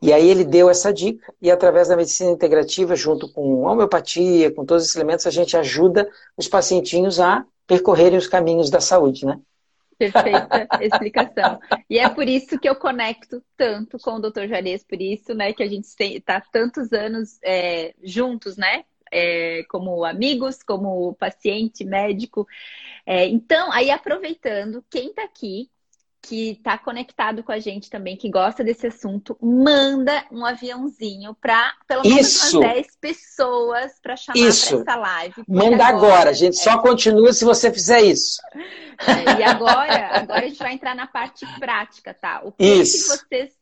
E 0.00 0.12
aí 0.12 0.28
ele 0.28 0.44
deu 0.44 0.68
essa 0.68 0.92
dica, 0.92 1.32
e 1.40 1.50
através 1.50 1.88
da 1.88 1.96
medicina 1.96 2.30
integrativa, 2.30 2.94
junto 2.94 3.30
com 3.32 3.62
homeopatia, 3.62 4.50
com 4.52 4.64
todos 4.64 4.84
esses 4.84 4.96
elementos, 4.96 5.26
a 5.26 5.30
gente 5.30 5.56
ajuda 5.56 6.08
os 6.36 6.48
pacientinhos 6.48 7.18
a 7.18 7.44
percorrerem 7.66 8.18
os 8.18 8.28
caminhos 8.28 8.70
da 8.70 8.80
saúde, 8.80 9.26
né? 9.26 9.40
Perfeita 9.98 10.68
explicação. 10.80 11.58
E 11.88 11.98
é 11.98 12.08
por 12.08 12.28
isso 12.28 12.58
que 12.58 12.68
eu 12.68 12.76
conecto 12.76 13.42
tanto 13.56 13.98
com 13.98 14.16
o 14.16 14.20
Dr. 14.20 14.46
Jarez, 14.46 14.84
por 14.84 15.00
isso, 15.00 15.34
né, 15.34 15.52
que 15.52 15.62
a 15.62 15.68
gente 15.68 15.86
está 15.98 16.40
tantos 16.40 16.92
anos 16.92 17.38
é, 17.42 17.94
juntos, 18.02 18.56
né? 18.56 18.84
É, 19.10 19.62
como 19.68 20.04
amigos, 20.04 20.62
como 20.62 21.14
paciente, 21.14 21.84
médico. 21.84 22.46
É, 23.06 23.26
então, 23.26 23.72
aí 23.72 23.90
aproveitando, 23.90 24.84
quem 24.90 25.10
está 25.10 25.22
aqui 25.22 25.70
que 26.28 26.52
está 26.52 26.76
conectado 26.76 27.42
com 27.44 27.52
a 27.52 27.58
gente 27.60 27.88
também, 27.88 28.16
que 28.16 28.28
gosta 28.28 28.64
desse 28.64 28.88
assunto, 28.88 29.36
manda 29.40 30.24
um 30.32 30.44
aviãozinho 30.44 31.34
para 31.40 31.72
pelo 31.86 32.02
menos 32.02 32.26
Isso. 32.26 32.58
umas 32.58 32.72
10 32.72 32.86
pessoas 33.00 33.92
para 34.02 34.16
chamar 34.16 34.38
para 34.38 34.48
essa 34.48 34.96
live. 34.96 35.44
Manda 35.46 35.86
agora, 35.86 36.14
agora, 36.14 36.34
gente 36.34 36.58
é... 36.58 36.62
só 36.62 36.78
continua 36.78 37.32
se 37.32 37.44
você 37.44 37.72
fizer 37.72 38.02
isso. 38.02 38.40
É, 38.52 39.40
e 39.40 39.44
agora, 39.44 40.18
agora 40.18 40.44
a 40.44 40.48
gente 40.48 40.58
vai 40.58 40.72
entrar 40.72 40.96
na 40.96 41.06
parte 41.06 41.46
prática, 41.60 42.12
tá? 42.12 42.40
O 42.44 42.50
que, 42.50 42.80
que 42.80 42.84
vocês 42.84 43.52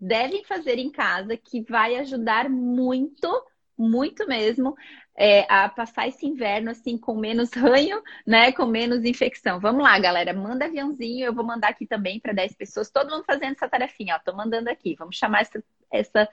devem 0.00 0.44
fazer 0.44 0.78
em 0.78 0.90
casa 0.90 1.36
que 1.36 1.62
vai 1.62 1.96
ajudar 1.96 2.48
muito 2.48 3.28
muito 3.76 4.26
mesmo, 4.26 4.74
é, 5.16 5.46
a 5.48 5.68
passar 5.68 6.08
esse 6.08 6.26
inverno 6.26 6.70
assim 6.70 6.98
com 6.98 7.14
menos 7.14 7.50
ranho, 7.54 8.02
né? 8.26 8.52
Com 8.52 8.66
menos 8.66 9.04
infecção. 9.04 9.60
Vamos 9.60 9.82
lá, 9.82 9.98
galera, 9.98 10.32
manda 10.32 10.66
aviãozinho. 10.66 11.26
Eu 11.26 11.34
vou 11.34 11.44
mandar 11.44 11.68
aqui 11.68 11.86
também 11.86 12.20
para 12.20 12.32
10 12.32 12.54
pessoas. 12.54 12.90
Todo 12.90 13.10
mundo 13.10 13.24
fazendo 13.24 13.52
essa 13.52 13.68
tarefinha, 13.68 14.16
ó. 14.16 14.18
Tô 14.24 14.36
mandando 14.36 14.70
aqui. 14.70 14.94
Vamos 14.98 15.16
chamar 15.16 15.42
essa, 15.42 15.62
essa 15.92 16.28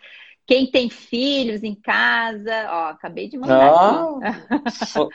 quem 0.45 0.69
tem 0.69 0.89
filhos 0.89 1.63
em 1.63 1.75
casa, 1.75 2.67
ó, 2.69 2.89
acabei 2.89 3.29
de 3.29 3.37
mandar 3.37 3.71
ah, 3.71 4.19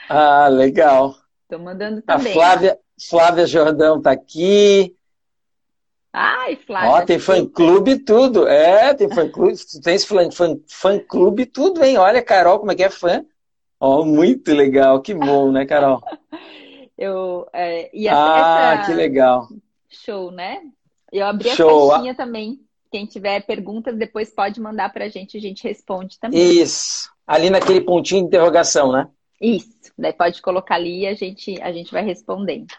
ah, 0.09 0.47
legal. 0.47 1.15
Tô 1.47 1.59
mandando 1.59 2.01
também. 2.01 2.31
A 2.31 2.33
Flávia, 2.33 2.79
Flávia 3.09 3.45
Jordão 3.45 4.01
tá 4.01 4.11
aqui. 4.11 4.96
Ai, 6.19 6.55
Flávia. 6.55 6.89
Ó, 6.89 7.01
tem 7.05 7.19
fã-clube 7.19 7.99
tudo. 7.99 8.47
É, 8.47 8.91
tem 8.95 9.07
fã-clube. 9.07 9.53
tem 9.83 9.93
esse 9.93 10.07
fã-clube 10.67 11.45
tudo, 11.45 11.83
hein? 11.83 11.97
Olha, 11.97 12.23
Carol, 12.23 12.57
como 12.57 12.71
é 12.71 12.75
que 12.75 12.83
é 12.83 12.89
fã. 12.89 13.23
Ó, 13.79 14.03
muito 14.03 14.51
legal. 14.51 14.99
Que 14.99 15.13
bom, 15.13 15.51
né, 15.51 15.65
Carol? 15.65 16.01
Eu, 16.97 17.47
é, 17.53 17.91
e 17.93 18.07
essa, 18.07 18.17
ah, 18.17 18.73
essa... 18.73 18.85
que 18.87 18.93
legal. 18.97 19.47
Show, 19.87 20.31
né? 20.31 20.61
Eu 21.11 21.27
abri 21.27 21.49
Show. 21.49 21.91
a 21.91 21.93
caixinha 21.93 22.15
também. 22.15 22.59
Quem 22.91 23.05
tiver 23.05 23.45
perguntas, 23.45 23.95
depois 23.95 24.31
pode 24.31 24.59
mandar 24.59 24.91
para 24.91 25.05
a 25.05 25.09
gente, 25.09 25.37
a 25.37 25.39
gente 25.39 25.61
responde 25.63 26.19
também. 26.19 26.39
Isso. 26.59 27.11
Ali 27.27 27.51
naquele 27.51 27.81
pontinho 27.81 28.21
de 28.21 28.27
interrogação, 28.27 28.91
né? 28.91 29.07
Isso. 29.39 29.91
Daí 29.95 30.13
pode 30.13 30.41
colocar 30.41 30.73
ali 30.73 31.01
e 31.01 31.07
a 31.07 31.13
gente, 31.13 31.61
a 31.61 31.71
gente 31.71 31.91
vai 31.91 32.03
respondendo. 32.03 32.73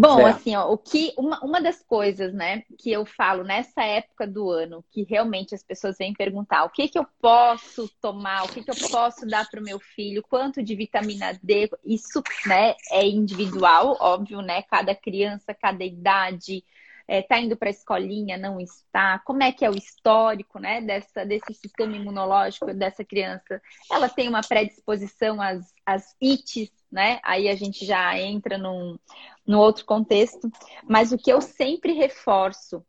Bom, 0.00 0.24
assim, 0.24 0.54
ó, 0.54 0.70
o 0.70 0.78
que 0.78 1.12
uma, 1.16 1.40
uma 1.40 1.60
das 1.60 1.82
coisas, 1.82 2.32
né, 2.32 2.62
que 2.78 2.92
eu 2.92 3.04
falo 3.04 3.42
nessa 3.42 3.82
época 3.82 4.28
do 4.28 4.48
ano, 4.48 4.84
que 4.92 5.02
realmente 5.02 5.56
as 5.56 5.62
pessoas 5.64 5.98
vêm 5.98 6.14
perguntar, 6.14 6.64
o 6.64 6.70
que 6.70 6.88
que 6.88 6.98
eu 6.98 7.04
posso 7.20 7.88
tomar, 8.00 8.44
o 8.44 8.48
que 8.48 8.62
que 8.62 8.70
eu 8.70 8.88
posso 8.90 9.26
dar 9.26 9.50
para 9.50 9.60
o 9.60 9.64
meu 9.64 9.80
filho, 9.80 10.22
quanto 10.22 10.62
de 10.62 10.76
vitamina 10.76 11.36
D, 11.42 11.68
isso, 11.84 12.22
né, 12.46 12.76
é 12.92 13.04
individual, 13.04 13.96
óbvio, 14.00 14.40
né, 14.40 14.62
cada 14.62 14.94
criança, 14.94 15.52
cada 15.52 15.84
idade, 15.84 16.64
é, 17.08 17.20
tá 17.20 17.40
indo 17.40 17.56
para 17.56 17.68
a 17.68 17.70
escolinha, 17.70 18.36
não 18.36 18.60
está, 18.60 19.18
como 19.20 19.42
é 19.42 19.50
que 19.50 19.64
é 19.64 19.70
o 19.70 19.76
histórico, 19.76 20.60
né, 20.60 20.80
dessa, 20.80 21.24
desse 21.26 21.54
sistema 21.54 21.96
imunológico 21.96 22.72
dessa 22.72 23.04
criança, 23.04 23.60
ela 23.90 24.08
tem 24.08 24.28
uma 24.28 24.42
predisposição 24.42 25.40
às, 25.42 25.74
às 25.84 26.14
ites, 26.20 26.70
né, 26.90 27.20
aí 27.22 27.48
a 27.48 27.54
gente 27.54 27.84
já 27.84 28.18
entra 28.18 28.56
num, 28.56 28.98
num 29.46 29.58
outro 29.58 29.84
contexto, 29.84 30.50
mas 30.84 31.12
o 31.12 31.18
que 31.18 31.30
eu 31.30 31.40
sempre 31.40 31.92
reforço 31.92 32.84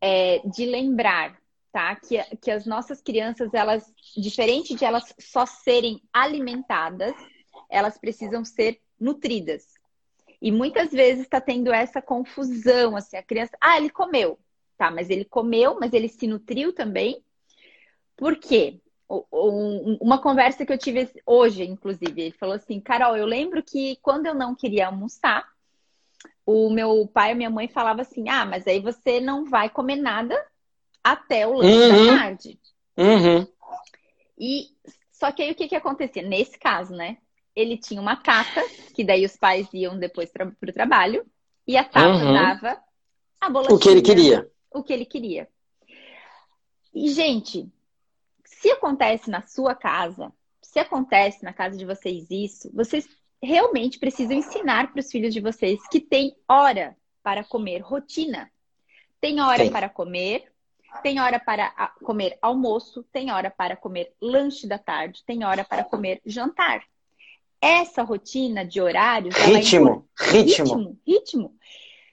é 0.00 0.40
de 0.46 0.66
lembrar, 0.66 1.38
tá, 1.72 1.96
que, 1.96 2.22
que 2.36 2.50
as 2.50 2.66
nossas 2.66 3.00
crianças, 3.00 3.52
elas, 3.54 3.90
diferente 4.16 4.74
de 4.74 4.84
elas 4.84 5.14
só 5.18 5.46
serem 5.46 6.02
alimentadas, 6.12 7.14
elas 7.70 7.98
precisam 7.98 8.44
ser 8.44 8.80
nutridas. 9.00 9.66
E 10.40 10.52
muitas 10.52 10.92
vezes 10.92 11.24
está 11.24 11.40
tendo 11.40 11.72
essa 11.72 12.02
confusão, 12.02 12.96
assim, 12.96 13.16
a 13.16 13.22
criança, 13.22 13.56
ah, 13.60 13.78
ele 13.78 13.88
comeu. 13.88 14.38
Tá, 14.76 14.90
mas 14.90 15.08
ele 15.08 15.24
comeu, 15.24 15.78
mas 15.78 15.92
ele 15.92 16.08
se 16.08 16.26
nutriu 16.26 16.72
também. 16.72 17.24
Por 18.16 18.36
quê? 18.36 18.80
Uma 19.08 20.18
conversa 20.18 20.64
que 20.64 20.72
eu 20.72 20.78
tive 20.78 21.10
hoje, 21.26 21.64
inclusive, 21.64 22.22
ele 22.22 22.32
falou 22.32 22.54
assim, 22.54 22.80
Carol, 22.80 23.16
eu 23.16 23.26
lembro 23.26 23.62
que 23.62 23.98
quando 24.02 24.26
eu 24.26 24.34
não 24.34 24.54
queria 24.54 24.86
almoçar, 24.86 25.46
o 26.46 26.70
meu 26.70 27.06
pai 27.06 27.32
e 27.32 27.34
minha 27.34 27.50
mãe 27.50 27.68
falavam 27.68 28.02
assim, 28.02 28.28
ah, 28.28 28.44
mas 28.44 28.66
aí 28.66 28.80
você 28.80 29.20
não 29.20 29.44
vai 29.44 29.68
comer 29.68 29.96
nada 29.96 30.34
até 31.02 31.46
o 31.46 31.54
lanche 31.54 31.76
uhum. 31.76 32.06
da 32.06 32.18
tarde. 32.18 32.58
Uhum. 32.96 33.46
E 34.38 34.68
só 35.12 35.30
que 35.30 35.42
aí 35.42 35.52
o 35.52 35.54
que, 35.54 35.68
que 35.68 35.76
acontecia? 35.76 36.22
Nesse 36.22 36.58
caso, 36.58 36.94
né? 36.94 37.18
ele 37.54 37.76
tinha 37.76 38.00
uma 38.00 38.16
cata, 38.16 38.62
que 38.94 39.04
daí 39.04 39.24
os 39.24 39.36
pais 39.36 39.68
iam 39.72 39.98
depois 39.98 40.30
para 40.30 40.46
o 40.46 40.72
trabalho, 40.72 41.24
e 41.66 41.76
a 41.76 41.84
tata 41.84 42.24
uhum. 42.24 42.32
dava 42.32 42.78
a 43.40 43.48
bolachinha. 43.48 43.76
O 43.76 43.80
que 43.80 43.88
ele 43.88 44.02
queria. 44.02 44.50
O 44.72 44.82
que 44.82 44.92
ele 44.92 45.04
queria. 45.04 45.48
E, 46.92 47.08
gente, 47.10 47.68
se 48.64 48.70
acontece 48.70 49.28
na 49.28 49.42
sua 49.42 49.74
casa, 49.74 50.32
se 50.62 50.78
acontece 50.78 51.44
na 51.44 51.52
casa 51.52 51.76
de 51.76 51.84
vocês 51.84 52.30
isso, 52.30 52.70
vocês 52.72 53.06
realmente 53.42 53.98
precisam 53.98 54.38
ensinar 54.38 54.90
para 54.90 55.00
os 55.00 55.10
filhos 55.10 55.34
de 55.34 55.40
vocês 55.40 55.86
que 55.88 56.00
tem 56.00 56.34
hora 56.48 56.96
para 57.22 57.44
comer, 57.44 57.80
rotina. 57.80 58.50
Tem 59.20 59.38
hora 59.38 59.66
Sim. 59.66 59.70
para 59.70 59.90
comer, 59.90 60.50
tem 61.02 61.20
hora 61.20 61.38
para 61.38 61.92
comer 62.02 62.38
almoço, 62.40 63.02
tem 63.12 63.30
hora 63.30 63.50
para 63.50 63.76
comer 63.76 64.14
lanche 64.18 64.66
da 64.66 64.78
tarde, 64.78 65.22
tem 65.26 65.44
hora 65.44 65.62
para 65.62 65.84
comer 65.84 66.22
jantar 66.24 66.82
essa 67.60 68.02
rotina 68.02 68.64
de 68.64 68.80
horários. 68.80 69.34
Ritmo, 69.36 70.08
é 70.18 70.30
ritmo, 70.30 70.64
ritmo. 70.64 71.00
Ritmo. 71.06 71.58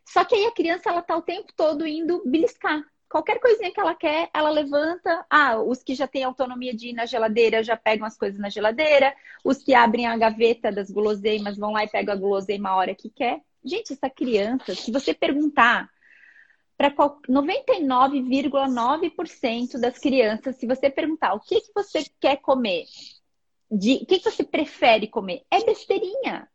Só 0.03 0.25
que 0.25 0.35
aí 0.35 0.45
a 0.47 0.51
criança 0.51 0.89
ela 0.89 1.01
tá 1.01 1.15
o 1.15 1.21
tempo 1.21 1.53
todo 1.55 1.87
indo 1.87 2.21
beliscar. 2.25 2.83
Qualquer 3.11 3.39
coisinha 3.41 3.73
que 3.73 3.79
ela 3.79 3.93
quer, 3.93 4.29
ela 4.33 4.49
levanta. 4.49 5.25
Ah, 5.29 5.61
os 5.61 5.83
que 5.83 5.93
já 5.93 6.07
têm 6.07 6.23
autonomia 6.23 6.73
de 6.73 6.87
ir 6.89 6.93
na 6.93 7.05
geladeira 7.05 7.61
já 7.61 7.75
pegam 7.75 8.07
as 8.07 8.17
coisas 8.17 8.39
na 8.39 8.47
geladeira. 8.47 9.13
Os 9.43 9.61
que 9.61 9.73
abrem 9.73 10.07
a 10.07 10.15
gaveta 10.15 10.71
das 10.71 10.89
guloseimas 10.89 11.57
vão 11.57 11.73
lá 11.73 11.83
e 11.83 11.89
pegam 11.89 12.13
a 12.13 12.17
guloseima 12.17 12.69
a 12.69 12.75
hora 12.77 12.95
que 12.95 13.09
quer. 13.09 13.41
Gente, 13.65 13.91
essa 13.91 14.09
criança, 14.09 14.73
se 14.73 14.93
você 14.93 15.13
perguntar 15.13 15.89
para 16.77 16.89
99,9% 16.89 19.77
das 19.77 19.99
crianças, 19.99 20.55
se 20.55 20.65
você 20.65 20.89
perguntar 20.89 21.33
o 21.33 21.41
que, 21.41 21.59
que 21.59 21.73
você 21.75 22.05
quer 22.17 22.37
comer, 22.37 22.85
de 23.69 23.95
o 23.95 24.05
que, 24.05 24.19
que 24.19 24.31
você 24.31 24.43
prefere 24.43 25.07
comer? 25.07 25.43
É 25.51 25.61
besteirinha. 25.63 26.49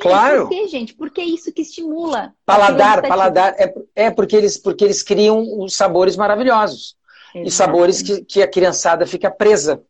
Claro. 0.00 0.48
Por 0.48 0.50
quê, 0.50 0.68
gente? 0.68 0.94
Porque 0.94 1.20
é 1.20 1.24
isso 1.24 1.52
que 1.52 1.62
estimula. 1.62 2.34
Paladar, 2.44 3.02
paladar. 3.02 3.54
É, 3.58 3.74
é 3.94 4.10
porque, 4.10 4.36
eles, 4.36 4.56
porque 4.56 4.84
eles 4.84 5.02
criam 5.02 5.60
os 5.60 5.74
sabores 5.74 6.16
maravilhosos. 6.16 6.96
Exatamente. 7.30 7.48
E 7.48 7.50
sabores 7.52 8.02
que, 8.02 8.24
que 8.24 8.42
a 8.42 8.48
criançada 8.48 9.06
fica 9.06 9.30
presa. 9.30 9.82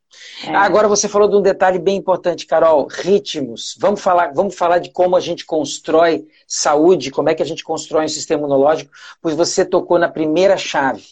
É. 0.45 0.55
Agora 0.55 0.89
você 0.89 1.09
falou 1.09 1.29
de 1.29 1.37
um 1.37 1.43
detalhe 1.43 1.79
bem 1.79 1.97
importante, 1.97 2.47
Carol, 2.47 2.87
ritmos. 2.87 3.77
Vamos 3.79 4.01
falar, 4.01 4.33
vamos 4.35 4.55
falar 4.55 4.79
de 4.79 4.91
como 4.91 5.17
a 5.17 5.21
gente 5.21 5.47
constrói 5.47 6.27
saúde, 6.47 7.11
como 7.11 7.31
é 7.31 7.35
que 7.35 7.43
a 7.43 7.47
gente 7.47 7.65
constrói 7.65 8.05
um 8.05 8.09
sistema 8.09 8.41
imunológico, 8.41 8.91
pois 9.23 9.35
você 9.35 9.65
tocou 9.65 9.99
na 9.99 10.09
primeira 10.09 10.57
chave. 10.57 11.05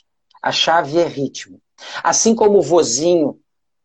A 0.43 0.53
chave 0.53 0.99
é 0.99 1.07
ritmo. 1.07 1.61
Assim 2.03 2.35
como 2.35 2.59
o 2.59 2.63
vozinho 2.63 3.39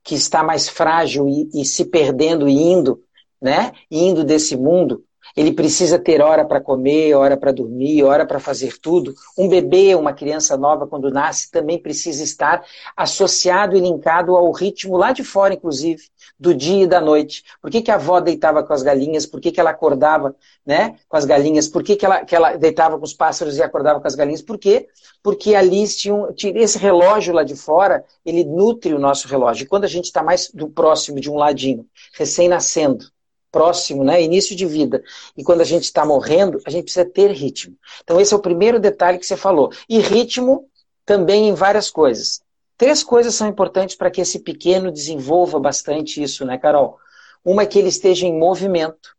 que 0.04 0.16
está 0.16 0.44
mais 0.44 0.68
frágil 0.68 1.30
e, 1.30 1.62
e 1.62 1.66
se 1.66 1.86
perdendo 1.86 2.50
e 2.50 2.54
indo, 2.54 3.02
né? 3.44 3.74
Indo 3.92 4.24
desse 4.24 4.56
mundo, 4.56 5.04
ele 5.36 5.52
precisa 5.52 5.98
ter 5.98 6.22
hora 6.22 6.46
para 6.46 6.62
comer, 6.62 7.16
hora 7.16 7.36
para 7.36 7.52
dormir, 7.52 8.04
hora 8.04 8.26
para 8.26 8.40
fazer 8.40 8.78
tudo. 8.80 9.14
Um 9.38 9.48
bebê, 9.48 9.96
uma 9.96 10.14
criança 10.14 10.56
nova, 10.56 10.86
quando 10.86 11.10
nasce, 11.10 11.50
também 11.50 11.82
precisa 11.82 12.24
estar 12.24 12.64
associado 12.96 13.76
e 13.76 13.80
linkado 13.80 14.36
ao 14.36 14.52
ritmo 14.52 14.96
lá 14.96 15.12
de 15.12 15.24
fora, 15.24 15.54
inclusive, 15.54 16.04
do 16.40 16.54
dia 16.54 16.84
e 16.84 16.88
da 16.88 17.02
noite. 17.02 17.44
Por 17.62 17.72
que, 17.72 17.82
que 17.82 17.90
a 17.90 17.96
avó 17.96 18.20
deitava 18.20 18.64
com 18.64 18.74
as 18.74 18.84
galinhas? 18.84 19.26
Por 19.26 19.42
que, 19.42 19.52
que 19.52 19.60
ela 19.60 19.72
acordava 19.72 20.36
né, 20.66 20.96
com 21.08 21.18
as 21.18 21.26
galinhas? 21.26 21.68
Por 21.68 21.84
que, 21.84 21.96
que, 21.96 22.06
ela, 22.06 22.24
que 22.24 22.36
ela 22.36 22.56
deitava 22.56 22.98
com 22.98 23.06
os 23.06 23.14
pássaros 23.14 23.58
e 23.58 23.64
acordava 23.64 24.00
com 24.00 24.08
as 24.08 24.16
galinhas? 24.16 24.42
Por 24.42 24.60
quê? 24.60 24.88
Porque 25.24 25.56
ali 25.56 25.88
tinha, 25.88 26.32
tinha 26.34 26.54
esse 26.60 26.78
relógio 26.78 27.34
lá 27.34 27.44
de 27.44 27.56
fora, 27.56 28.06
ele 28.24 28.44
nutre 28.44 28.94
o 28.94 29.00
nosso 29.00 29.28
relógio. 29.28 29.64
E 29.64 29.68
quando 29.68 29.86
a 29.86 29.88
gente 29.88 30.06
está 30.06 30.22
mais 30.22 30.52
do 30.54 30.70
próximo 30.70 31.20
de 31.20 31.32
um 31.32 31.36
ladinho, 31.36 31.88
recém-nascendo, 32.14 33.13
próximo, 33.54 34.04
né, 34.04 34.20
início 34.20 34.56
de 34.56 34.66
vida, 34.66 35.04
e 35.38 35.44
quando 35.44 35.62
a 35.62 35.64
gente 35.64 35.84
está 35.84 36.04
morrendo, 36.04 36.60
a 36.66 36.72
gente 36.72 36.86
precisa 36.86 37.06
ter 37.06 37.32
ritmo. 37.32 37.78
Então 38.04 38.20
esse 38.20 38.34
é 38.34 38.36
o 38.36 38.42
primeiro 38.42 38.80
detalhe 38.80 39.20
que 39.20 39.28
você 39.28 39.38
falou. 39.38 39.72
E 39.88 40.00
ritmo 40.00 40.68
também 41.06 41.50
em 41.50 41.54
várias 41.54 41.92
coisas. 41.92 42.42
Três 42.76 43.04
coisas 43.04 43.36
são 43.36 43.48
importantes 43.48 43.96
para 43.96 44.10
que 44.10 44.22
esse 44.22 44.40
pequeno 44.40 44.92
desenvolva 44.92 45.60
bastante 45.60 46.22
isso, 46.22 46.44
né, 46.44 46.58
Carol? 46.58 46.98
Uma 47.46 47.62
é 47.62 47.66
que 47.68 47.78
ele 47.78 47.90
esteja 47.90 48.26
em 48.26 48.36
movimento, 48.36 49.16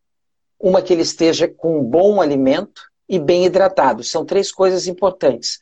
uma 0.59 0.81
é 0.81 0.83
que 0.83 0.93
ele 0.93 1.03
esteja 1.03 1.47
com 1.47 1.79
um 1.79 1.85
bom 1.85 2.21
alimento 2.21 2.83
e 3.09 3.21
bem 3.21 3.47
hidratado. 3.47 4.03
São 4.03 4.25
três 4.25 4.51
coisas 4.51 4.89
importantes, 4.89 5.61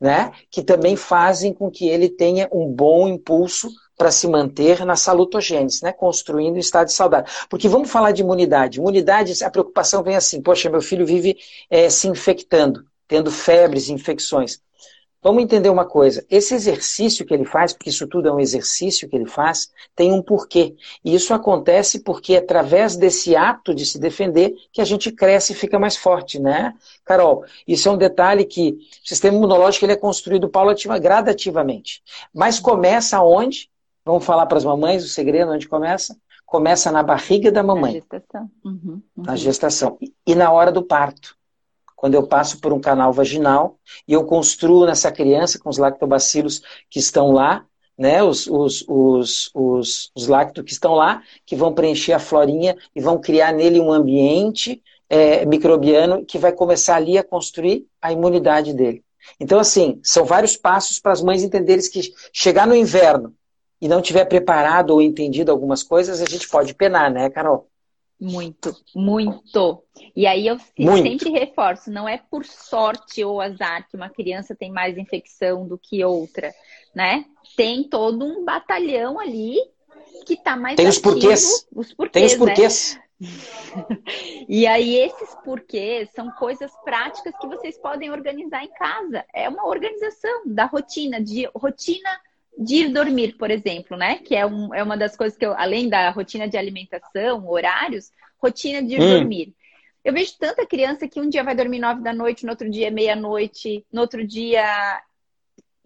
né? 0.00 0.32
Que 0.50 0.62
também 0.62 0.96
fazem 0.96 1.52
com 1.52 1.70
que 1.70 1.86
ele 1.86 2.08
tenha 2.08 2.48
um 2.50 2.66
bom 2.66 3.06
impulso 3.06 3.68
para 3.96 4.10
se 4.10 4.26
manter 4.26 4.84
na 4.84 4.96
salutogênese, 4.96 5.82
né? 5.82 5.92
construindo 5.92 6.56
um 6.56 6.58
estado 6.58 6.90
saudade. 6.90 7.30
Porque 7.48 7.68
vamos 7.68 7.90
falar 7.90 8.12
de 8.12 8.22
imunidade. 8.22 8.78
Imunidade, 8.78 9.42
a 9.44 9.50
preocupação 9.50 10.02
vem 10.02 10.16
assim, 10.16 10.42
poxa, 10.42 10.70
meu 10.70 10.82
filho 10.82 11.06
vive 11.06 11.36
é, 11.70 11.88
se 11.88 12.08
infectando, 12.08 12.84
tendo 13.06 13.30
febres, 13.30 13.88
infecções. 13.88 14.60
Vamos 15.24 15.42
entender 15.42 15.70
uma 15.70 15.86
coisa, 15.86 16.22
esse 16.28 16.54
exercício 16.54 17.24
que 17.24 17.32
ele 17.32 17.46
faz, 17.46 17.72
porque 17.72 17.88
isso 17.88 18.06
tudo 18.06 18.28
é 18.28 18.32
um 18.32 18.38
exercício 18.38 19.08
que 19.08 19.16
ele 19.16 19.24
faz, 19.24 19.70
tem 19.96 20.12
um 20.12 20.20
porquê. 20.20 20.76
E 21.02 21.14
isso 21.14 21.32
acontece 21.32 22.00
porque 22.00 22.34
é 22.34 22.38
através 22.40 22.94
desse 22.94 23.34
ato 23.34 23.74
de 23.74 23.86
se 23.86 23.98
defender 23.98 24.54
que 24.70 24.82
a 24.82 24.84
gente 24.84 25.10
cresce 25.10 25.54
e 25.54 25.56
fica 25.56 25.78
mais 25.78 25.96
forte, 25.96 26.38
né? 26.38 26.74
Carol, 27.06 27.42
isso 27.66 27.88
é 27.88 27.92
um 27.92 27.96
detalhe 27.96 28.44
que 28.44 28.76
o 29.02 29.08
sistema 29.08 29.38
imunológico 29.38 29.86
ele 29.86 29.94
é 29.94 29.96
construído 29.96 30.46
paulativamente, 30.46 31.02
gradativamente. 31.02 32.02
Mas 32.34 32.60
começa 32.60 33.18
onde? 33.22 33.70
Vamos 34.04 34.24
falar 34.24 34.46
para 34.46 34.58
as 34.58 34.64
mamães 34.64 35.04
o 35.04 35.08
segredo 35.08 35.50
onde 35.50 35.68
começa? 35.68 36.16
Começa 36.44 36.92
na 36.92 37.02
barriga 37.02 37.50
da 37.50 37.62
mamãe. 37.62 37.94
Na 37.94 38.00
gestação. 38.00 38.50
Uhum, 38.64 39.02
uhum. 39.16 39.24
Na 39.24 39.36
gestação. 39.36 39.98
E 40.26 40.34
na 40.34 40.52
hora 40.52 40.70
do 40.70 40.82
parto. 40.82 41.36
Quando 41.96 42.14
eu 42.14 42.26
passo 42.26 42.60
por 42.60 42.72
um 42.72 42.80
canal 42.80 43.12
vaginal 43.14 43.78
e 44.06 44.12
eu 44.12 44.24
construo 44.24 44.84
nessa 44.84 45.10
criança 45.10 45.58
com 45.58 45.70
os 45.70 45.78
lactobacilos 45.78 46.60
que 46.90 46.98
estão 46.98 47.32
lá, 47.32 47.64
né, 47.96 48.22
os, 48.22 48.46
os, 48.46 48.84
os, 48.86 49.50
os, 49.54 50.10
os 50.14 50.28
lactos 50.28 50.64
que 50.64 50.72
estão 50.72 50.92
lá, 50.94 51.22
que 51.46 51.56
vão 51.56 51.72
preencher 51.72 52.12
a 52.12 52.18
florinha 52.18 52.76
e 52.94 53.00
vão 53.00 53.18
criar 53.18 53.52
nele 53.52 53.80
um 53.80 53.90
ambiente 53.90 54.82
é, 55.08 55.46
microbiano 55.46 56.26
que 56.26 56.36
vai 56.36 56.52
começar 56.52 56.96
ali 56.96 57.16
a 57.16 57.24
construir 57.24 57.86
a 58.02 58.12
imunidade 58.12 58.74
dele. 58.74 59.02
Então, 59.40 59.58
assim, 59.58 59.98
são 60.02 60.26
vários 60.26 60.58
passos 60.58 61.00
para 61.00 61.12
as 61.12 61.22
mães 61.22 61.42
entenderem 61.42 61.88
que 61.90 62.12
chegar 62.32 62.66
no 62.66 62.74
inverno 62.74 63.34
e 63.84 63.88
não 63.88 64.00
tiver 64.00 64.24
preparado 64.24 64.92
ou 64.92 65.02
entendido 65.02 65.52
algumas 65.52 65.82
coisas, 65.82 66.22
a 66.22 66.24
gente 66.24 66.48
pode 66.48 66.74
penar, 66.74 67.12
né, 67.12 67.28
Carol? 67.28 67.68
Muito, 68.18 68.74
muito. 68.96 69.84
E 70.16 70.26
aí 70.26 70.46
eu 70.46 70.56
muito. 70.78 71.06
sempre 71.06 71.28
reforço, 71.28 71.90
não 71.90 72.08
é 72.08 72.16
por 72.16 72.46
sorte 72.46 73.22
ou 73.22 73.42
azar 73.42 73.86
que 73.86 73.94
uma 73.94 74.08
criança 74.08 74.54
tem 74.54 74.72
mais 74.72 74.96
infecção 74.96 75.68
do 75.68 75.76
que 75.76 76.02
outra, 76.02 76.50
né? 76.94 77.26
Tem 77.58 77.84
todo 77.84 78.24
um 78.24 78.42
batalhão 78.42 79.20
ali 79.20 79.58
que 80.24 80.34
tá 80.34 80.56
mais 80.56 80.76
Tem 80.76 80.86
ativo, 80.86 81.06
os 81.06 81.12
porquês. 81.12 81.66
Os 81.70 81.92
porquês, 81.92 82.12
Tem 82.12 82.24
os 82.24 82.32
né? 82.32 82.38
porquês. 82.38 82.98
Né? 83.20 83.28
e 84.48 84.66
aí, 84.66 84.96
esses 84.96 85.34
porquês 85.44 86.08
são 86.14 86.30
coisas 86.30 86.72
práticas 86.84 87.36
que 87.38 87.46
vocês 87.46 87.76
podem 87.76 88.10
organizar 88.10 88.64
em 88.64 88.72
casa. 88.72 89.26
É 89.34 89.46
uma 89.46 89.66
organização 89.66 90.44
da 90.46 90.64
rotina, 90.64 91.22
de 91.22 91.46
rotina 91.54 92.08
de 92.56 92.76
ir 92.76 92.92
dormir, 92.92 93.36
por 93.36 93.50
exemplo, 93.50 93.96
né? 93.96 94.18
Que 94.18 94.34
é, 94.34 94.46
um, 94.46 94.74
é 94.74 94.82
uma 94.82 94.96
das 94.96 95.16
coisas 95.16 95.36
que 95.36 95.44
eu, 95.44 95.54
além 95.56 95.88
da 95.88 96.10
rotina 96.10 96.48
de 96.48 96.56
alimentação, 96.56 97.48
horários, 97.48 98.10
rotina 98.38 98.82
de 98.82 98.94
ir 98.94 99.00
hum. 99.00 99.18
dormir. 99.18 99.54
Eu 100.04 100.12
vejo 100.12 100.34
tanta 100.38 100.66
criança 100.66 101.08
que 101.08 101.20
um 101.20 101.28
dia 101.28 101.42
vai 101.42 101.54
dormir 101.54 101.78
nove 101.78 102.02
da 102.02 102.12
noite, 102.12 102.44
no 102.44 102.52
outro 102.52 102.70
dia 102.70 102.90
meia-noite, 102.90 103.84
no 103.90 104.02
outro 104.02 104.26
dia. 104.26 105.02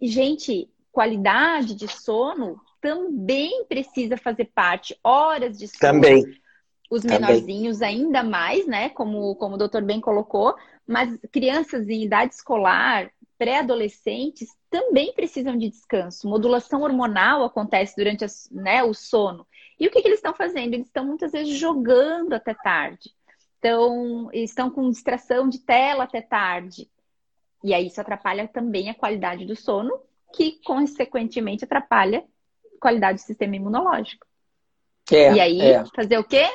Gente, 0.01 0.69
qualidade 0.91 1.73
de 1.73 1.87
sono 1.87 2.59
também 2.81 3.65
precisa 3.65 4.17
fazer 4.17 4.45
parte. 4.53 4.97
Horas 5.03 5.57
de 5.57 5.67
sono. 5.67 5.79
Também. 5.79 6.23
Os 6.91 7.05
menorzinhos 7.05 7.79
também. 7.79 7.95
ainda 7.95 8.23
mais, 8.23 8.67
né? 8.67 8.89
Como, 8.89 9.35
como 9.35 9.55
o 9.55 9.57
doutor 9.57 9.81
bem 9.83 10.01
colocou. 10.01 10.53
Mas 10.85 11.17
crianças 11.31 11.87
em 11.87 12.03
idade 12.03 12.33
escolar, 12.33 13.09
pré-adolescentes, 13.37 14.49
também 14.69 15.13
precisam 15.13 15.57
de 15.57 15.69
descanso. 15.69 16.27
Modulação 16.27 16.81
hormonal 16.81 17.43
acontece 17.43 17.95
durante 17.95 18.25
né, 18.51 18.83
o 18.83 18.93
sono. 18.93 19.45
E 19.79 19.87
o 19.87 19.91
que, 19.91 20.01
que 20.01 20.07
eles 20.07 20.19
estão 20.19 20.33
fazendo? 20.33 20.73
Eles 20.73 20.87
estão 20.87 21.05
muitas 21.05 21.31
vezes 21.31 21.57
jogando 21.57 22.33
até 22.33 22.53
tarde. 22.53 23.11
Então, 23.57 24.29
estão 24.31 24.69
com 24.69 24.89
distração 24.89 25.49
de 25.49 25.59
tela 25.59 26.03
até 26.03 26.21
tarde. 26.21 26.89
E 27.63 27.73
aí 27.73 27.87
isso 27.87 27.99
atrapalha 27.99 28.47
também 28.47 28.89
a 28.89 28.95
qualidade 28.95 29.45
do 29.45 29.55
sono, 29.55 29.99
que 30.33 30.59
consequentemente 30.63 31.65
atrapalha 31.65 32.23
a 32.75 32.79
qualidade 32.79 33.19
do 33.19 33.25
sistema 33.25 33.55
imunológico. 33.55 34.25
É, 35.11 35.33
e 35.33 35.39
aí, 35.39 35.61
é. 35.61 35.83
fazer 35.95 36.17
o 36.17 36.23
quê? 36.23 36.47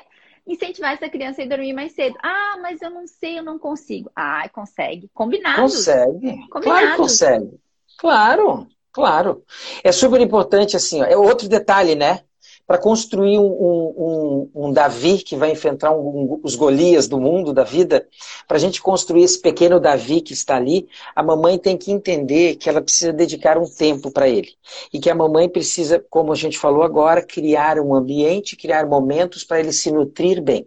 incentivar 0.47 0.93
essa 0.93 1.09
criança 1.09 1.41
a 1.41 1.45
ir 1.45 1.49
dormir 1.49 1.73
mais 1.73 1.93
cedo. 1.93 2.17
Ah, 2.23 2.59
mas 2.61 2.83
eu 2.83 2.91
não 2.91 3.07
sei, 3.07 3.39
eu 3.39 3.43
não 3.43 3.59
consigo. 3.59 4.11
Ah, 4.15 4.47
consegue. 4.51 5.11
Combinado. 5.15 5.63
Consegue. 5.63 6.49
Combinado. 6.49 6.63
Claro 6.63 6.91
que 6.91 6.97
consegue. 6.99 7.64
Claro, 7.99 8.67
claro. 8.93 9.45
É 9.83 9.93
super 9.93 10.21
importante, 10.21 10.77
assim, 10.77 11.03
ó, 11.03 11.05
é 11.05 11.17
outro 11.17 11.49
detalhe, 11.49 11.95
né? 11.95 12.21
Para 12.67 12.79
construir 12.79 13.39
um, 13.39 13.45
um, 13.45 14.51
um, 14.55 14.73
Davi 14.73 15.19
que 15.19 15.37
vai 15.37 15.51
enfrentar 15.51 15.93
os 15.95 16.55
Golias 16.55 17.07
do 17.07 17.21
mundo, 17.21 17.53
da 17.53 17.63
vida, 17.63 18.09
para 18.49 18.57
a 18.57 18.61
gente 18.61 18.81
construir 18.81 19.23
esse 19.23 19.39
pequeno 19.39 19.79
Davi 19.79 20.23
que 20.23 20.33
está 20.33 20.57
ali, 20.57 20.89
a 21.15 21.23
mamãe 21.23 21.59
tem 21.59 21.77
que 21.77 21.93
entender 21.93 22.57
que 22.57 22.69
ela 22.69 22.81
precisa 22.81 23.13
dedicar 23.13 23.59
um 23.59 23.69
tempo 23.69 24.11
para 24.11 24.29
ele. 24.29 24.55
E 24.91 24.99
que 24.99 25.11
a 25.11 25.15
mamãe 25.15 25.47
precisa, 25.47 26.03
como 26.09 26.33
a 26.33 26.37
gente 26.37 26.59
falou 26.59 26.83
agora, 26.83 27.23
criar 27.23 27.79
um 27.79 27.95
ambiente, 27.95 28.57
criar 28.57 28.87
momentos 28.87 29.45
para 29.45 29.61
ele 29.61 29.73
se 29.73 29.91
nutrir 29.93 30.41
bem. 30.43 30.67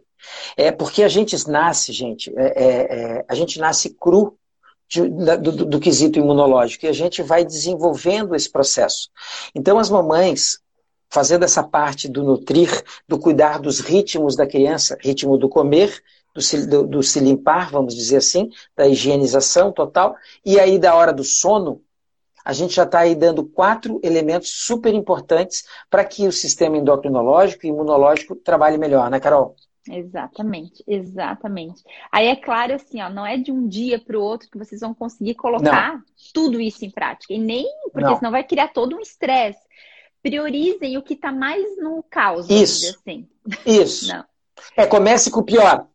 É 0.56 0.72
porque 0.72 1.04
a 1.04 1.08
gente 1.08 1.36
nasce, 1.48 1.92
gente, 1.94 2.32
é, 2.38 2.64
é, 2.64 3.18
é, 3.20 3.26
a 3.28 3.36
gente 3.36 3.60
nasce 3.60 3.90
cru 3.90 4.37
de, 4.88 5.08
do, 5.08 5.38
do, 5.38 5.66
do 5.66 5.80
quesito 5.80 6.20
imunológico 6.20 6.86
e 6.86 6.90
a 6.90 6.94
gente 6.94 7.22
vai 7.22 7.44
desenvolvendo 7.44 8.36
esse 8.36 8.50
processo. 8.50 9.10
Então, 9.54 9.78
as 9.78 9.90
mamães, 9.90 10.60
fazendo 11.10 11.44
essa 11.44 11.64
parte 11.64 12.08
do 12.08 12.24
nutrir, 12.24 12.84
do 13.08 13.20
cuidar 13.20 13.60
dos 13.60 13.80
ritmos 13.80 14.36
da 14.36 14.48
criança, 14.48 14.98
ritmo 15.02 15.38
do 15.38 15.50
comer, 15.50 16.02
do 16.34 16.42
se, 16.42 16.68
do, 16.68 16.86
do 16.86 17.04
se 17.04 17.20
limpar, 17.20 17.72
vamos 17.72 17.96
dizer 17.96 18.18
assim, 18.18 18.50
da 18.76 18.88
higienização 18.88 19.72
total, 19.72 20.16
e 20.46 20.60
aí 20.60 20.78
da 20.78 20.96
hora 20.96 21.12
do 21.12 21.24
sono, 21.24 21.82
a 22.46 22.54
gente 22.54 22.76
já 22.76 22.84
está 22.84 23.00
aí 23.00 23.14
dando 23.14 23.44
quatro 23.44 24.00
elementos 24.02 24.50
super 24.50 24.94
importantes 24.94 25.66
para 25.90 26.06
que 26.06 26.26
o 26.28 26.32
sistema 26.32 26.78
endocrinológico 26.78 27.66
e 27.66 27.70
imunológico 27.70 28.36
trabalhe 28.36 28.78
melhor, 28.78 29.10
né, 29.10 29.20
Carol? 29.20 29.56
Exatamente, 29.90 30.84
exatamente. 30.88 31.84
Aí 32.12 32.28
é 32.28 32.36
claro 32.36 32.74
assim, 32.74 33.02
ó, 33.02 33.10
não 33.10 33.26
é 33.26 33.38
de 33.38 33.52
um 33.52 33.68
dia 33.68 34.00
para 34.00 34.18
o 34.18 34.22
outro 34.22 34.50
que 34.50 34.58
vocês 34.58 34.82
vão 34.82 34.94
conseguir 34.94 35.36
colocar 35.36 35.94
não. 35.94 36.04
tudo 36.34 36.60
isso 36.60 36.86
em 36.86 36.90
prática. 36.90 37.34
E 37.34 37.40
nem 37.40 37.66
porque 37.92 38.10
não. 38.10 38.18
senão 38.18 38.32
vai 38.32 38.44
criar 38.44 38.70
todo 38.70 38.96
um 38.96 39.00
estresse. 39.00 39.60
Priorizem 40.22 40.98
o 40.98 41.02
que 41.02 41.14
está 41.14 41.32
mais 41.32 41.78
no 41.78 42.04
caos, 42.10 42.50
isso. 42.50 42.98
assim. 42.98 43.28
Isso. 43.66 44.10
Não. 44.10 44.26
É, 44.76 44.86
comece 44.86 45.32
com 45.32 45.40
o 45.40 45.46
pior. 45.46 45.88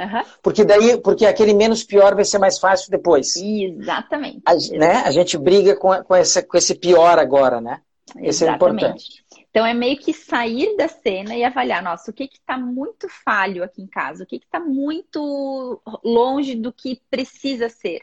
Uhum. 0.00 0.22
Porque 0.42 0.64
daí, 0.64 0.98
porque 0.98 1.26
aquele 1.26 1.52
menos 1.52 1.84
pior 1.84 2.14
vai 2.14 2.24
ser 2.24 2.38
mais 2.38 2.58
fácil 2.58 2.90
depois. 2.90 3.36
Exatamente. 3.36 4.40
A, 4.46 4.54
né? 4.76 5.02
a 5.04 5.10
gente 5.10 5.36
briga 5.36 5.76
com, 5.76 5.92
com, 6.02 6.16
esse, 6.16 6.42
com 6.42 6.56
esse 6.56 6.74
pior 6.74 7.18
agora, 7.18 7.60
né? 7.60 7.82
Esse 8.16 8.46
é 8.46 8.50
importante. 8.50 9.19
Então 9.50 9.66
é 9.66 9.74
meio 9.74 9.98
que 9.98 10.12
sair 10.12 10.76
da 10.76 10.86
cena 10.86 11.34
e 11.34 11.42
avaliar, 11.42 11.82
nossa, 11.82 12.10
o 12.10 12.14
que 12.14 12.24
está 12.32 12.56
muito 12.56 13.08
falho 13.08 13.64
aqui 13.64 13.82
em 13.82 13.86
casa, 13.86 14.22
o 14.22 14.26
que 14.26 14.36
está 14.36 14.60
muito 14.60 15.82
longe 16.04 16.54
do 16.54 16.72
que 16.72 17.02
precisa 17.10 17.68
ser. 17.68 18.02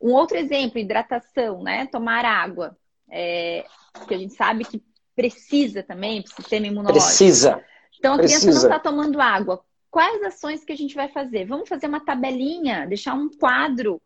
Um 0.00 0.12
outro 0.12 0.36
exemplo, 0.36 0.78
hidratação, 0.78 1.62
né? 1.62 1.86
Tomar 1.86 2.24
água. 2.24 2.76
É, 3.10 3.64
porque 3.92 4.14
a 4.14 4.18
gente 4.18 4.34
sabe 4.34 4.64
que 4.64 4.82
precisa 5.14 5.82
também, 5.82 6.22
para 6.22 6.32
o 6.32 6.34
sistema 6.36 6.66
imunológico. 6.66 7.06
Precisa. 7.06 7.64
Então 7.98 8.14
a 8.14 8.18
precisa. 8.18 8.40
criança 8.40 8.58
não 8.58 8.74
está 8.74 8.78
tomando 8.78 9.20
água. 9.20 9.64
Quais 9.90 10.22
ações 10.22 10.64
que 10.64 10.72
a 10.72 10.76
gente 10.76 10.94
vai 10.94 11.08
fazer? 11.08 11.46
Vamos 11.46 11.68
fazer 11.68 11.86
uma 11.86 12.04
tabelinha, 12.04 12.86
deixar 12.86 13.14
um 13.14 13.30
quadro, 13.30 14.00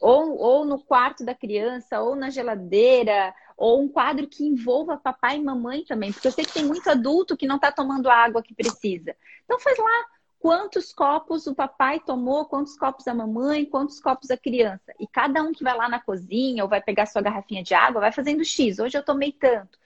ou, 0.00 0.36
ou 0.38 0.64
no 0.64 0.78
quarto 0.78 1.24
da 1.24 1.34
criança, 1.34 2.00
ou 2.00 2.16
na 2.16 2.30
geladeira, 2.30 3.34
ou 3.56 3.82
um 3.82 3.88
quadro 3.88 4.26
que 4.26 4.44
envolva 4.44 4.96
papai 4.96 5.36
e 5.36 5.42
mamãe 5.42 5.84
também, 5.84 6.12
porque 6.12 6.26
eu 6.26 6.32
sei 6.32 6.44
que 6.44 6.52
tem 6.52 6.64
muito 6.64 6.88
adulto 6.88 7.36
que 7.36 7.46
não 7.46 7.56
está 7.56 7.70
tomando 7.70 8.08
a 8.08 8.14
água 8.14 8.42
que 8.42 8.54
precisa. 8.54 9.14
Então 9.44 9.60
faz 9.60 9.78
lá 9.78 10.06
quantos 10.44 10.92
copos 10.92 11.46
o 11.46 11.54
papai 11.54 12.00
tomou, 12.00 12.44
quantos 12.44 12.76
copos 12.76 13.08
a 13.08 13.14
mamãe, 13.14 13.64
quantos 13.64 13.98
copos 14.00 14.30
a 14.30 14.36
criança. 14.36 14.92
E 15.00 15.06
cada 15.06 15.42
um 15.42 15.52
que 15.52 15.64
vai 15.64 15.74
lá 15.74 15.88
na 15.88 15.98
cozinha 15.98 16.62
ou 16.62 16.68
vai 16.68 16.82
pegar 16.82 17.06
sua 17.06 17.22
garrafinha 17.22 17.62
de 17.62 17.72
água, 17.72 18.02
vai 18.02 18.12
fazendo 18.12 18.44
X. 18.44 18.78
Hoje 18.78 18.98
eu 18.98 19.02
tomei 19.02 19.32
tanto. 19.32 19.78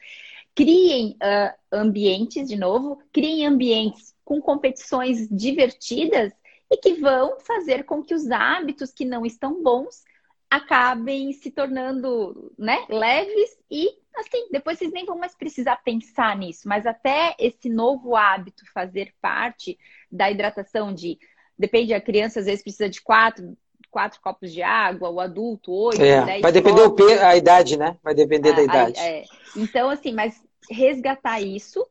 Criem 0.54 1.16
uh, 1.22 1.56
ambientes, 1.70 2.48
de 2.48 2.56
novo, 2.56 3.00
criem 3.12 3.46
ambientes 3.46 4.12
com 4.24 4.40
competições 4.40 5.28
divertidas 5.30 6.32
e 6.68 6.76
que 6.76 6.94
vão 6.94 7.38
fazer 7.38 7.84
com 7.84 8.02
que 8.02 8.12
os 8.12 8.30
hábitos 8.30 8.92
que 8.92 9.04
não 9.04 9.24
estão 9.24 9.62
bons 9.62 10.02
acabem 10.50 11.32
se 11.32 11.50
tornando 11.50 12.52
né, 12.58 12.86
leves 12.88 13.58
e 13.70 13.90
assim, 14.16 14.48
depois 14.50 14.78
vocês 14.78 14.92
nem 14.92 15.04
vão 15.04 15.18
mais 15.18 15.34
precisar 15.34 15.76
pensar 15.76 16.36
nisso, 16.36 16.66
mas 16.66 16.86
até 16.86 17.36
esse 17.38 17.68
novo 17.68 18.16
hábito 18.16 18.64
fazer 18.72 19.14
parte 19.20 19.78
da 20.10 20.30
hidratação 20.30 20.92
de 20.92 21.18
depende 21.56 21.92
a 21.92 22.00
criança 22.00 22.40
às 22.40 22.46
vezes 22.46 22.62
precisa 22.62 22.88
de 22.88 23.00
quatro 23.00 23.56
quatro 23.90 24.20
copos 24.20 24.52
de 24.52 24.62
água, 24.62 25.08
o 25.08 25.20
adulto 25.20 25.72
oito, 25.72 26.02
é, 26.02 26.24
dez 26.24 26.42
vai 26.42 26.52
depender 26.52 26.82
copos. 26.82 27.06
o 27.06 27.20
a 27.20 27.36
idade, 27.36 27.76
né? 27.78 27.96
Vai 28.02 28.14
depender 28.14 28.52
da 28.54 28.62
idade. 28.62 29.00
É. 29.00 29.24
Então 29.56 29.90
assim, 29.90 30.12
mas 30.12 30.42
resgatar 30.70 31.40
isso 31.40 31.86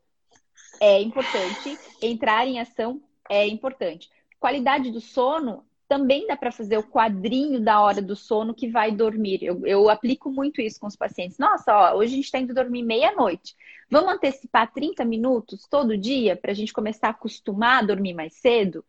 é 0.80 1.02
importante, 1.02 1.78
entrar 2.02 2.46
em 2.48 2.60
ação 2.60 3.02
é 3.30 3.48
importante. 3.48 4.10
Qualidade 4.40 4.92
do 4.92 5.02
sono 5.02 5.66
também 5.88 6.28
dá 6.28 6.36
para 6.36 6.52
fazer 6.52 6.78
o 6.78 6.84
quadrinho 6.84 7.60
da 7.60 7.82
hora 7.82 8.02
do 8.02 8.16
sono 8.16 8.54
que 8.54 8.70
vai 8.70 8.92
dormir. 8.92 9.40
Eu, 9.42 9.66
eu 9.66 9.90
aplico 9.90 10.30
muito 10.30 10.62
isso 10.62 10.80
com 10.80 10.88
os 10.88 10.96
pacientes. 10.96 11.38
Nossa, 11.38 11.74
ó, 11.74 11.98
hoje 11.98 12.14
a 12.14 12.16
gente 12.16 12.26
está 12.26 12.40
indo 12.40 12.54
dormir 12.54 12.84
meia-noite. 12.84 13.56
Vamos 13.90 14.14
antecipar 14.14 14.72
30 14.72 15.06
minutos 15.06 15.66
todo 15.70 15.98
dia 15.98 16.36
para 16.36 16.52
a 16.52 16.54
gente 16.54 16.74
começar 16.74 17.08
a 17.08 17.12
acostumar 17.12 17.84
a 17.84 17.86
dormir 17.86 18.14
mais 18.14 18.34
cedo? 18.36 18.84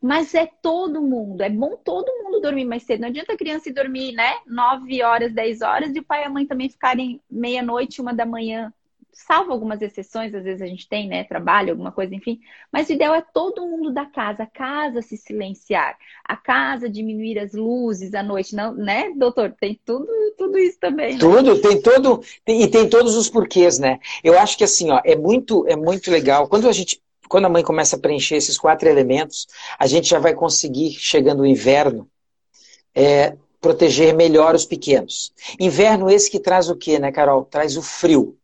Mas 0.00 0.34
é 0.34 0.46
todo 0.46 1.02
mundo, 1.02 1.42
é 1.42 1.50
bom 1.50 1.76
todo 1.76 2.06
mundo 2.22 2.40
dormir 2.40 2.64
mais 2.64 2.84
cedo. 2.84 3.00
Não 3.00 3.08
adianta 3.08 3.32
a 3.32 3.36
criança 3.36 3.68
ir 3.68 3.72
dormir, 3.72 4.12
né? 4.12 4.38
9 4.46 5.02
horas, 5.02 5.32
10 5.32 5.60
horas, 5.60 5.94
e 5.94 5.98
o 5.98 6.04
pai 6.04 6.22
e 6.22 6.26
a 6.26 6.30
mãe 6.30 6.46
também 6.46 6.70
ficarem 6.70 7.20
meia-noite, 7.28 8.00
uma 8.00 8.14
da 8.14 8.24
manhã 8.24 8.72
salvo 9.12 9.52
algumas 9.52 9.82
exceções, 9.82 10.34
às 10.34 10.44
vezes 10.44 10.62
a 10.62 10.66
gente 10.66 10.88
tem, 10.88 11.08
né, 11.08 11.24
trabalho, 11.24 11.70
alguma 11.70 11.90
coisa, 11.92 12.14
enfim. 12.14 12.40
Mas 12.72 12.88
o 12.88 12.92
ideal 12.92 13.14
é 13.14 13.20
todo 13.20 13.66
mundo 13.66 13.92
da 13.92 14.06
casa, 14.06 14.44
a 14.44 14.46
casa 14.46 15.02
se 15.02 15.16
silenciar, 15.16 15.96
a 16.24 16.36
casa 16.36 16.88
diminuir 16.88 17.38
as 17.38 17.52
luzes 17.52 18.14
à 18.14 18.22
noite, 18.22 18.54
não, 18.54 18.74
né, 18.74 19.10
doutor? 19.16 19.54
Tem 19.58 19.78
tudo, 19.84 20.06
tudo 20.36 20.58
isso 20.58 20.78
também. 20.78 21.14
Né? 21.14 21.18
Tudo, 21.18 21.60
tem 21.60 21.80
todo, 21.80 22.22
tem, 22.44 22.62
e 22.62 22.68
tem 22.68 22.88
todos 22.88 23.16
os 23.16 23.28
porquês, 23.28 23.78
né? 23.78 23.98
Eu 24.22 24.38
acho 24.38 24.56
que 24.56 24.64
assim, 24.64 24.90
ó, 24.90 25.00
é 25.04 25.16
muito, 25.16 25.66
é 25.66 25.76
muito 25.76 26.10
legal. 26.10 26.48
Quando 26.48 26.68
a 26.68 26.72
gente 26.72 27.02
quando 27.28 27.44
a 27.44 27.50
mãe 27.50 27.62
começa 27.62 27.94
a 27.96 27.98
preencher 27.98 28.36
esses 28.36 28.56
quatro 28.56 28.88
elementos, 28.88 29.46
a 29.78 29.86
gente 29.86 30.08
já 30.08 30.18
vai 30.18 30.32
conseguir, 30.32 30.92
chegando 30.92 31.40
o 31.40 31.46
inverno, 31.46 32.08
é, 32.94 33.36
proteger 33.60 34.14
melhor 34.14 34.54
os 34.54 34.64
pequenos. 34.64 35.32
Inverno 35.60 36.10
esse 36.10 36.30
que 36.30 36.40
traz 36.40 36.70
o 36.70 36.76
quê, 36.76 36.98
né, 36.98 37.12
Carol? 37.12 37.44
Traz 37.44 37.76
o 37.76 37.82
frio. 37.82 38.37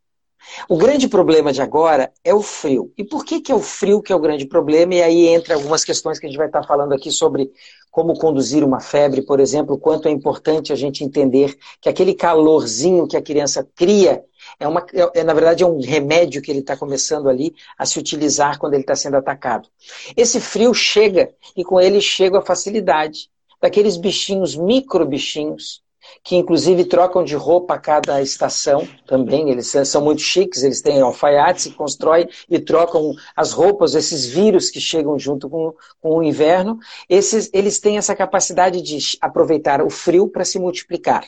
O 0.69 0.77
grande 0.77 1.07
problema 1.07 1.51
de 1.51 1.61
agora 1.61 2.11
é 2.23 2.33
o 2.33 2.41
frio. 2.41 2.91
E 2.97 3.03
por 3.03 3.25
que, 3.25 3.41
que 3.41 3.51
é 3.51 3.55
o 3.55 3.59
frio 3.59 4.01
que 4.01 4.11
é 4.11 4.15
o 4.15 4.19
grande 4.19 4.45
problema? 4.45 4.95
E 4.95 5.01
aí 5.01 5.27
entra 5.27 5.55
algumas 5.55 5.83
questões 5.83 6.19
que 6.19 6.25
a 6.25 6.29
gente 6.29 6.37
vai 6.37 6.47
estar 6.47 6.63
falando 6.63 6.93
aqui 6.93 7.11
sobre 7.11 7.51
como 7.91 8.17
conduzir 8.17 8.63
uma 8.63 8.81
febre, 8.81 9.21
por 9.21 9.39
exemplo, 9.39 9.77
quanto 9.77 10.09
é 10.09 10.11
importante 10.11 10.73
a 10.73 10.75
gente 10.75 11.03
entender 11.03 11.57
que 11.79 11.87
aquele 11.87 12.13
calorzinho 12.13 13.07
que 13.07 13.15
a 13.15 13.21
criança 13.21 13.65
cria 13.73 14.21
é, 14.59 14.67
uma, 14.67 14.85
é, 14.93 15.21
é 15.21 15.23
na 15.23 15.33
verdade, 15.33 15.63
é 15.63 15.67
um 15.67 15.79
remédio 15.81 16.41
que 16.41 16.51
ele 16.51 16.59
está 16.59 16.75
começando 16.75 17.29
ali 17.29 17.55
a 17.77 17.85
se 17.85 17.97
utilizar 17.97 18.59
quando 18.59 18.73
ele 18.73 18.83
está 18.83 18.95
sendo 18.95 19.15
atacado. 19.15 19.69
Esse 20.15 20.39
frio 20.39 20.73
chega 20.73 21.33
e 21.55 21.63
com 21.63 21.79
ele 21.79 22.01
chega 22.01 22.39
a 22.39 22.45
facilidade 22.45 23.29
daqueles 23.61 23.97
bichinhos, 23.97 24.55
micro 24.55 25.05
bichinhos, 25.05 25.81
que 26.23 26.35
inclusive 26.35 26.85
trocam 26.85 27.23
de 27.23 27.35
roupa 27.35 27.75
a 27.75 27.79
cada 27.79 28.21
estação 28.21 28.87
também. 29.05 29.49
Eles 29.49 29.71
são 29.85 30.03
muito 30.03 30.21
chiques, 30.21 30.63
eles 30.63 30.81
têm 30.81 31.01
alfaiates 31.01 31.67
que 31.67 31.73
constroem 31.73 32.27
e 32.49 32.59
trocam 32.59 33.13
as 33.35 33.51
roupas, 33.51 33.95
esses 33.95 34.25
vírus 34.25 34.69
que 34.69 34.79
chegam 34.79 35.17
junto 35.19 35.49
com, 35.49 35.73
com 36.01 36.17
o 36.17 36.23
inverno. 36.23 36.79
Esses, 37.07 37.49
eles 37.53 37.79
têm 37.79 37.97
essa 37.97 38.15
capacidade 38.15 38.81
de 38.81 38.97
aproveitar 39.21 39.81
o 39.81 39.89
frio 39.89 40.27
para 40.27 40.45
se 40.45 40.59
multiplicar. 40.59 41.25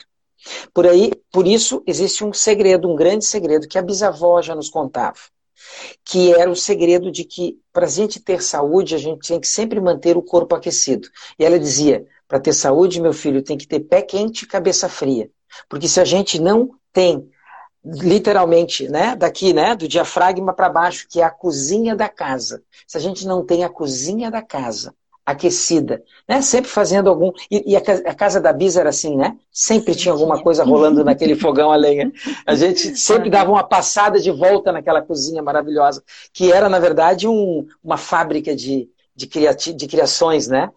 Por 0.72 0.86
aí, 0.86 1.12
por 1.32 1.46
isso, 1.46 1.82
existe 1.86 2.24
um 2.24 2.32
segredo, 2.32 2.88
um 2.88 2.96
grande 2.96 3.24
segredo 3.24 3.68
que 3.68 3.78
a 3.78 3.82
bisavó 3.82 4.40
já 4.40 4.54
nos 4.54 4.70
contava, 4.70 5.18
que 6.04 6.32
era 6.32 6.50
o 6.50 6.56
segredo 6.56 7.10
de 7.10 7.24
que 7.24 7.58
para 7.72 7.86
a 7.86 7.88
gente 7.88 8.20
ter 8.20 8.42
saúde, 8.42 8.94
a 8.94 8.98
gente 8.98 9.28
tem 9.28 9.40
que 9.40 9.48
sempre 9.48 9.80
manter 9.80 10.16
o 10.16 10.22
corpo 10.22 10.54
aquecido. 10.54 11.08
E 11.38 11.44
ela 11.44 11.58
dizia: 11.58 12.06
para 12.28 12.38
ter 12.38 12.52
saúde, 12.52 13.00
meu 13.00 13.14
filho, 13.14 13.42
tem 13.42 13.56
que 13.56 13.66
ter 13.66 13.80
pé 13.80 14.02
quente 14.02 14.42
e 14.42 14.46
cabeça 14.46 14.88
fria. 14.88 15.30
Porque 15.68 15.88
se 15.88 15.98
a 15.98 16.04
gente 16.04 16.38
não 16.38 16.70
tem, 16.92 17.28
literalmente, 17.84 18.88
né, 18.88 19.16
daqui, 19.16 19.52
né, 19.52 19.74
do 19.74 19.88
diafragma 19.88 20.52
para 20.52 20.68
baixo, 20.68 21.06
que 21.08 21.20
é 21.20 21.24
a 21.24 21.30
cozinha 21.30 21.96
da 21.96 22.08
casa, 22.08 22.62
se 22.86 22.96
a 22.98 23.00
gente 23.00 23.26
não 23.26 23.44
tem 23.44 23.64
a 23.64 23.68
cozinha 23.68 24.30
da 24.30 24.42
casa 24.42 24.94
aquecida, 25.24 26.02
né, 26.26 26.40
sempre 26.40 26.70
fazendo 26.70 27.10
algum. 27.10 27.30
E, 27.50 27.72
e 27.72 27.76
a, 27.76 27.80
a, 27.80 28.14
casa 28.14 28.40
da 28.40 28.50
Bisa 28.50 28.80
era 28.80 28.88
assim, 28.88 29.14
né? 29.14 29.36
Sempre 29.52 29.94
tinha 29.94 30.10
alguma 30.10 30.42
coisa 30.42 30.64
rolando 30.64 31.04
naquele 31.04 31.36
fogão 31.36 31.70
a 31.70 31.76
lenha. 31.76 32.10
A 32.46 32.54
gente 32.54 32.96
sempre 32.96 33.28
dava 33.28 33.50
uma 33.50 33.62
passada 33.62 34.18
de 34.18 34.30
volta 34.30 34.72
naquela 34.72 35.02
cozinha 35.02 35.42
maravilhosa, 35.42 36.02
que 36.32 36.50
era, 36.50 36.66
na 36.70 36.78
verdade, 36.78 37.28
um, 37.28 37.66
uma 37.84 37.98
fábrica 37.98 38.56
de, 38.56 38.88
de, 39.14 39.26
criati 39.26 39.74
de 39.74 39.86
criações, 39.86 40.48
né? 40.48 40.70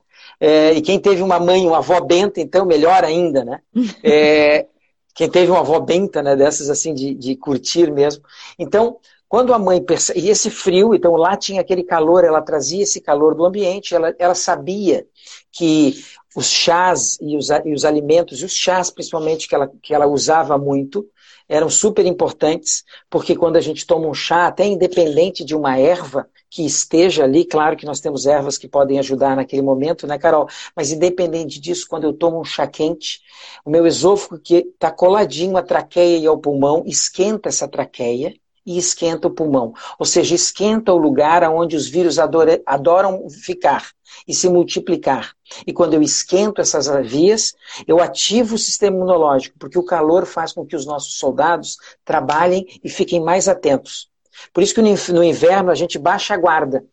É, 0.44 0.74
e 0.74 0.82
quem 0.82 1.00
teve 1.00 1.22
uma 1.22 1.40
mãe, 1.40 1.68
uma 1.68 1.78
avó 1.78 2.02
benta, 2.02 2.42
então, 2.42 2.66
melhor 2.66 3.04
ainda, 3.04 3.46
né? 3.46 3.62
É, 4.04 4.66
quem 5.14 5.30
teve 5.30 5.52
uma 5.52 5.60
avó 5.60 5.80
benta, 5.80 6.24
né, 6.24 6.36
dessas 6.36 6.70
assim, 6.70 6.96
de, 6.96 7.14
de 7.14 7.36
curtir 7.36 7.92
mesmo. 7.92 8.24
Então, 8.58 8.98
quando 9.30 9.54
a 9.54 9.60
mãe 9.60 9.82
percebe, 9.82 10.20
e 10.20 10.30
esse 10.30 10.50
frio, 10.50 10.96
então 10.96 11.16
lá 11.16 11.38
tinha 11.38 11.62
aquele 11.62 11.84
calor, 11.84 12.24
ela 12.24 12.42
trazia 12.42 12.82
esse 12.82 13.00
calor 13.00 13.36
do 13.36 13.46
ambiente, 13.46 13.94
ela, 13.94 14.16
ela 14.18 14.34
sabia 14.34 15.06
que 15.52 16.04
os 16.36 16.48
chás 16.48 17.18
e 17.22 17.38
os, 17.38 17.50
e 17.50 17.74
os 17.74 17.86
alimentos, 17.86 18.42
e 18.42 18.46
os 18.46 18.54
chás 18.54 18.90
principalmente 18.90 19.48
que 19.48 19.54
ela, 19.54 19.72
que 19.82 19.94
ela 19.94 20.08
usava 20.08 20.58
muito, 20.58 21.06
eram 21.52 21.70
super 21.70 22.06
importantes, 22.06 22.86
porque 23.10 23.36
quando 23.36 23.58
a 23.58 23.62
gente 23.62 23.86
toma 23.86 24.08
um 24.08 24.14
chá, 24.14 24.48
até 24.48 24.66
independente 24.66 25.44
de 25.44 25.54
uma 25.54 25.78
erva, 25.78 26.26
que 26.50 26.66
esteja 26.66 27.26
ali, 27.26 27.44
claro 27.44 27.76
que 27.76 27.86
nós 27.86 28.00
temos 28.00 28.26
ervas 28.26 28.58
que 28.58 28.70
podem 28.70 28.98
ajudar 29.00 29.36
naquele 29.36 29.62
momento, 29.62 30.08
né, 30.08 30.18
Carol? 30.18 30.48
Mas 30.74 30.94
independente 30.94 31.60
disso, 31.60 31.86
quando 31.90 32.06
eu 32.06 32.14
tomo 32.14 32.40
um 32.40 32.46
chá 32.46 32.66
quente, 32.66 33.20
o 33.66 33.70
meu 33.70 33.86
esôfago 33.86 34.42
que 34.42 34.56
está 34.56 34.90
coladinho 34.90 35.58
à 35.58 35.62
traqueia 35.62 36.18
e 36.20 36.26
ao 36.26 36.38
pulmão, 36.38 36.84
esquenta 36.86 37.50
essa 37.50 37.68
traqueia 37.68 38.34
e 38.65 38.78
esquenta 38.78 39.28
o 39.28 39.32
pulmão. 39.32 39.74
Ou 39.97 40.06
seja, 40.06 40.36
esquenta 40.36 40.93
o 40.93 40.97
lugar 40.97 41.43
onde 41.50 41.76
os 41.76 41.88
vírus 41.88 42.17
adoram 42.19 43.30
ficar 43.30 43.89
e 44.28 44.34
se 44.34 44.47
multiplicar. 44.50 45.34
E 45.65 45.74
quando 45.74 45.93
eu 45.93 46.02
esquento 46.02 46.62
essas 46.62 46.88
vias, 47.08 47.54
eu 47.88 48.02
ativo 48.02 48.56
o 48.56 48.60
sistema 48.60 48.95
imunológico, 48.95 49.58
porque 49.58 49.80
o 49.80 49.86
calor 49.86 50.26
faz 50.26 50.54
com 50.54 50.65
que 50.65 50.76
os 50.76 50.86
nossos 50.86 51.17
soldados 51.17 51.78
trabalhem 52.06 52.65
e 52.84 52.89
fiquem 52.89 53.19
mais 53.21 53.47
atentos. 53.47 54.10
Por 54.54 54.63
isso 54.63 54.74
que 54.74 54.82
no 54.82 55.24
inverno 55.24 55.71
a 55.71 55.76
gente 55.76 56.00
baixa 56.00 56.34
a 56.34 56.38
guarda. 56.38 56.86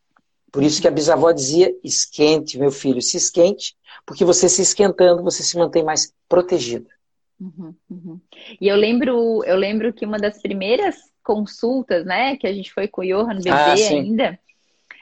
Por 0.50 0.62
isso 0.62 0.80
que 0.80 0.88
a 0.88 0.90
bisavó 0.90 1.30
dizia: 1.30 1.74
esquente, 1.84 2.58
meu 2.58 2.70
filho, 2.70 3.02
se 3.02 3.16
esquente, 3.16 3.76
porque 4.06 4.24
você 4.24 4.48
se 4.48 4.62
esquentando, 4.62 5.22
você 5.22 5.42
se 5.42 5.56
mantém 5.56 5.84
mais 5.84 6.12
protegido. 6.28 6.86
Uhum, 7.40 7.74
uhum. 7.88 8.20
E 8.60 8.66
eu 8.66 8.76
lembro, 8.76 9.44
eu 9.44 9.56
lembro 9.56 9.92
que 9.92 10.04
uma 10.04 10.18
das 10.18 10.40
primeiras 10.42 10.96
consultas, 11.28 12.06
né, 12.06 12.38
que 12.38 12.46
a 12.46 12.52
gente 12.54 12.72
foi 12.72 12.88
com 12.88 13.02
o 13.02 13.04
Johan 13.04 13.36
bebê 13.36 13.50
ah, 13.50 13.74
ainda, 13.74 14.38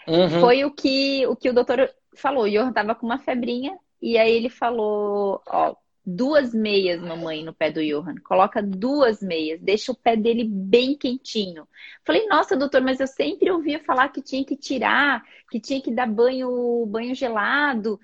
uhum. 0.08 0.40
foi 0.40 0.64
o 0.64 0.72
que, 0.72 1.24
o 1.28 1.36
que 1.36 1.48
o 1.48 1.52
doutor 1.52 1.88
falou. 2.16 2.44
O 2.44 2.50
Johan 2.50 2.72
tava 2.72 2.96
com 2.96 3.06
uma 3.06 3.20
febrinha 3.20 3.78
e 4.02 4.18
aí 4.18 4.32
ele 4.32 4.48
falou, 4.48 5.40
ó, 5.46 5.76
duas 6.04 6.52
meias, 6.52 7.00
mamãe, 7.00 7.44
no 7.44 7.54
pé 7.54 7.70
do 7.70 7.80
Johan. 7.80 8.16
Coloca 8.24 8.60
duas 8.60 9.22
meias, 9.22 9.60
deixa 9.60 9.92
o 9.92 9.94
pé 9.94 10.16
dele 10.16 10.42
bem 10.42 10.96
quentinho. 10.96 11.64
Falei, 12.04 12.26
nossa, 12.26 12.56
doutor, 12.56 12.80
mas 12.80 12.98
eu 12.98 13.06
sempre 13.06 13.48
ouvia 13.48 13.78
falar 13.78 14.08
que 14.08 14.20
tinha 14.20 14.44
que 14.44 14.56
tirar, 14.56 15.22
que 15.48 15.60
tinha 15.60 15.80
que 15.80 15.92
dar 15.92 16.08
banho, 16.08 16.84
banho 16.86 17.14
gelado, 17.14 18.00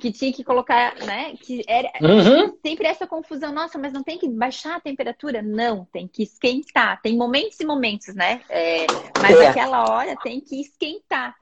que 0.00 0.10
tinha 0.10 0.32
que 0.32 0.42
colocar, 0.42 0.94
né? 1.04 1.34
Que 1.40 1.62
era 1.68 1.90
uhum. 2.00 2.56
sempre 2.64 2.86
essa 2.86 3.06
confusão. 3.06 3.52
Nossa, 3.52 3.78
mas 3.78 3.92
não 3.92 4.02
tem 4.02 4.18
que 4.18 4.28
baixar 4.28 4.76
a 4.76 4.80
temperatura? 4.80 5.42
Não, 5.42 5.84
tem 5.92 6.08
que 6.08 6.22
esquentar. 6.22 7.00
Tem 7.02 7.16
momentos 7.16 7.60
e 7.60 7.66
momentos, 7.66 8.14
né? 8.14 8.40
É, 8.48 8.86
mas 9.20 9.38
é. 9.38 9.48
aquela 9.48 9.90
hora 9.90 10.16
tem 10.22 10.40
que 10.40 10.60
esquentar. 10.60 11.34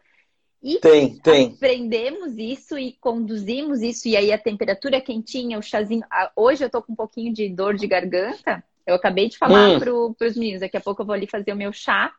E 0.63 0.81
tem, 0.81 1.17
tem. 1.19 1.53
aprendemos 1.55 2.37
isso 2.37 2.77
e 2.77 2.93
conduzimos 3.01 3.83
isso, 3.83 4.09
e 4.09 4.17
aí 4.17 4.33
a 4.33 4.39
temperatura 4.39 5.01
quentinha, 5.01 5.59
o 5.59 5.63
chazinho. 5.63 6.03
Hoje 6.35 6.65
eu 6.65 6.71
tô 6.71 6.83
com 6.83 6.93
um 6.93 6.97
pouquinho 6.97 7.33
de 7.33 7.49
dor 7.49 7.75
de 7.75 7.87
garganta. 7.87 8.65
Eu 8.85 8.97
acabei 8.97 9.29
de 9.29 9.39
falar 9.39 9.69
hum. 9.69 9.79
pro, 9.79 10.15
pros 10.15 10.37
meninos, 10.37 10.61
daqui 10.61 10.77
a 10.77 10.81
pouco 10.81 11.03
eu 11.03 11.07
vou 11.07 11.15
ali 11.15 11.29
fazer 11.29 11.53
o 11.53 11.57
meu 11.57 11.73
chá 11.73 12.13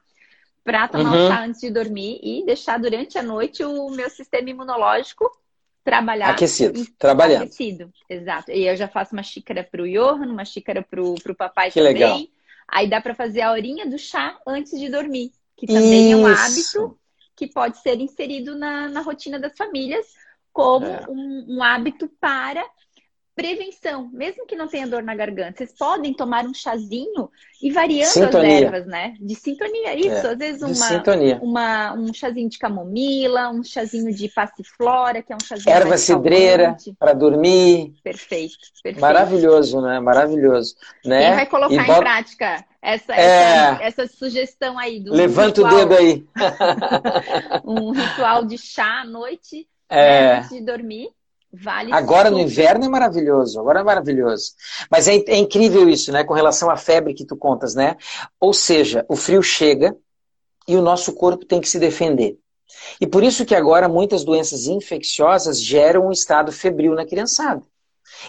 para 0.64 0.88
tomar 0.88 1.14
uhum. 1.14 1.26
um 1.26 1.28
chá 1.28 1.46
antes 1.46 1.62
de 1.62 1.70
dormir 1.70 2.20
e 2.22 2.46
deixar 2.46 2.78
durante 2.78 3.18
a 3.18 3.24
noite 3.24 3.64
o 3.64 3.90
meu 3.90 4.10
sistema 4.10 4.50
imunológico 4.50 5.30
trabalhar. 5.88 6.32
Aquecido, 6.32 6.86
trabalhando. 7.00 7.44
Aquecido, 7.44 7.94
exato. 8.10 8.52
E 8.52 8.68
eu 8.68 8.76
já 8.76 8.90
faço 8.90 9.14
uma 9.14 9.24
xícara 9.24 9.64
pro 9.64 9.90
Johan, 9.90 10.28
uma 10.28 10.44
xícara 10.44 10.82
pro, 10.82 11.16
pro 11.16 11.34
papai 11.34 11.72
que 11.72 11.80
também. 11.80 11.94
Legal. 11.94 12.20
Aí 12.68 12.90
dá 12.90 13.00
para 13.00 13.16
fazer 13.16 13.40
a 13.40 13.54
horinha 13.54 13.86
do 13.90 13.98
chá 13.98 14.38
antes 14.46 14.78
de 14.78 14.90
dormir, 14.90 15.32
que 15.56 15.66
também 15.66 16.12
Isso. 16.12 16.14
é 16.14 16.16
um 16.18 16.28
hábito 16.28 17.00
que 17.38 17.48
pode 17.48 17.78
ser 17.78 18.02
inserido 18.02 18.54
na, 18.54 18.90
na 18.90 19.00
rotina 19.00 19.40
das 19.40 19.56
famílias 19.56 20.06
como 20.52 20.88
é. 20.88 21.06
um, 21.08 21.56
um 21.56 21.64
hábito 21.64 22.10
para 22.20 22.66
prevenção, 23.38 24.10
mesmo 24.12 24.48
que 24.48 24.56
não 24.56 24.68
tenha 24.68 24.88
dor 24.88 25.04
na 25.04 25.14
garganta, 25.14 25.60
vocês 25.60 25.72
podem 25.72 26.12
tomar 26.12 26.44
um 26.44 26.56
chazinho 26.56 27.30
e 27.62 27.72
variando 27.72 28.10
sintonia. 28.10 28.56
as 28.56 28.64
ervas, 28.64 28.88
né? 28.88 29.14
De 29.20 29.36
sintonia, 29.36 29.94
isso. 29.94 30.26
É, 30.26 30.32
às 30.32 30.38
vezes 30.40 30.62
uma, 30.64 31.40
uma, 31.40 31.94
um 31.94 32.12
chazinho 32.12 32.50
de 32.50 32.58
camomila, 32.58 33.52
um 33.52 33.64
chazinho 33.64 34.12
de 34.12 34.28
passiflora, 34.28 35.22
que 35.22 35.32
é 35.32 35.36
um 35.36 35.40
chazinho 35.40 35.70
Erva 35.70 36.00
cidreira 36.00 36.76
para 36.98 37.14
dormir. 37.14 37.94
Perfeito, 38.04 38.58
perfeito. 38.82 39.00
Maravilhoso, 39.00 39.82
né? 39.82 40.00
Maravilhoso. 40.00 40.76
Né? 41.06 41.28
Quem 41.28 41.36
vai 41.36 41.46
colocar 41.46 41.76
e 41.76 41.78
em 41.78 41.86
bota... 41.86 42.00
prática 42.00 42.66
essa, 42.82 43.14
é... 43.14 43.20
essa, 43.22 43.84
essa, 43.84 44.08
sugestão 44.08 44.80
aí 44.80 45.00
do 45.00 45.14
Levanta 45.14 45.62
ritual, 45.62 45.74
o 45.74 45.78
dedo 45.78 45.94
aí. 45.96 46.26
um 47.64 47.92
ritual 47.92 48.46
de 48.46 48.58
chá 48.58 49.02
à 49.02 49.06
noite, 49.06 49.68
é... 49.88 49.98
né, 49.98 50.38
antes 50.40 50.50
de 50.50 50.62
dormir. 50.62 51.10
Vale 51.60 51.92
Agora 51.92 52.30
no 52.30 52.40
inverno 52.40 52.86
é 52.86 52.90
maravilhoso, 52.90 53.60
agora 53.60 53.80
é 53.80 53.84
maravilhoso. 53.84 54.52
Mas 54.92 55.08
é, 55.08 55.16
é, 55.16 55.38
incrível 55.38 55.90
isso, 55.90 56.12
né? 56.12 56.24
Com 56.24 56.34
relação 56.34 56.70
à 56.70 56.78
febre 56.78 57.14
que 57.14 57.26
tu 57.26 57.36
contas, 57.36 57.74
né? 57.74 57.98
Ou 58.40 58.54
seja, 58.54 59.06
o 59.10 59.16
frio 59.16 59.42
chega 59.42 59.96
e 60.68 60.76
o 60.76 60.82
nosso 60.82 61.14
corpo 61.14 61.46
tem 61.46 61.60
que 61.60 61.68
se 61.68 61.80
defender. 61.80 62.38
E 63.02 63.08
por 63.08 63.24
isso 63.24 63.46
que 63.46 63.56
agora 63.56 63.90
muitas 63.90 64.24
doenças 64.24 64.68
infecciosas 64.68 65.60
geram 65.60 66.08
um 66.08 66.12
estado 66.12 66.52
febril 66.52 66.94
na 66.94 67.06
criançada. 67.06 67.64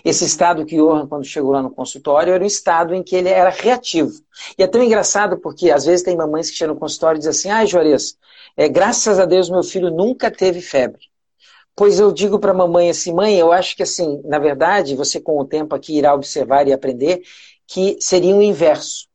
Esse 0.05 0.25
estado 0.25 0.65
que 0.65 0.77
Johan, 0.77 1.07
quando 1.07 1.25
chegou 1.25 1.53
lá 1.53 1.63
no 1.63 1.71
consultório, 1.71 2.33
era 2.33 2.43
um 2.43 2.47
estado 2.47 2.95
em 2.95 3.03
que 3.03 3.15
ele 3.15 3.29
era 3.29 3.51
reativo. 3.51 4.13
E 4.57 4.63
é 4.63 4.67
tão 4.67 4.83
engraçado 4.83 5.39
porque 5.39 5.71
às 5.71 5.85
vezes 5.85 6.03
tem 6.03 6.17
mamães 6.17 6.51
que 6.51 6.57
chegam 6.57 6.75
no 6.75 6.81
consultório 6.81 7.19
e 7.19 7.21
dizem 7.21 7.31
assim, 7.31 7.51
ai, 7.51 7.67
Juarez, 7.67 8.17
é, 8.57 8.69
graças 8.69 9.19
a 9.19 9.25
Deus 9.25 9.51
meu 9.51 9.63
filho 9.63 9.91
nunca 9.91 10.31
teve 10.31 10.61
febre. 10.61 11.09
Pois 11.79 12.01
eu 12.01 12.11
digo 12.11 12.41
para 12.41 12.51
a 12.51 12.55
mamãe 12.55 12.91
assim, 12.91 13.15
mãe, 13.15 13.39
eu 13.39 13.53
acho 13.53 13.77
que 13.77 13.85
assim, 13.85 14.21
na 14.25 14.41
verdade, 14.41 14.97
você 14.97 15.21
com 15.21 15.39
o 15.39 15.45
tempo 15.45 15.77
aqui 15.77 15.97
irá 15.97 16.13
observar 16.13 16.67
e 16.67 16.73
aprender 16.73 17.23
que 17.69 17.97
seria 18.01 18.35
o 18.35 18.43
inverso. 18.43 19.07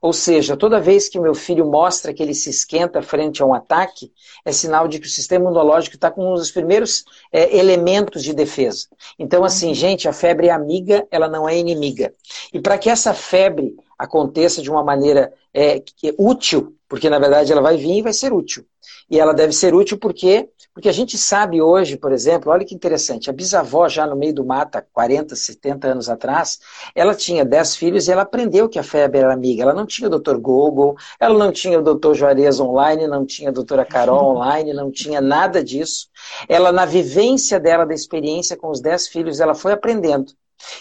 Ou 0.00 0.14
seja, 0.14 0.56
toda 0.56 0.80
vez 0.80 1.06
que 1.06 1.20
meu 1.20 1.34
filho 1.34 1.66
mostra 1.66 2.14
que 2.14 2.22
ele 2.22 2.32
se 2.32 2.48
esquenta 2.48 3.02
frente 3.02 3.42
a 3.42 3.46
um 3.46 3.52
ataque, 3.52 4.10
é 4.42 4.52
sinal 4.52 4.88
de 4.88 4.98
que 4.98 5.06
o 5.06 5.10
sistema 5.10 5.44
imunológico 5.44 5.96
está 5.96 6.10
com 6.10 6.32
um 6.32 6.34
dos 6.34 6.50
primeiros 6.50 7.04
é, 7.30 7.54
elementos 7.54 8.22
de 8.22 8.32
defesa. 8.32 8.86
Então, 9.18 9.44
assim, 9.44 9.68
uhum. 9.68 9.74
gente, 9.74 10.08
a 10.08 10.12
febre 10.14 10.48
é 10.48 10.50
amiga, 10.50 11.06
ela 11.10 11.28
não 11.28 11.46
é 11.46 11.58
inimiga. 11.58 12.14
E 12.54 12.58
para 12.58 12.78
que 12.78 12.88
essa 12.88 13.12
febre 13.12 13.76
aconteça 13.98 14.62
de 14.62 14.70
uma 14.70 14.82
maneira 14.82 15.30
é, 15.52 15.76
é 15.76 16.14
útil, 16.16 16.74
porque 16.88 17.10
na 17.10 17.18
verdade 17.18 17.52
ela 17.52 17.60
vai 17.60 17.76
vir 17.76 17.98
e 17.98 18.02
vai 18.02 18.14
ser 18.14 18.32
útil. 18.32 18.64
E 19.10 19.20
ela 19.20 19.34
deve 19.34 19.52
ser 19.52 19.74
útil 19.74 19.98
porque 19.98 20.48
porque 20.78 20.88
a 20.88 20.92
gente 20.92 21.18
sabe 21.18 21.60
hoje, 21.60 21.96
por 21.96 22.12
exemplo, 22.12 22.52
olha 22.52 22.64
que 22.64 22.72
interessante, 22.72 23.28
a 23.28 23.32
bisavó 23.32 23.88
já 23.88 24.06
no 24.06 24.14
meio 24.14 24.32
do 24.32 24.44
mato, 24.44 24.76
há 24.76 24.80
40, 24.80 25.34
70 25.34 25.88
anos 25.88 26.08
atrás, 26.08 26.60
ela 26.94 27.16
tinha 27.16 27.44
10 27.44 27.74
filhos 27.74 28.06
e 28.06 28.12
ela 28.12 28.22
aprendeu 28.22 28.68
que 28.68 28.78
a 28.78 28.82
febre 28.84 29.18
era 29.18 29.34
amiga. 29.34 29.64
Ela 29.64 29.74
não 29.74 29.84
tinha 29.84 30.08
o 30.08 30.18
Dr. 30.20 30.36
Google, 30.36 30.94
ela 31.18 31.36
não 31.36 31.50
tinha 31.50 31.80
o 31.80 31.82
Dr. 31.82 32.14
Juarez 32.14 32.60
online, 32.60 33.08
não 33.08 33.26
tinha 33.26 33.48
a 33.48 33.52
doutora 33.52 33.84
Carol 33.84 34.22
online, 34.38 34.72
não 34.72 34.88
tinha 34.88 35.20
nada 35.20 35.64
disso. 35.64 36.06
Ela, 36.48 36.70
na 36.70 36.84
vivência 36.84 37.58
dela, 37.58 37.84
da 37.84 37.92
experiência 37.92 38.56
com 38.56 38.70
os 38.70 38.80
10 38.80 39.08
filhos, 39.08 39.40
ela 39.40 39.56
foi 39.56 39.72
aprendendo 39.72 40.32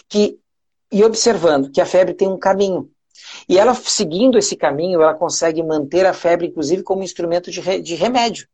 que 0.07 0.37
e 0.91 1.03
observando 1.03 1.71
que 1.71 1.81
a 1.81 1.87
febre 1.87 2.13
tem 2.13 2.27
um 2.27 2.37
caminho. 2.37 2.87
E 3.49 3.57
ela, 3.57 3.73
seguindo 3.73 4.37
esse 4.37 4.55
caminho, 4.55 5.01
ela 5.01 5.15
consegue 5.15 5.63
manter 5.63 6.05
a 6.05 6.13
febre, 6.13 6.47
inclusive, 6.47 6.83
como 6.83 7.01
instrumento 7.01 7.49
de, 7.49 7.59
re, 7.61 7.81
de 7.81 7.95
remédio. 7.95 8.47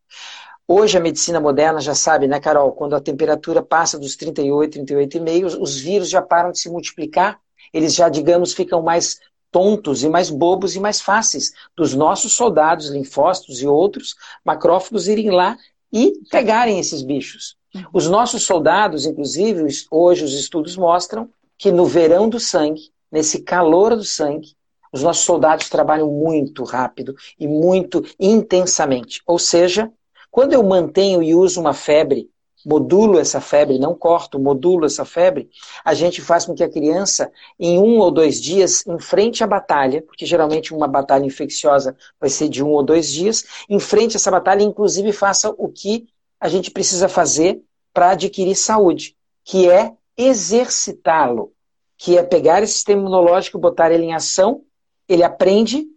Hoje 0.68 0.98
a 0.98 1.02
medicina 1.02 1.40
moderna 1.40 1.82
já 1.82 1.94
sabe, 1.94 2.28
né, 2.28 2.40
Carol, 2.40 2.72
quando 2.72 2.96
a 2.96 3.02
temperatura 3.02 3.62
passa 3.62 4.00
dos 4.00 4.16
38, 4.16 4.80
38,5, 4.80 5.46
os, 5.46 5.56
os 5.56 5.78
vírus 5.78 6.10
já 6.10 6.22
param 6.22 6.52
de 6.52 6.60
se 6.60 6.70
multiplicar, 6.70 7.40
eles 7.74 7.94
já, 7.94 8.08
digamos, 8.08 8.54
ficam 8.54 8.82
mais 8.82 9.20
tontos 9.52 10.04
e 10.04 10.10
mais 10.10 10.30
bobos 10.30 10.76
e 10.76 10.80
mais 10.80 11.00
fáceis 11.00 11.52
dos 11.76 11.94
nossos 11.94 12.34
soldados, 12.34 12.90
linfócitos 12.90 13.62
e 13.62 13.68
outros 13.68 14.16
macrófagos 14.44 15.08
irem 15.08 15.30
lá 15.30 15.58
e 15.92 16.14
pegarem 16.32 16.80
esses 16.80 17.04
bichos. 17.04 17.56
Uhum. 17.76 17.84
Os 17.94 18.08
nossos 18.08 18.44
soldados, 18.44 19.06
inclusive, 19.06 19.66
hoje 19.92 20.24
os 20.24 20.34
estudos 20.34 20.76
mostram 20.76 21.30
que 21.58 21.72
no 21.72 21.86
verão 21.86 22.28
do 22.28 22.40
sangue, 22.40 22.90
nesse 23.12 23.42
calor 23.42 23.96
do 23.96 24.04
sangue, 24.04 24.56
os 24.92 25.04
nossos 25.04 25.24
soldados 25.24 25.70
trabalham 25.70 26.12
muito 26.12 26.64
rápido 26.64 27.16
e 27.40 27.48
muito 27.48 28.04
intensamente. 28.20 29.22
Ou 29.26 29.38
seja, 29.38 29.92
quando 30.34 30.54
eu 30.54 30.64
mantenho 30.64 31.22
e 31.22 31.36
uso 31.36 31.62
uma 31.62 31.76
febre, 31.76 32.28
modulo 32.66 33.20
essa 33.20 33.40
febre, 33.40 33.78
não 33.78 33.94
corto, 33.94 34.40
modulo 34.40 34.84
essa 34.84 35.06
febre, 35.06 35.48
a 35.86 35.94
gente 35.94 36.22
faz 36.24 36.44
com 36.44 36.56
que 36.56 36.64
a 36.64 36.70
criança, 36.70 37.32
em 37.60 37.78
um 37.78 38.00
ou 38.00 38.10
dois 38.10 38.42
dias, 38.42 38.84
enfrente 38.88 39.44
a 39.44 39.48
batalha, 39.48 40.02
porque 40.02 40.26
geralmente 40.26 40.74
uma 40.74 40.88
batalha 40.88 41.24
infecciosa 41.24 41.96
vai 42.20 42.32
ser 42.32 42.50
de 42.50 42.64
um 42.64 42.70
ou 42.70 42.82
dois 42.82 43.12
dias, 43.12 43.46
enfrente 43.70 44.16
essa 44.16 44.32
batalha 44.32 44.64
e, 44.64 44.66
inclusive, 44.66 45.14
faça 45.14 45.54
o 45.56 45.70
que 45.70 46.08
a 46.40 46.50
gente 46.50 46.72
precisa 46.72 47.08
fazer 47.08 47.62
para 47.94 48.10
adquirir 48.10 48.56
saúde, 48.56 49.16
que 49.46 49.70
é 49.70 49.94
exercitá-lo, 50.18 51.54
que 51.96 52.18
é 52.18 52.24
pegar 52.24 52.64
esse 52.64 52.74
sistema 52.74 53.02
imunológico, 53.02 53.60
botar 53.60 53.92
ele 53.92 54.06
em 54.06 54.16
ação, 54.16 54.64
ele 55.08 55.22
aprende 55.22 55.93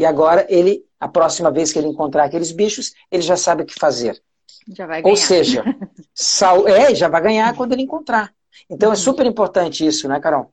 e 0.00 0.06
agora 0.06 0.46
ele 0.48 0.82
a 0.98 1.06
próxima 1.06 1.50
vez 1.50 1.72
que 1.72 1.78
ele 1.78 1.88
encontrar 1.88 2.24
aqueles 2.24 2.52
bichos, 2.52 2.94
ele 3.10 3.22
já 3.22 3.36
sabe 3.36 3.62
o 3.62 3.66
que 3.66 3.78
fazer. 3.78 4.22
Já 4.68 4.86
vai 4.86 5.02
ganhar. 5.02 5.10
Ou 5.10 5.16
seja, 5.16 5.62
sal... 6.14 6.66
é, 6.66 6.94
já 6.94 7.06
vai 7.08 7.22
ganhar 7.22 7.54
quando 7.54 7.72
ele 7.72 7.82
encontrar. 7.82 8.34
Então 8.68 8.90
é 8.90 8.96
super 8.96 9.26
importante 9.26 9.86
isso, 9.86 10.08
né, 10.08 10.18
Carol? 10.18 10.52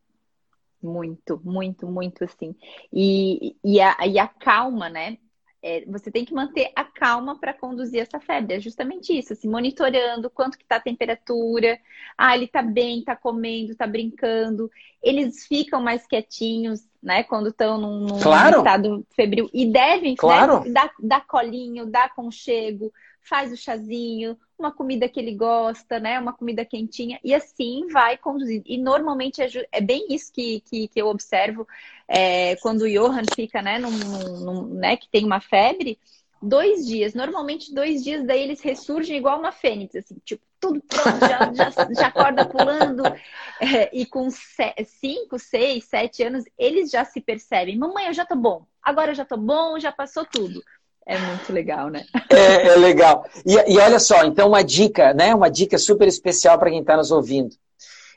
Muito, 0.83 1.41
muito, 1.43 1.87
muito, 1.87 2.25
assim. 2.25 2.55
E, 2.91 3.55
e, 3.63 3.79
a, 3.79 3.95
e 4.05 4.19
a 4.19 4.27
calma, 4.27 4.89
né? 4.89 5.17
É, 5.61 5.83
você 5.85 6.11
tem 6.11 6.23
que 6.23 6.33
manter 6.33 6.71
a 6.75 6.83
calma 6.83 7.37
para 7.39 7.53
conduzir 7.53 8.01
essa 8.01 8.19
febre. 8.19 8.55
É 8.55 8.59
justamente 8.59 9.17
isso, 9.17 9.33
assim, 9.33 9.49
monitorando 9.49 10.29
quanto 10.29 10.57
que 10.57 10.63
está 10.63 10.75
a 10.75 10.81
temperatura. 10.81 11.79
Ah, 12.17 12.35
ele 12.35 12.45
está 12.45 12.61
bem, 12.61 12.99
está 12.99 13.15
comendo, 13.15 13.71
está 13.71 13.87
brincando. 13.87 14.69
Eles 15.01 15.45
ficam 15.45 15.81
mais 15.81 16.05
quietinhos, 16.05 16.86
né? 17.01 17.23
Quando 17.23 17.49
estão 17.49 17.77
num, 17.77 17.99
num 18.01 18.19
claro. 18.19 18.57
estado 18.59 19.05
febril. 19.15 19.49
E 19.53 19.65
devem, 19.65 20.11
né, 20.11 20.17
claro. 20.17 20.63
né? 20.63 20.71
Dar, 20.71 20.91
dar 20.99 21.25
colinho, 21.25 21.85
dar 21.85 22.13
conchego, 22.13 22.91
faz 23.21 23.51
o 23.51 23.57
chazinho, 23.57 24.37
uma 24.57 24.71
comida 24.71 25.07
que 25.07 25.19
ele 25.19 25.35
gosta, 25.35 25.99
né? 25.99 26.19
Uma 26.19 26.33
comida 26.33 26.65
quentinha, 26.65 27.19
e 27.23 27.33
assim 27.33 27.87
vai 27.91 28.17
conduzindo. 28.17 28.63
E 28.65 28.77
normalmente 28.77 29.41
é, 29.41 29.49
é 29.71 29.81
bem 29.81 30.07
isso 30.09 30.31
que, 30.33 30.61
que, 30.61 30.87
que 30.87 31.01
eu 31.01 31.07
observo 31.07 31.67
é, 32.07 32.55
quando 32.57 32.81
o 32.81 32.89
Johan 32.89 33.23
fica, 33.35 33.61
né, 33.61 33.77
num, 33.77 33.91
num, 33.91 34.73
né, 34.75 34.95
que 34.95 35.09
tem 35.09 35.25
uma 35.25 35.41
febre, 35.41 35.99
dois 36.41 36.85
dias. 36.85 37.13
Normalmente, 37.13 37.73
dois 37.73 38.03
dias, 38.03 38.25
daí 38.25 38.41
eles 38.41 38.61
ressurgem 38.61 39.17
igual 39.17 39.39
uma 39.39 39.51
fênix, 39.51 39.95
assim, 39.95 40.15
tipo, 40.23 40.43
tudo 40.59 40.81
pronto, 40.81 41.19
já, 41.19 41.53
já, 41.53 41.93
já 41.93 42.07
acorda 42.07 42.45
pulando. 42.45 43.03
É, 43.59 43.89
e 43.91 44.05
com 44.05 44.29
cinco, 44.29 45.39
seis, 45.39 45.85
sete 45.85 46.21
anos, 46.21 46.45
eles 46.59 46.91
já 46.91 47.03
se 47.03 47.19
percebem. 47.19 47.75
Mamãe, 47.75 48.05
eu 48.05 48.13
já 48.13 48.23
tô 48.23 48.35
bom. 48.35 48.67
Agora 48.83 49.09
eu 49.09 49.15
já 49.15 49.25
tô 49.25 49.35
bom, 49.35 49.79
já 49.79 49.91
passou 49.91 50.23
tudo. 50.25 50.61
É 51.07 51.17
muito 51.17 51.51
legal, 51.51 51.89
né? 51.89 52.05
É, 52.29 52.67
é 52.67 52.75
legal. 52.75 53.25
E, 53.43 53.73
e, 53.73 53.79
olha 53.79 53.97
só, 53.97 54.25
então 54.25 54.49
uma 54.49 54.63
dica, 54.63 55.11
né? 55.11 55.33
Uma 55.33 55.49
dica 55.49 55.77
super 55.79 56.07
especial 56.07 56.59
para 56.59 56.69
quem 56.69 56.81
está 56.81 56.95
nos 56.95 57.09
ouvindo. 57.09 57.55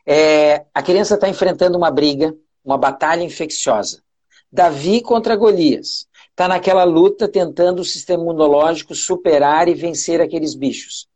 É, 0.05 0.67
a 0.75 0.83
criança 0.83 1.15
está 1.15 1.27
enfrentando 1.27 1.79
uma 1.79 1.91
briga, 1.91 2.35
uma 2.63 2.77
batalha 2.77 3.23
infecciosa. 3.23 4.03
Davi 4.53 5.01
contra 5.01 5.37
Golias. 5.37 6.07
Está 6.41 6.49
naquela 6.49 6.85
luta 6.85 7.29
tentando 7.29 7.81
o 7.81 7.85
sistema 7.85 8.23
imunológico 8.23 8.95
superar 8.95 9.69
e 9.69 9.75
vencer 9.75 10.23
aqueles 10.23 10.55
bichos. 10.55 11.07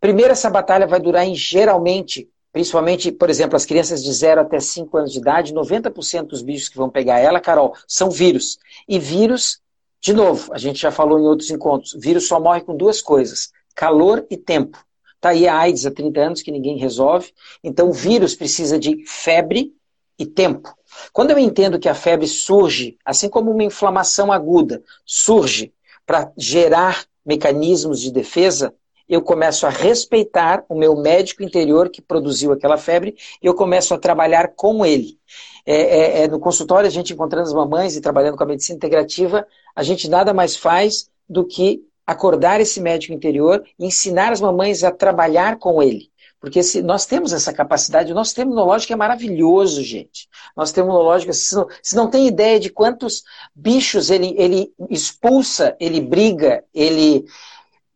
Primeiro, 0.00 0.32
essa 0.32 0.48
batalha 0.48 0.86
vai 0.86 0.98
durar 0.98 1.26
em 1.26 1.34
geralmente, 1.34 2.26
principalmente, 2.50 3.12
por 3.12 3.28
exemplo, 3.28 3.54
as 3.54 3.66
crianças 3.66 4.02
de 4.02 4.10
0 4.10 4.40
até 4.40 4.58
5 4.58 4.96
anos 4.96 5.12
de 5.12 5.18
idade, 5.18 5.52
90% 5.52 6.28
dos 6.28 6.40
bichos 6.40 6.70
que 6.70 6.78
vão 6.78 6.88
pegar 6.88 7.18
ela, 7.18 7.38
Carol, 7.38 7.74
são 7.86 8.10
vírus. 8.10 8.56
E 8.88 8.98
vírus 8.98 9.60
de 10.00 10.14
novo, 10.14 10.50
a 10.54 10.56
gente 10.56 10.80
já 10.80 10.90
falou 10.90 11.20
em 11.20 11.26
outros 11.26 11.50
encontros, 11.50 11.94
vírus 12.00 12.26
só 12.26 12.40
morre 12.40 12.62
com 12.62 12.74
duas 12.74 13.02
coisas: 13.02 13.50
calor 13.74 14.26
e 14.30 14.38
tempo. 14.38 14.82
Está 15.16 15.28
aí 15.28 15.46
a 15.46 15.54
AIDS 15.54 15.84
há 15.84 15.90
30 15.90 16.18
anos 16.18 16.40
que 16.40 16.50
ninguém 16.50 16.78
resolve. 16.78 17.30
Então, 17.62 17.90
o 17.90 17.92
vírus 17.92 18.34
precisa 18.34 18.78
de 18.78 19.04
febre 19.06 19.74
e 20.18 20.26
tempo. 20.26 20.74
Quando 21.12 21.30
eu 21.30 21.38
entendo 21.38 21.78
que 21.78 21.88
a 21.88 21.94
febre 21.94 22.26
surge, 22.26 22.98
assim 23.04 23.28
como 23.28 23.50
uma 23.50 23.64
inflamação 23.64 24.30
aguda 24.30 24.82
surge 25.04 25.72
para 26.06 26.32
gerar 26.36 27.04
mecanismos 27.24 28.00
de 28.00 28.10
defesa, 28.10 28.74
eu 29.08 29.20
começo 29.20 29.66
a 29.66 29.70
respeitar 29.70 30.64
o 30.68 30.74
meu 30.74 30.96
médico 30.96 31.42
interior 31.42 31.90
que 31.90 32.00
produziu 32.00 32.52
aquela 32.52 32.78
febre 32.78 33.16
e 33.42 33.46
eu 33.46 33.54
começo 33.54 33.92
a 33.94 33.98
trabalhar 33.98 34.54
com 34.54 34.84
ele. 34.86 35.18
É, 35.64 35.74
é, 35.74 36.22
é, 36.22 36.28
no 36.28 36.40
consultório, 36.40 36.88
a 36.88 36.90
gente 36.90 37.12
encontrando 37.12 37.46
as 37.46 37.54
mamães 37.54 37.96
e 37.96 38.00
trabalhando 38.00 38.36
com 38.36 38.44
a 38.44 38.46
medicina 38.46 38.76
integrativa, 38.76 39.46
a 39.74 39.82
gente 39.82 40.08
nada 40.08 40.32
mais 40.34 40.56
faz 40.56 41.08
do 41.28 41.44
que 41.44 41.82
acordar 42.06 42.60
esse 42.60 42.80
médico 42.80 43.12
interior 43.12 43.62
e 43.78 43.86
ensinar 43.86 44.32
as 44.32 44.40
mamães 44.40 44.82
a 44.82 44.90
trabalhar 44.90 45.58
com 45.58 45.82
ele. 45.82 46.10
Porque 46.42 46.60
se 46.60 46.82
nós 46.82 47.06
temos 47.06 47.32
essa 47.32 47.52
capacidade, 47.52 48.10
o 48.10 48.14
nosso 48.16 48.30
sistema 48.30 48.50
imunológico 48.50 48.92
é 48.92 48.96
maravilhoso, 48.96 49.80
gente. 49.80 50.28
Nosso 50.56 50.70
sistema 50.70 50.88
imunológico, 50.88 51.32
se 51.32 51.54
não, 51.54 51.68
se 51.80 51.94
não 51.94 52.10
tem 52.10 52.26
ideia 52.26 52.58
de 52.58 52.68
quantos 52.68 53.22
bichos 53.54 54.10
ele, 54.10 54.34
ele 54.36 54.74
expulsa, 54.90 55.76
ele 55.78 56.00
briga, 56.00 56.64
ele, 56.74 57.24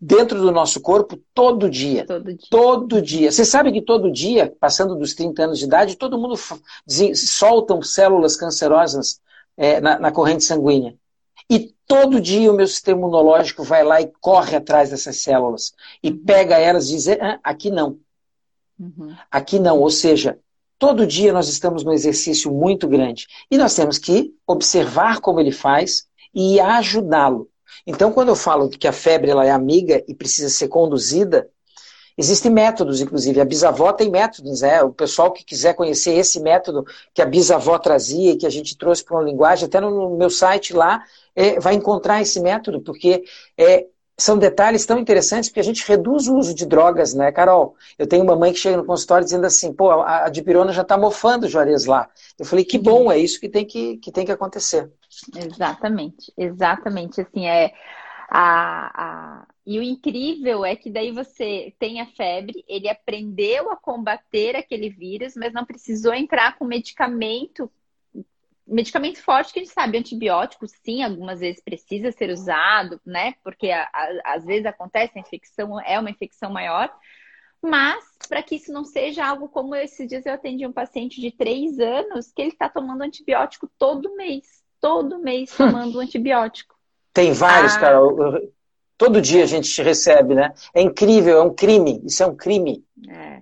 dentro 0.00 0.40
do 0.40 0.52
nosso 0.52 0.80
corpo 0.80 1.20
todo 1.34 1.68
dia. 1.68 2.06
Todo 2.06 2.32
dia. 2.32 2.46
Todo 2.48 3.02
dia. 3.02 3.32
Você 3.32 3.44
sabe 3.44 3.72
que 3.72 3.82
todo 3.82 4.12
dia, 4.12 4.54
passando 4.60 4.94
dos 4.94 5.12
30 5.12 5.42
anos 5.42 5.58
de 5.58 5.64
idade, 5.64 5.96
todo 5.96 6.16
mundo 6.16 6.38
soltam 7.16 7.82
células 7.82 8.36
cancerosas 8.36 9.20
é, 9.56 9.80
na, 9.80 9.98
na, 9.98 10.12
corrente 10.12 10.44
sanguínea. 10.44 10.94
E 11.50 11.74
todo 11.84 12.20
dia 12.20 12.52
o 12.52 12.56
meu 12.56 12.68
sistema 12.68 13.00
imunológico 13.00 13.64
vai 13.64 13.82
lá 13.82 14.00
e 14.00 14.12
corre 14.20 14.54
atrás 14.54 14.90
dessas 14.90 15.16
células. 15.16 15.72
E 16.00 16.10
uhum. 16.10 16.24
pega 16.24 16.56
elas 16.58 16.86
e 16.86 16.90
diz, 16.90 17.08
ah, 17.08 17.40
aqui 17.42 17.72
não. 17.72 17.98
Uhum. 18.78 19.14
Aqui 19.30 19.58
não. 19.58 19.80
Ou 19.80 19.90
seja, 19.90 20.38
todo 20.78 21.06
dia 21.06 21.32
nós 21.32 21.48
estamos 21.48 21.84
num 21.84 21.92
exercício 21.92 22.52
muito 22.52 22.88
grande. 22.88 23.26
E 23.50 23.56
nós 23.56 23.74
temos 23.74 23.98
que 23.98 24.34
observar 24.46 25.20
como 25.20 25.40
ele 25.40 25.52
faz 25.52 26.06
e 26.34 26.60
ajudá-lo. 26.60 27.48
Então, 27.86 28.12
quando 28.12 28.28
eu 28.28 28.36
falo 28.36 28.68
que 28.68 28.88
a 28.88 28.92
febre 28.92 29.30
ela 29.30 29.44
é 29.44 29.50
amiga 29.50 30.02
e 30.08 30.14
precisa 30.14 30.48
ser 30.48 30.68
conduzida, 30.68 31.48
Existem 32.18 32.50
métodos, 32.50 33.00
inclusive. 33.00 33.40
A 33.40 33.44
bisavó 33.44 33.92
tem 33.92 34.10
métodos, 34.10 34.62
né? 34.62 34.82
O 34.82 34.90
pessoal 34.90 35.30
que 35.32 35.44
quiser 35.44 35.74
conhecer 35.74 36.14
esse 36.14 36.40
método 36.40 36.86
que 37.12 37.20
a 37.20 37.26
bisavó 37.26 37.78
trazia 37.78 38.32
e 38.32 38.36
que 38.36 38.46
a 38.46 38.50
gente 38.50 38.76
trouxe 38.76 39.04
para 39.04 39.16
uma 39.16 39.22
linguagem, 39.22 39.66
até 39.66 39.80
no 39.80 40.16
meu 40.16 40.30
site 40.30 40.72
lá, 40.72 41.04
é, 41.34 41.60
vai 41.60 41.74
encontrar 41.74 42.22
esse 42.22 42.40
método, 42.40 42.80
porque 42.80 43.24
é, 43.58 43.86
são 44.18 44.38
detalhes 44.38 44.86
tão 44.86 44.98
interessantes 44.98 45.50
porque 45.50 45.60
a 45.60 45.64
gente 45.64 45.86
reduz 45.86 46.26
o 46.26 46.36
uso 46.36 46.54
de 46.54 46.64
drogas, 46.64 47.12
né, 47.12 47.30
Carol? 47.30 47.76
Eu 47.98 48.06
tenho 48.06 48.24
uma 48.24 48.34
mãe 48.34 48.52
que 48.52 48.58
chega 48.58 48.78
no 48.78 48.84
consultório 48.84 49.24
dizendo 49.24 49.44
assim, 49.46 49.72
pô, 49.74 49.90
a, 49.90 50.24
a 50.24 50.28
dipirona 50.30 50.72
já 50.72 50.82
está 50.82 50.96
mofando 50.96 51.46
o 51.46 51.48
Juarez 51.48 51.84
lá. 51.84 52.08
Eu 52.38 52.46
falei, 52.46 52.64
que 52.64 52.78
bom, 52.78 53.12
é 53.12 53.18
isso 53.18 53.38
que 53.38 53.48
tem 53.48 53.64
que, 53.64 53.98
que, 53.98 54.10
tem 54.10 54.24
que 54.24 54.32
acontecer. 54.32 54.90
Exatamente, 55.34 56.32
exatamente. 56.36 57.20
Assim, 57.20 57.46
é 57.46 57.74
a, 58.30 59.40
a... 59.42 59.46
E 59.66 59.78
o 59.78 59.82
incrível 59.82 60.64
é 60.64 60.76
que 60.76 60.90
daí 60.90 61.12
você 61.12 61.74
tem 61.78 62.00
a 62.00 62.06
febre, 62.06 62.64
ele 62.66 62.88
aprendeu 62.88 63.70
a 63.70 63.76
combater 63.76 64.56
aquele 64.56 64.88
vírus, 64.88 65.34
mas 65.36 65.52
não 65.52 65.66
precisou 65.66 66.14
entrar 66.14 66.56
com 66.56 66.64
medicamento 66.64 67.70
medicamento 68.66 69.22
forte 69.22 69.52
que 69.52 69.60
a 69.60 69.62
gente 69.62 69.72
sabe, 69.72 69.98
antibiótico, 69.98 70.66
sim, 70.66 71.02
algumas 71.02 71.40
vezes 71.40 71.62
precisa 71.62 72.10
ser 72.10 72.30
usado, 72.30 73.00
né? 73.06 73.34
Porque 73.44 73.70
a, 73.70 73.88
a, 73.92 74.34
às 74.34 74.44
vezes 74.44 74.66
acontece 74.66 75.16
a 75.16 75.20
infecção, 75.20 75.80
é 75.80 75.98
uma 75.98 76.10
infecção 76.10 76.50
maior. 76.50 76.92
Mas, 77.62 78.04
para 78.28 78.42
que 78.42 78.56
isso 78.56 78.72
não 78.72 78.84
seja 78.84 79.26
algo 79.26 79.48
como 79.48 79.74
esses 79.74 80.08
dias 80.08 80.26
eu 80.26 80.32
atendi 80.32 80.66
um 80.66 80.72
paciente 80.72 81.20
de 81.20 81.30
três 81.30 81.78
anos 81.78 82.32
que 82.32 82.42
ele 82.42 82.50
está 82.50 82.68
tomando 82.68 83.02
antibiótico 83.02 83.70
todo 83.78 84.14
mês. 84.16 84.44
Todo 84.80 85.18
mês 85.18 85.52
hum. 85.52 85.66
tomando 85.66 85.98
antibiótico. 86.00 86.76
Tem 87.12 87.32
vários, 87.32 87.74
ah. 87.76 87.80
cara. 87.80 87.98
Todo 88.98 89.20
dia 89.20 89.42
a 89.42 89.46
gente 89.46 89.82
recebe, 89.82 90.34
né? 90.34 90.54
É 90.74 90.80
incrível, 90.80 91.38
é 91.38 91.42
um 91.42 91.54
crime. 91.54 92.00
Isso 92.04 92.22
é 92.22 92.26
um 92.26 92.36
crime. 92.36 92.84
É. 93.08 93.40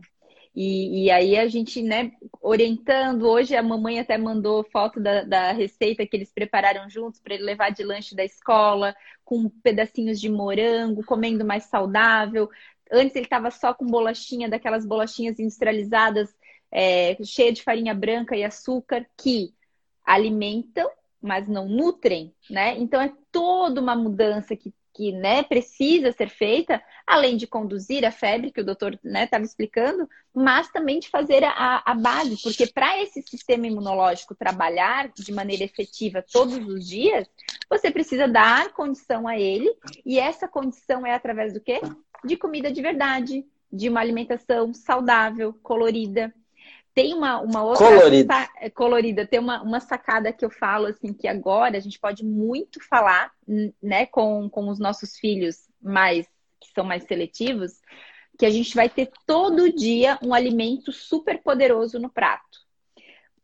E, 0.54 1.06
e, 1.06 1.10
aí 1.10 1.36
a 1.36 1.48
gente, 1.48 1.82
né, 1.82 2.12
orientando. 2.40 3.28
Hoje 3.28 3.56
a 3.56 3.62
mamãe 3.62 3.98
até 3.98 4.16
mandou 4.16 4.62
foto 4.62 5.00
da, 5.00 5.24
da 5.24 5.52
receita 5.52 6.06
que 6.06 6.16
eles 6.16 6.32
prepararam 6.32 6.88
juntos 6.88 7.20
para 7.20 7.34
ele 7.34 7.42
levar 7.42 7.70
de 7.70 7.82
lanche 7.82 8.14
da 8.14 8.24
escola, 8.24 8.94
com 9.24 9.48
pedacinhos 9.48 10.20
de 10.20 10.28
morango, 10.28 11.04
comendo 11.04 11.44
mais 11.44 11.64
saudável. 11.64 12.48
Antes 12.92 13.16
ele 13.16 13.26
estava 13.26 13.50
só 13.50 13.74
com 13.74 13.84
bolachinha, 13.86 14.48
daquelas 14.48 14.86
bolachinhas 14.86 15.40
industrializadas, 15.40 16.32
é, 16.70 17.16
cheia 17.24 17.52
de 17.52 17.62
farinha 17.62 17.94
branca 17.94 18.36
e 18.36 18.44
açúcar, 18.44 19.04
que 19.16 19.52
alimentam, 20.04 20.88
mas 21.20 21.48
não 21.48 21.66
nutrem, 21.66 22.32
né? 22.48 22.78
Então 22.78 23.00
é 23.00 23.12
toda 23.32 23.80
uma 23.80 23.96
mudança 23.96 24.54
que 24.54 24.72
que 24.94 25.10
né, 25.10 25.42
precisa 25.42 26.12
ser 26.12 26.28
feita, 26.30 26.80
além 27.04 27.36
de 27.36 27.46
conduzir 27.46 28.04
a 28.04 28.12
febre, 28.12 28.52
que 28.52 28.60
o 28.60 28.64
doutor 28.64 28.94
estava 28.94 29.40
né, 29.40 29.44
explicando, 29.44 30.08
mas 30.32 30.70
também 30.70 31.00
de 31.00 31.08
fazer 31.08 31.42
a, 31.44 31.82
a 31.84 31.94
base, 31.94 32.40
porque 32.40 32.66
para 32.66 33.02
esse 33.02 33.20
sistema 33.22 33.66
imunológico 33.66 34.34
trabalhar 34.34 35.10
de 35.12 35.32
maneira 35.32 35.64
efetiva 35.64 36.24
todos 36.32 36.56
os 36.66 36.86
dias, 36.86 37.28
você 37.68 37.90
precisa 37.90 38.28
dar 38.28 38.72
condição 38.72 39.26
a 39.26 39.36
ele, 39.36 39.70
e 40.06 40.18
essa 40.18 40.46
condição 40.46 41.04
é 41.04 41.12
através 41.12 41.52
do 41.52 41.60
quê? 41.60 41.80
De 42.24 42.36
comida 42.36 42.70
de 42.70 42.80
verdade, 42.80 43.44
de 43.72 43.88
uma 43.88 44.00
alimentação 44.00 44.72
saudável, 44.72 45.52
colorida, 45.60 46.32
tem 46.94 47.12
uma, 47.12 47.40
uma 47.40 47.64
outra 47.64 47.86
colorida. 47.86 48.48
É, 48.60 48.70
colorida, 48.70 49.26
tem 49.26 49.40
uma, 49.40 49.60
uma 49.62 49.80
sacada 49.80 50.32
que 50.32 50.44
eu 50.44 50.50
falo 50.50 50.86
assim 50.86 51.12
que 51.12 51.26
agora 51.26 51.76
a 51.76 51.80
gente 51.80 51.98
pode 51.98 52.24
muito 52.24 52.78
falar, 52.88 53.32
né, 53.82 54.06
com, 54.06 54.48
com 54.48 54.68
os 54.68 54.78
nossos 54.78 55.16
filhos 55.16 55.68
mais 55.82 56.26
que 56.60 56.70
são 56.72 56.84
mais 56.84 57.04
seletivos, 57.04 57.72
que 58.38 58.46
a 58.46 58.50
gente 58.50 58.74
vai 58.74 58.88
ter 58.88 59.10
todo 59.26 59.72
dia 59.72 60.18
um 60.22 60.32
alimento 60.32 60.92
super 60.92 61.42
poderoso 61.42 61.98
no 61.98 62.08
prato. 62.08 62.64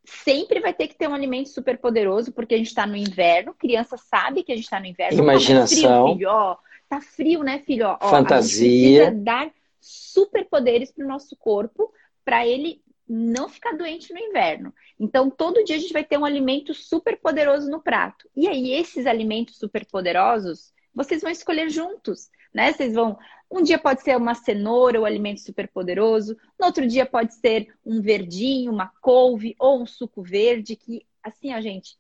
Sempre 0.05 0.61
vai 0.61 0.73
ter 0.73 0.89
que 0.89 0.97
ter 0.97 1.09
um 1.09 1.15
alimento 1.15 1.51
super 1.51 1.79
poderoso, 1.79 2.33
porque 2.33 2.55
a 2.55 2.59
gente 2.59 2.69
está 2.69 2.87
no 2.87 2.97
inverno, 2.97 3.55
criança 3.55 3.97
sabe 3.97 4.43
que 4.43 4.53
a 4.53 4.57
gente 4.57 4.65
está 4.65 4.81
no 4.81 4.87
inverno. 4.87 5.19
Imaginação. 5.19 5.83
Tá 5.83 6.03
frio, 6.03 6.15
filho, 6.15 6.31
ó. 6.31 6.57
Tá 6.89 7.01
frio, 7.01 7.43
né, 7.43 7.59
filho? 7.61 7.87
Ó, 8.01 8.09
Fantasia. 8.09 8.67
A 8.67 8.71
gente 8.71 8.97
precisa 8.97 9.25
dar 9.25 9.51
superpoderes 9.81 10.91
para 10.91 11.05
o 11.05 11.09
nosso 11.09 11.37
corpo 11.37 11.93
para 12.25 12.47
ele 12.47 12.83
não 13.13 13.49
ficar 13.49 13.73
doente 13.73 14.13
no 14.13 14.21
inverno. 14.21 14.73
Então, 14.99 15.29
todo 15.29 15.65
dia 15.65 15.75
a 15.75 15.79
gente 15.81 15.93
vai 15.93 16.05
ter 16.05 16.17
um 16.17 16.25
alimento 16.25 16.73
super 16.73 17.19
poderoso 17.19 17.69
no 17.69 17.83
prato. 17.83 18.31
E 18.37 18.47
aí, 18.47 18.73
esses 18.73 19.05
alimentos 19.05 19.57
super 19.59 19.85
poderosos, 19.85 20.73
vocês 20.95 21.21
vão 21.21 21.31
escolher 21.31 21.69
juntos, 21.69 22.29
né? 22.55 22.73
Vocês 22.73 22.95
vão. 22.95 23.19
Um 23.51 23.63
dia 23.63 23.79
pode 23.79 24.03
ser 24.03 24.17
uma 24.17 24.35
cenoura, 24.35 25.01
o 25.01 25.03
um 25.03 25.07
alimento 25.07 25.41
super 25.41 25.67
poderoso. 25.67 26.37
No 26.59 26.67
outro 26.67 26.87
dia 26.87 27.05
pode 27.05 27.35
ser 27.35 27.75
um 27.85 28.01
verdinho, 28.01 28.73
uma 28.73 28.93
couve 29.01 29.57
ou 29.59 29.83
um 29.83 29.87
suco 29.87 30.23
verde, 30.23 30.77
que, 30.77 31.05
assim, 31.21 31.53
a 31.53 31.61
gente. 31.61 31.99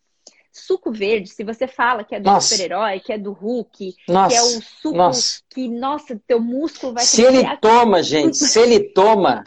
Suco 0.52 0.92
verde, 0.92 1.28
se 1.28 1.44
você 1.44 1.68
fala 1.68 2.02
que 2.02 2.14
é 2.14 2.20
do 2.20 2.40
super-herói, 2.40 2.98
que 2.98 3.12
é 3.12 3.18
do 3.18 3.32
Hulk, 3.32 3.94
nossa, 4.08 4.28
que 4.28 4.34
é 4.34 4.42
o 4.42 4.62
suco 4.62 4.96
nossa. 4.96 5.42
que, 5.48 5.68
nossa, 5.68 6.20
teu 6.26 6.40
músculo 6.40 6.92
vai 6.92 7.04
Se 7.04 7.22
ele 7.22 7.56
toma, 7.58 8.02
gente, 8.02 8.36
se 8.36 8.58
ele 8.58 8.80
toma, 8.80 9.44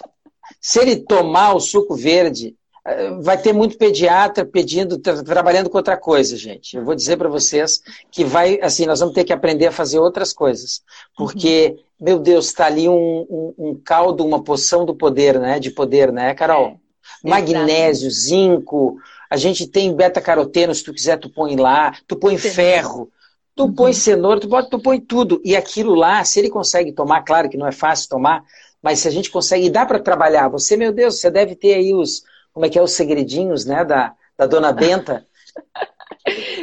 se 0.60 0.80
ele 0.80 0.98
tomar 0.98 1.54
o 1.54 1.60
suco 1.60 1.96
verde, 1.96 2.56
eh, 2.86 3.12
vai 3.22 3.38
ter 3.38 3.54
muito 3.54 3.78
pediatra 3.78 4.46
pedindo, 4.46 4.98
trabalhando 4.98 5.70
com 5.70 5.78
outra 5.78 5.96
coisa, 5.96 6.36
gente. 6.36 6.76
Eu 6.76 6.84
vou 6.84 6.94
dizer 6.94 7.18
para 7.18 7.30
vocês 7.30 7.82
que 8.12 8.26
vai, 8.26 8.60
assim, 8.62 8.86
nós 8.86 9.00
vamos 9.00 9.16
ter 9.16 9.24
que 9.24 9.32
aprender 9.32 9.68
a 9.68 9.72
fazer 9.72 10.00
outras 10.00 10.34
coisas, 10.34 10.82
porque, 11.18 11.76
uhum. 11.78 12.06
meu 12.06 12.20
Deus, 12.20 12.48
está 12.48 12.66
ali 12.66 12.90
um, 12.90 13.26
um, 13.30 13.54
um, 13.58 13.82
caldo, 13.84 14.26
uma 14.26 14.44
poção 14.44 14.86
do 14.86 14.94
poder, 14.94 15.40
né? 15.40 15.60
De 15.60 15.72
poder, 15.72 16.12
né, 16.12 16.34
Carol? 16.34 16.78
É, 17.24 17.30
Magnésio, 17.30 18.12
zinco, 18.12 18.98
a 19.30 19.38
gente 19.38 19.66
tem 19.66 19.96
beta-caroteno, 19.96 20.76
se 20.76 20.84
tu 20.84 20.94
quiser, 20.94 21.18
tu 21.18 21.30
põe 21.30 21.56
lá, 21.56 21.96
tu 22.06 22.18
põe 22.18 22.38
ferro, 22.38 23.10
tu 23.56 23.64
uhum. 23.64 23.74
põe 23.74 23.94
cenoura, 23.94 24.40
tu, 24.40 24.50
pode, 24.50 24.70
tu 24.70 24.80
põe 24.80 25.00
tudo. 25.00 25.42
E 25.44 25.56
aquilo 25.56 25.96
lá, 25.96 26.24
se 26.26 26.40
ele 26.40 26.50
consegue 26.50 26.92
tomar, 26.92 27.24
claro 27.24 27.50
que 27.50 27.58
não 27.58 27.68
é 27.68 27.72
fácil 27.72 28.10
tomar, 28.10 28.44
mas 28.84 29.00
se 29.00 29.08
a 29.08 29.12
gente 29.12 29.32
consegue, 29.32 29.70
dá 29.70 29.86
para 29.86 29.98
trabalhar. 29.98 30.50
Você, 30.50 30.76
meu 30.76 30.92
Deus, 30.92 31.22
você 31.22 31.32
deve 31.32 31.56
ter 31.56 31.76
aí 31.76 31.94
os, 31.94 32.22
como 32.52 32.66
é 32.66 32.70
que 32.70 32.78
é, 32.78 32.82
os 32.82 32.92
segredinhos, 32.92 33.66
né, 33.66 33.86
da, 33.86 34.14
da 34.38 34.46
dona 34.46 34.74
Benta. 34.76 35.26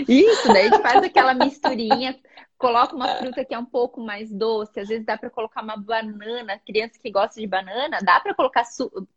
Isso, 0.07 0.47
daí 0.49 0.67
a 0.67 0.71
gente 0.71 0.83
faz 0.83 1.03
aquela 1.03 1.33
misturinha, 1.33 2.19
coloca 2.59 2.95
uma 2.95 3.17
fruta 3.17 3.43
que 3.43 3.55
é 3.55 3.59
um 3.59 3.65
pouco 3.65 4.03
mais 4.03 4.31
doce, 4.31 4.79
às 4.79 4.89
vezes 4.89 5.05
dá 5.05 5.17
para 5.17 5.31
colocar 5.31 5.63
uma 5.63 5.79
banana, 5.79 6.61
criança 6.67 6.99
que 7.03 7.11
gosta 7.11 7.41
de 7.41 7.47
banana, 7.47 7.99
dá 8.03 8.21
para 8.21 8.35
colocar 8.35 8.65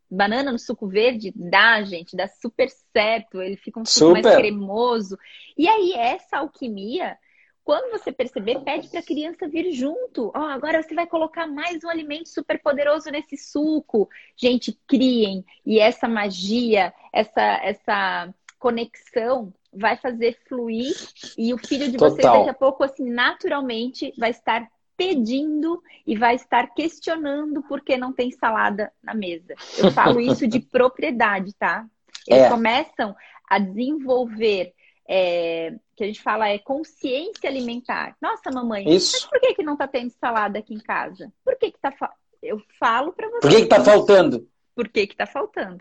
banana 0.09 0.49
no 0.51 0.59
suco 0.59 0.87
verde? 0.87 1.33
Dá, 1.35 1.83
gente, 1.83 2.15
dá 2.15 2.27
super 2.27 2.69
certo, 2.93 3.41
ele 3.41 3.57
fica 3.57 3.81
um 3.81 3.85
suco 3.85 4.15
super. 4.15 4.23
mais 4.23 4.35
cremoso. 4.37 5.17
E 5.57 5.67
aí 5.67 5.93
essa 5.93 6.37
alquimia 6.37 7.17
quando 7.63 7.91
você 7.91 8.11
perceber, 8.11 8.59
pede 8.59 8.89
para 8.89 8.99
a 8.99 9.05
criança 9.05 9.47
vir 9.47 9.71
junto. 9.71 10.31
Ó, 10.35 10.39
oh, 10.39 10.45
agora 10.45 10.81
você 10.83 10.93
vai 10.93 11.07
colocar 11.07 11.47
mais 11.47 11.83
um 11.83 11.89
alimento 11.89 12.27
super 12.27 12.61
poderoso 12.61 13.09
nesse 13.09 13.37
suco. 13.37 14.09
Gente, 14.35 14.77
criem. 14.85 15.45
E 15.65 15.79
essa 15.79 16.07
magia, 16.07 16.93
essa, 17.11 17.41
essa 17.63 18.33
conexão 18.59 19.53
vai 19.71 19.97
fazer 19.97 20.37
fluir 20.47 20.93
e 21.37 21.53
o 21.53 21.57
filho 21.57 21.89
de 21.89 21.97
Total. 21.97 22.11
vocês 22.11 22.31
daqui 22.31 22.49
a 22.49 22.53
pouco, 22.53 22.83
assim, 22.83 23.09
naturalmente 23.09 24.13
vai 24.17 24.31
estar 24.31 24.67
pedindo 24.95 25.81
e 26.05 26.15
vai 26.15 26.35
estar 26.35 26.67
questionando 26.73 27.63
por 27.63 27.81
que 27.81 27.97
não 27.97 28.13
tem 28.13 28.31
salada 28.31 28.91
na 29.01 29.13
mesa. 29.13 29.55
Eu 29.77 29.91
falo 29.91 30.19
isso 30.19 30.47
de 30.47 30.59
propriedade, 30.61 31.53
tá? 31.53 31.85
Eles 32.27 32.43
é. 32.43 32.49
começam 32.49 33.15
a 33.49 33.57
desenvolver 33.57 34.73
é, 35.07 35.73
que 35.95 36.03
a 36.03 36.07
gente 36.07 36.21
fala 36.21 36.49
é 36.49 36.57
consciência 36.57 37.49
alimentar. 37.49 38.15
Nossa, 38.21 38.51
mamãe, 38.51 38.87
Isso. 38.87 39.13
mas 39.13 39.25
por 39.25 39.39
que, 39.39 39.55
que 39.55 39.63
não 39.63 39.77
tá 39.77 39.87
tendo 39.87 40.11
salada 40.11 40.59
aqui 40.59 40.73
em 40.73 40.79
casa? 40.79 41.31
Por 41.43 41.57
que 41.57 41.71
que 41.71 41.79
tá 41.79 41.91
fa... 41.91 42.11
Eu 42.41 42.61
falo 42.79 43.13
para 43.13 43.27
você. 43.29 43.39
Por 43.41 43.49
que 43.49 43.61
que 43.61 43.67
tá 43.67 43.83
faltando? 43.83 44.47
Por 44.75 44.89
que 44.89 45.07
que 45.07 45.15
tá 45.15 45.27
faltando? 45.27 45.79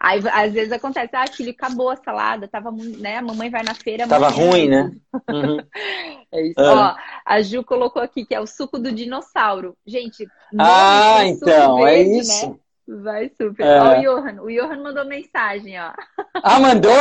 Aí, 0.00 0.20
às 0.32 0.52
vezes 0.52 0.72
acontece, 0.72 1.14
ah, 1.14 1.26
filho, 1.26 1.50
acabou 1.50 1.90
a 1.90 1.96
salada, 1.96 2.48
tava, 2.48 2.70
né, 2.72 3.18
a 3.18 3.22
mamãe 3.22 3.50
vai 3.50 3.62
na 3.62 3.74
feira... 3.74 4.08
Tava 4.08 4.30
ruim, 4.30 4.66
né? 4.66 4.90
Uhum. 5.28 5.58
é 6.32 6.46
isso. 6.46 6.58
Ah. 6.58 6.96
Ó, 6.96 7.00
a 7.26 7.42
Ju 7.42 7.62
colocou 7.62 8.00
aqui 8.00 8.24
que 8.24 8.34
é 8.34 8.40
o 8.40 8.46
suco 8.46 8.78
do 8.78 8.92
dinossauro. 8.92 9.76
Gente, 9.86 10.26
ah, 10.58 11.22
então, 11.26 11.86
é 11.86 11.96
verde, 11.96 12.10
é 12.10 12.18
isso. 12.18 12.50
Né? 12.50 12.58
Vai 13.02 13.30
super. 13.40 13.64
É. 13.64 13.80
Ó, 13.80 13.98
o 13.98 14.02
Johan. 14.02 14.42
O 14.42 14.50
Johan 14.50 14.82
mandou 14.82 15.04
mensagem, 15.04 15.80
ó. 15.80 15.92
Ah, 16.42 16.58
mandou? 16.58 16.92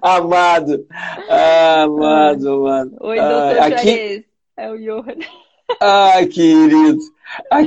amado. 0.00 0.86
Ah, 1.30 1.82
amado, 1.82 2.48
amado. 2.48 2.96
Oi, 3.00 3.18
doutor 3.18 3.58
ah, 3.58 3.66
aqui... 3.66 4.24
É 4.56 4.70
o 4.70 4.78
Johan. 4.78 5.16
Ai, 5.80 6.26
querido. 6.26 6.98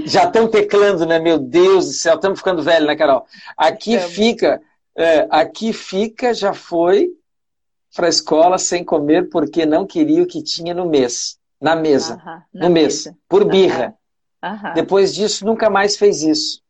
Já 0.06 0.26
estão 0.26 0.48
teclando, 0.48 1.06
né? 1.06 1.20
Meu 1.20 1.38
Deus 1.38 1.86
do 1.86 1.94
céu, 1.94 2.16
estamos 2.16 2.40
ficando 2.40 2.64
velho, 2.64 2.88
né, 2.88 2.96
Carol? 2.96 3.26
Aqui 3.56 3.94
estamos. 3.94 4.16
fica, 4.16 4.62
é, 4.98 5.28
aqui 5.30 5.72
fica, 5.72 6.34
já 6.34 6.54
foi 6.54 7.10
para 7.96 8.08
a 8.08 8.10
escola 8.10 8.58
sem 8.58 8.84
comer 8.84 9.30
porque 9.30 9.66
não 9.66 9.86
queria 9.86 10.24
o 10.24 10.28
que 10.28 10.42
tinha 10.42 10.74
no 10.74 10.90
mês, 10.90 11.38
na 11.62 11.76
mesa, 11.76 12.18
-huh, 12.18 12.42
no 12.54 12.70
mês, 12.70 13.06
mesa. 13.06 13.18
por 13.30 13.46
birra. 13.46 13.96
Depois 14.74 15.14
disso, 15.14 15.46
nunca 15.46 15.70
mais 15.70 15.96
fez 15.96 16.24
isso. 16.24 16.62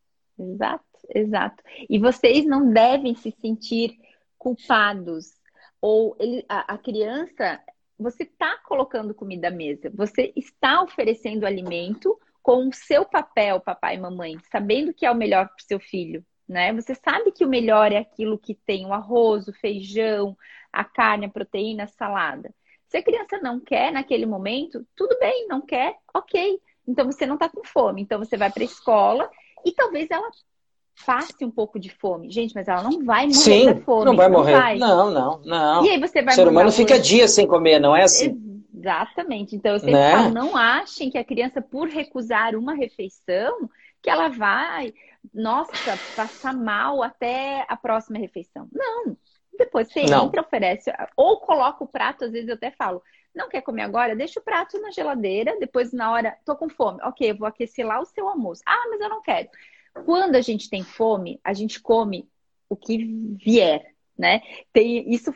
Exato, 0.42 0.86
exato. 1.14 1.64
E 1.90 2.00
vocês 2.00 2.46
não 2.46 2.72
devem 2.72 3.14
se 3.16 3.32
sentir 3.32 3.98
culpados. 4.38 5.40
Ou 5.80 6.16
ele, 6.20 6.44
a, 6.50 6.74
a 6.74 6.78
criança, 6.78 7.60
você 7.98 8.24
está 8.24 8.58
colocando 8.66 9.14
comida 9.14 9.48
à 9.48 9.52
mesa, 9.52 9.92
você 9.94 10.34
está 10.36 10.82
oferecendo 10.82 11.46
alimento 11.46 12.20
com 12.42 12.68
o 12.68 12.74
seu 12.74 13.06
papel, 13.06 13.60
papai 13.60 13.96
e 13.96 14.00
mamãe, 14.00 14.38
sabendo 14.52 14.94
que 14.94 15.06
é 15.06 15.12
o 15.12 15.16
melhor 15.16 15.48
para 15.48 15.58
o 15.60 15.68
seu 15.68 15.80
filho. 15.80 16.26
Né? 16.48 16.74
Você 16.74 16.96
sabe 16.96 17.32
que 17.32 17.46
o 17.46 17.50
melhor 17.50 17.92
é 17.92 17.98
aquilo 17.98 18.38
que 18.38 18.56
tem 18.56 18.86
o 18.86 18.94
arroz, 18.94 19.48
o 19.48 19.54
feijão, 19.54 20.36
a 20.74 20.84
carne, 20.84 21.28
a 21.28 21.30
proteína, 21.30 21.84
a 21.84 21.88
salada. 21.88 22.54
Se 22.88 22.98
a 22.98 23.04
criança 23.04 23.40
não 23.40 23.60
quer 23.60 23.92
naquele 23.92 24.26
momento, 24.26 24.86
tudo 24.96 25.18
bem, 25.20 25.48
não 25.48 25.62
quer, 25.62 25.96
ok. 26.14 26.60
Então 26.86 27.06
você 27.06 27.26
não 27.26 27.36
está 27.36 27.48
com 27.48 27.64
fome. 27.64 28.02
Então 28.02 28.20
você 28.20 28.36
vai 28.36 28.52
para 28.52 28.64
a 28.64 28.66
escola 28.66 29.30
e 29.66 29.72
talvez 29.72 30.10
ela 30.10 30.30
passe 31.06 31.44
um 31.44 31.52
pouco 31.52 31.80
de 31.80 31.90
fome. 31.90 32.30
Gente, 32.30 32.54
mas 32.54 32.68
ela 32.68 32.84
não 32.84 33.04
vai 33.04 33.26
morrer 33.26 33.34
Sim, 33.34 33.66
da 33.66 33.76
fome. 33.82 34.06
Não 34.06 34.16
vai 34.16 34.30
morrer. 34.30 34.52
Não, 34.52 34.60
vai. 34.60 34.78
não, 34.78 35.12
não, 35.12 35.42
não. 35.44 35.86
E 35.86 35.90
aí 35.90 36.00
você 36.00 36.22
vai 36.22 36.34
O 36.34 36.36
ser 36.36 36.48
humano 36.48 36.72
fica 36.72 37.00
dias 37.00 37.32
sem 37.32 37.48
comer, 37.48 37.80
não 37.80 37.96
é 37.96 38.04
assim? 38.04 38.64
Exatamente. 38.74 39.56
Então 39.56 39.74
eu 39.74 39.80
sempre 39.80 39.94
né? 39.94 40.12
falo, 40.12 40.34
não 40.34 40.56
achem 40.56 41.10
que 41.10 41.18
a 41.18 41.24
criança, 41.24 41.62
por 41.62 41.88
recusar 41.88 42.56
uma 42.56 42.74
refeição, 42.74 43.70
que 44.02 44.10
ela 44.10 44.28
vai, 44.30 44.94
nossa, 45.34 45.72
passar 46.16 46.54
mal 46.54 47.04
até 47.04 47.66
a 47.68 47.78
próxima 47.78 48.18
refeição. 48.18 48.68
Não. 48.72 49.16
Depois 49.58 49.92
você 49.92 50.04
não. 50.06 50.26
entra, 50.26 50.42
oferece, 50.42 50.92
ou 51.16 51.38
coloca 51.38 51.84
o 51.84 51.88
prato, 51.88 52.26
às 52.26 52.32
vezes 52.32 52.48
eu 52.48 52.56
até 52.56 52.72
falo, 52.72 53.02
não 53.34 53.50
quer 53.50 53.62
comer 53.62 53.84
agora? 53.84 54.16
Deixa 54.16 54.40
o 54.40 54.44
prato 54.44 54.80
na 54.80 54.92
geladeira, 54.92 55.58
depois 55.60 55.92
na 55.94 56.12
hora, 56.12 56.38
tô 56.46 56.56
com 56.56 56.70
fome. 56.70 57.00
Ok, 57.04 57.34
vou 57.34 57.48
aquecer 57.48 57.86
lá 57.86 58.00
o 58.00 58.06
seu 58.06 58.28
almoço. 58.28 58.62
Ah, 58.66 58.88
mas 58.90 59.00
eu 59.00 59.10
não 59.10 59.22
quero. 59.22 59.50
Quando 60.06 60.36
a 60.36 60.42
gente 60.42 60.70
tem 60.70 60.84
fome, 60.84 61.40
a 61.44 61.54
gente 61.54 61.82
come 61.82 62.30
o 62.70 62.76
que 62.76 62.98
vier, 63.44 63.94
né? 64.18 64.42
Tem 64.72 65.12
isso 65.14 65.34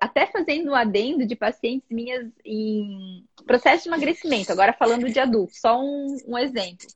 até 0.00 0.26
fazendo 0.26 0.70
um 0.70 0.74
adendo 0.74 1.26
de 1.26 1.34
pacientes 1.34 1.88
minhas 1.90 2.30
em 2.44 3.24
processo 3.46 3.84
de 3.84 3.88
emagrecimento, 3.88 4.52
agora 4.52 4.72
falando 4.72 5.10
de 5.10 5.18
adultos, 5.18 5.60
só 5.60 5.80
um, 5.80 6.16
um 6.26 6.38
exemplo. 6.38 6.86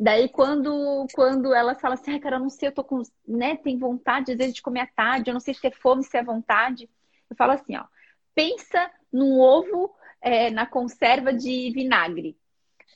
Daí, 0.00 0.28
quando, 0.28 1.06
quando 1.12 1.52
ela 1.52 1.74
fala 1.74 1.94
assim, 1.94 2.12
ai, 2.12 2.20
cara, 2.20 2.36
eu 2.36 2.40
não 2.40 2.50
sei, 2.50 2.68
eu 2.68 2.72
tô 2.72 2.84
com, 2.84 3.02
né, 3.26 3.56
tem 3.56 3.76
vontade, 3.76 4.30
às 4.30 4.38
vezes, 4.38 4.54
de 4.54 4.62
comer 4.62 4.80
à 4.80 4.86
tarde, 4.86 5.28
eu 5.28 5.34
não 5.34 5.40
sei 5.40 5.54
se 5.54 5.66
é 5.66 5.72
fome, 5.72 6.04
se 6.04 6.16
é 6.16 6.22
vontade. 6.22 6.88
Eu 7.28 7.34
falo 7.34 7.52
assim, 7.52 7.76
ó, 7.76 7.84
pensa 8.32 8.90
num 9.12 9.40
ovo 9.40 9.94
é, 10.20 10.50
na 10.50 10.66
conserva 10.66 11.32
de 11.32 11.70
vinagre. 11.72 12.36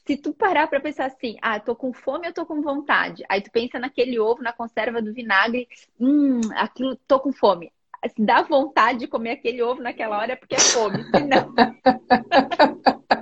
Se 0.06 0.16
tu 0.16 0.34
parar 0.34 0.66
para 0.66 0.80
pensar 0.80 1.06
assim, 1.06 1.36
ah, 1.40 1.60
tô 1.60 1.76
com 1.76 1.92
fome, 1.92 2.26
eu 2.26 2.34
tô 2.34 2.44
com 2.44 2.60
vontade. 2.60 3.22
Aí 3.28 3.40
tu 3.40 3.50
pensa 3.52 3.78
naquele 3.78 4.18
ovo 4.18 4.42
na 4.42 4.52
conserva 4.52 5.00
do 5.00 5.12
vinagre, 5.12 5.68
hum, 6.00 6.40
aquilo, 6.56 6.96
tô 7.06 7.20
com 7.20 7.32
fome. 7.32 7.72
Se 8.08 8.20
dá 8.20 8.42
vontade 8.42 9.00
de 9.00 9.06
comer 9.06 9.32
aquele 9.32 9.62
ovo 9.62 9.80
naquela 9.80 10.18
hora 10.18 10.32
é 10.32 10.36
porque 10.36 10.56
é 10.56 10.60
fome. 10.60 11.04
não. 11.28 11.54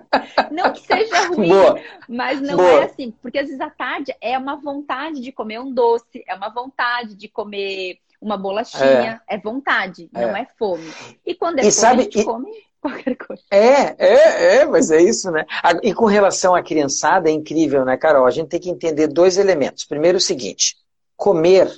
não 0.50 0.72
que 0.72 0.80
seja 0.80 1.28
ruim, 1.28 1.48
Boa. 1.48 1.80
mas 2.08 2.40
não 2.40 2.56
Boa. 2.56 2.80
é 2.80 2.84
assim. 2.84 3.12
Porque 3.22 3.38
às 3.38 3.46
vezes 3.46 3.60
à 3.60 3.70
tarde 3.70 4.14
é 4.20 4.36
uma 4.36 4.56
vontade 4.56 5.20
de 5.20 5.32
comer 5.32 5.60
um 5.60 5.72
doce, 5.72 6.24
é 6.26 6.34
uma 6.34 6.48
vontade 6.48 7.14
de 7.14 7.28
comer 7.28 7.98
uma 8.20 8.36
bolachinha, 8.36 9.20
é, 9.28 9.36
é 9.36 9.38
vontade, 9.38 10.10
é. 10.14 10.20
não 10.20 10.36
é 10.36 10.46
fome. 10.58 10.90
E 11.24 11.34
quando 11.34 11.58
é 11.58 11.62
e 11.62 11.64
fome, 11.64 11.72
sabe, 11.72 12.00
a 12.00 12.04
gente 12.04 12.20
e... 12.20 12.24
come 12.24 12.50
qualquer 12.80 13.16
coisa. 13.16 13.42
É, 13.50 13.94
é, 13.98 14.56
é, 14.56 14.64
mas 14.64 14.90
é 14.90 15.00
isso, 15.00 15.30
né? 15.30 15.46
E 15.82 15.94
com 15.94 16.06
relação 16.06 16.54
à 16.54 16.62
criançada, 16.62 17.28
é 17.28 17.32
incrível, 17.32 17.84
né, 17.84 17.96
Carol? 17.96 18.26
A 18.26 18.30
gente 18.30 18.48
tem 18.48 18.60
que 18.60 18.70
entender 18.70 19.06
dois 19.06 19.38
elementos. 19.38 19.84
Primeiro, 19.84 20.18
o 20.18 20.20
seguinte: 20.20 20.76
comer, 21.16 21.70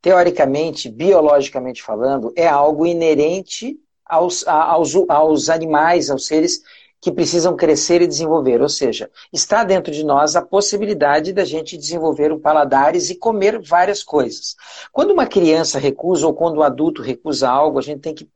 teoricamente, 0.00 0.88
biologicamente 0.88 1.82
falando, 1.82 2.32
é 2.36 2.46
algo 2.46 2.86
inerente 2.86 3.78
aos, 4.04 4.46
aos, 4.46 4.94
aos 5.08 5.48
animais, 5.48 6.10
aos 6.10 6.26
seres 6.26 6.62
que 7.00 7.12
precisam 7.12 7.56
crescer 7.56 8.02
e 8.02 8.06
desenvolver. 8.06 8.60
Ou 8.60 8.68
seja, 8.68 9.10
está 9.32 9.64
dentro 9.64 9.92
de 9.92 10.04
nós 10.04 10.36
a 10.36 10.42
possibilidade 10.42 11.32
da 11.32 11.44
gente 11.44 11.76
desenvolver 11.76 12.32
um 12.32 12.40
paladares 12.40 13.10
e 13.10 13.14
comer 13.14 13.60
várias 13.60 14.02
coisas. 14.02 14.56
Quando 14.92 15.12
uma 15.12 15.26
criança 15.26 15.78
recusa 15.78 16.26
ou 16.26 16.34
quando 16.34 16.56
o 16.56 16.60
um 16.60 16.62
adulto 16.62 17.02
recusa 17.02 17.48
algo, 17.48 17.78
a 17.78 17.82
gente 17.82 18.00
tem 18.00 18.14
que 18.14 18.28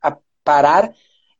parar 0.44 0.92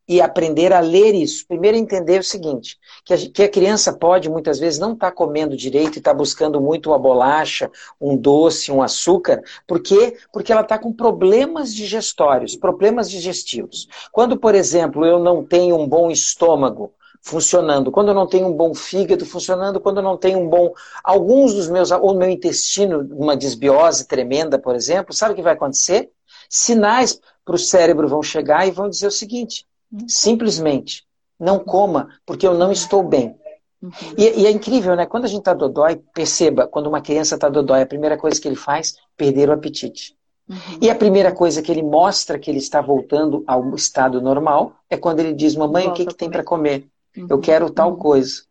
e 0.09 0.21
aprender 0.21 0.73
a 0.73 0.81
ler 0.81 1.15
isso. 1.15 1.47
Primeiro 1.47 1.77
entender 1.77 2.21
o 2.21 2.25
seguinte, 2.25 2.77
que 3.05 3.15
a, 3.15 3.17
que 3.17 3.43
a 3.45 3.49
criança 3.49 3.93
pode 3.93 4.29
muitas 4.29 4.59
vezes 4.59 4.79
não 4.79 4.93
estar 4.93 5.11
tá 5.11 5.17
comendo 5.17 5.57
direito 5.57 5.97
e 5.97 5.99
estar 5.99 6.11
tá 6.11 6.17
buscando 6.17 6.61
muito 6.61 6.91
uma 6.91 6.99
bolacha, 6.99 7.71
um 8.01 8.17
doce, 8.17 8.73
um 8.73 8.83
açúcar, 8.83 9.43
por 9.67 9.81
quê? 9.81 10.17
Porque 10.33 10.53
ela 10.53 10.63
está 10.63 10.79
com 10.79 10.93
problemas 10.93 11.75
digestórios, 11.75 12.57
problemas 12.57 13.11
digestivos. 13.11 13.89
Quando, 14.11 14.37
por 14.37 14.55
exemplo, 14.55 15.07
eu 15.07 15.19
não 15.19 15.45
tenho 15.45 15.77
um 15.77 15.89
bom 15.89 16.11
estômago, 16.11 16.93
funcionando, 17.23 17.93
quando 17.93 18.09
eu 18.09 18.15
não 18.15 18.27
tenho 18.27 18.49
um 18.49 18.53
bom 18.53 18.75
fígado 18.75 19.25
funcionando, 19.25 19.81
quando 19.81 19.99
eu 19.99 20.03
não 20.03 20.17
tenho 20.17 20.41
um 20.41 20.49
bom. 20.49 20.75
Alguns 21.05 21.55
dos 21.55 21.69
meus. 21.69 21.91
ou 21.93 22.15
meu 22.15 22.29
intestino, 22.29 23.09
uma 23.13 23.37
desbiose 23.37 24.07
tremenda, 24.07 24.59
por 24.59 24.75
exemplo, 24.75 25.15
sabe 25.15 25.33
o 25.33 25.37
que 25.37 25.43
vai 25.43 25.55
acontecer? 25.55 26.11
Sinais 26.51 27.21
para 27.45 27.55
o 27.55 27.59
cérebro 27.59 28.09
vão 28.09 28.23
chegar 28.23 28.67
e 28.67 28.73
vão 28.73 28.89
dizer 28.89 29.07
o 29.07 29.11
seguinte: 29.11 29.65
Simplesmente, 30.09 31.05
não 31.39 31.61
coma, 31.61 32.09
porque 32.27 32.47
eu 32.47 32.55
não 32.55 32.73
estou 32.73 33.03
bem. 33.03 33.37
Uhum. 33.81 33.91
E, 34.17 34.43
e, 34.43 34.47
é 34.47 34.51
incrível, 34.51 34.95
né? 34.95 35.07
Quando 35.07 35.25
a 35.25 35.29
gente 35.29 35.41
está 35.41 35.55
dodói, 35.55 36.01
perceba, 36.15 36.67
quando 36.67 36.87
uma 36.87 37.01
criança 37.01 37.35
está 37.35 37.49
dodói, 37.49 37.83
a 37.83 37.87
primeira 37.87 38.17
coisa 38.17 38.41
que 38.41 38.47
ele 38.47 38.57
faz, 38.57 38.97
perder 39.17 39.49
o 39.49 39.53
apetite. 39.53 40.17
Uhum. 40.49 40.57
E 40.81 40.91
a 40.91 40.95
primeira 40.95 41.33
coisa 41.33 41.63
que 41.63 41.71
ele 41.71 41.83
mostra 41.83 42.39
que 42.39 42.51
ele 42.51 42.59
está 42.59 42.81
voltando 42.81 43.43
ao 43.47 43.75
estado 43.75 44.21
normal 44.21 44.73
é 44.89 44.97
quando 44.97 45.21
ele 45.21 45.33
diz, 45.33 45.57
mamãe, 45.57 45.85
Volta 45.85 46.03
o 46.03 46.05
que, 46.05 46.11
que 46.13 46.17
tem 46.17 46.31
para 46.31 46.45
comer? 46.45 46.87
Uhum. 47.17 47.27
Eu 47.29 47.39
quero 47.39 47.71
tal 47.71 47.91
uhum. 47.91 47.97
coisa. 47.97 48.43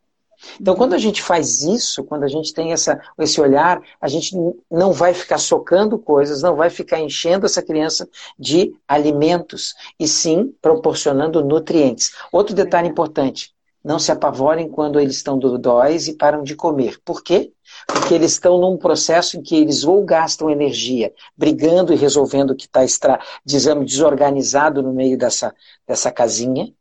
Então, 0.59 0.75
quando 0.75 0.93
a 0.93 0.97
gente 0.97 1.21
faz 1.21 1.61
isso, 1.61 2.03
quando 2.03 2.23
a 2.23 2.27
gente 2.27 2.53
tem 2.53 2.73
essa, 2.73 2.99
esse 3.19 3.39
olhar, 3.39 3.81
a 3.99 4.07
gente 4.07 4.35
não 4.69 4.91
vai 4.91 5.13
ficar 5.13 5.37
socando 5.37 5.99
coisas, 5.99 6.41
não 6.41 6.55
vai 6.55 6.69
ficar 6.69 6.99
enchendo 6.99 7.45
essa 7.45 7.61
criança 7.61 8.09
de 8.37 8.73
alimentos, 8.87 9.75
e 9.99 10.07
sim 10.07 10.53
proporcionando 10.61 11.43
nutrientes. 11.43 12.11
Outro 12.31 12.55
detalhe 12.55 12.87
importante: 12.87 13.53
não 13.83 13.99
se 13.99 14.11
apavorem 14.11 14.69
quando 14.69 14.99
eles 14.99 15.15
estão 15.15 15.37
dodóis 15.37 16.07
e 16.07 16.13
param 16.13 16.43
de 16.43 16.55
comer. 16.55 16.99
Por 17.03 17.23
quê? 17.23 17.51
Porque 17.87 18.13
eles 18.13 18.33
estão 18.33 18.59
num 18.59 18.77
processo 18.77 19.37
em 19.37 19.41
que 19.41 19.55
eles 19.55 19.83
ou 19.83 20.03
gastam 20.03 20.49
energia 20.49 21.13
brigando 21.35 21.93
e 21.93 21.95
resolvendo 21.95 22.51
o 22.51 22.55
que 22.55 22.67
está, 22.67 23.19
desorganizado 23.45 24.83
no 24.83 24.93
meio 24.93 25.17
dessa, 25.17 25.53
dessa 25.87 26.11
casinha, 26.11 26.71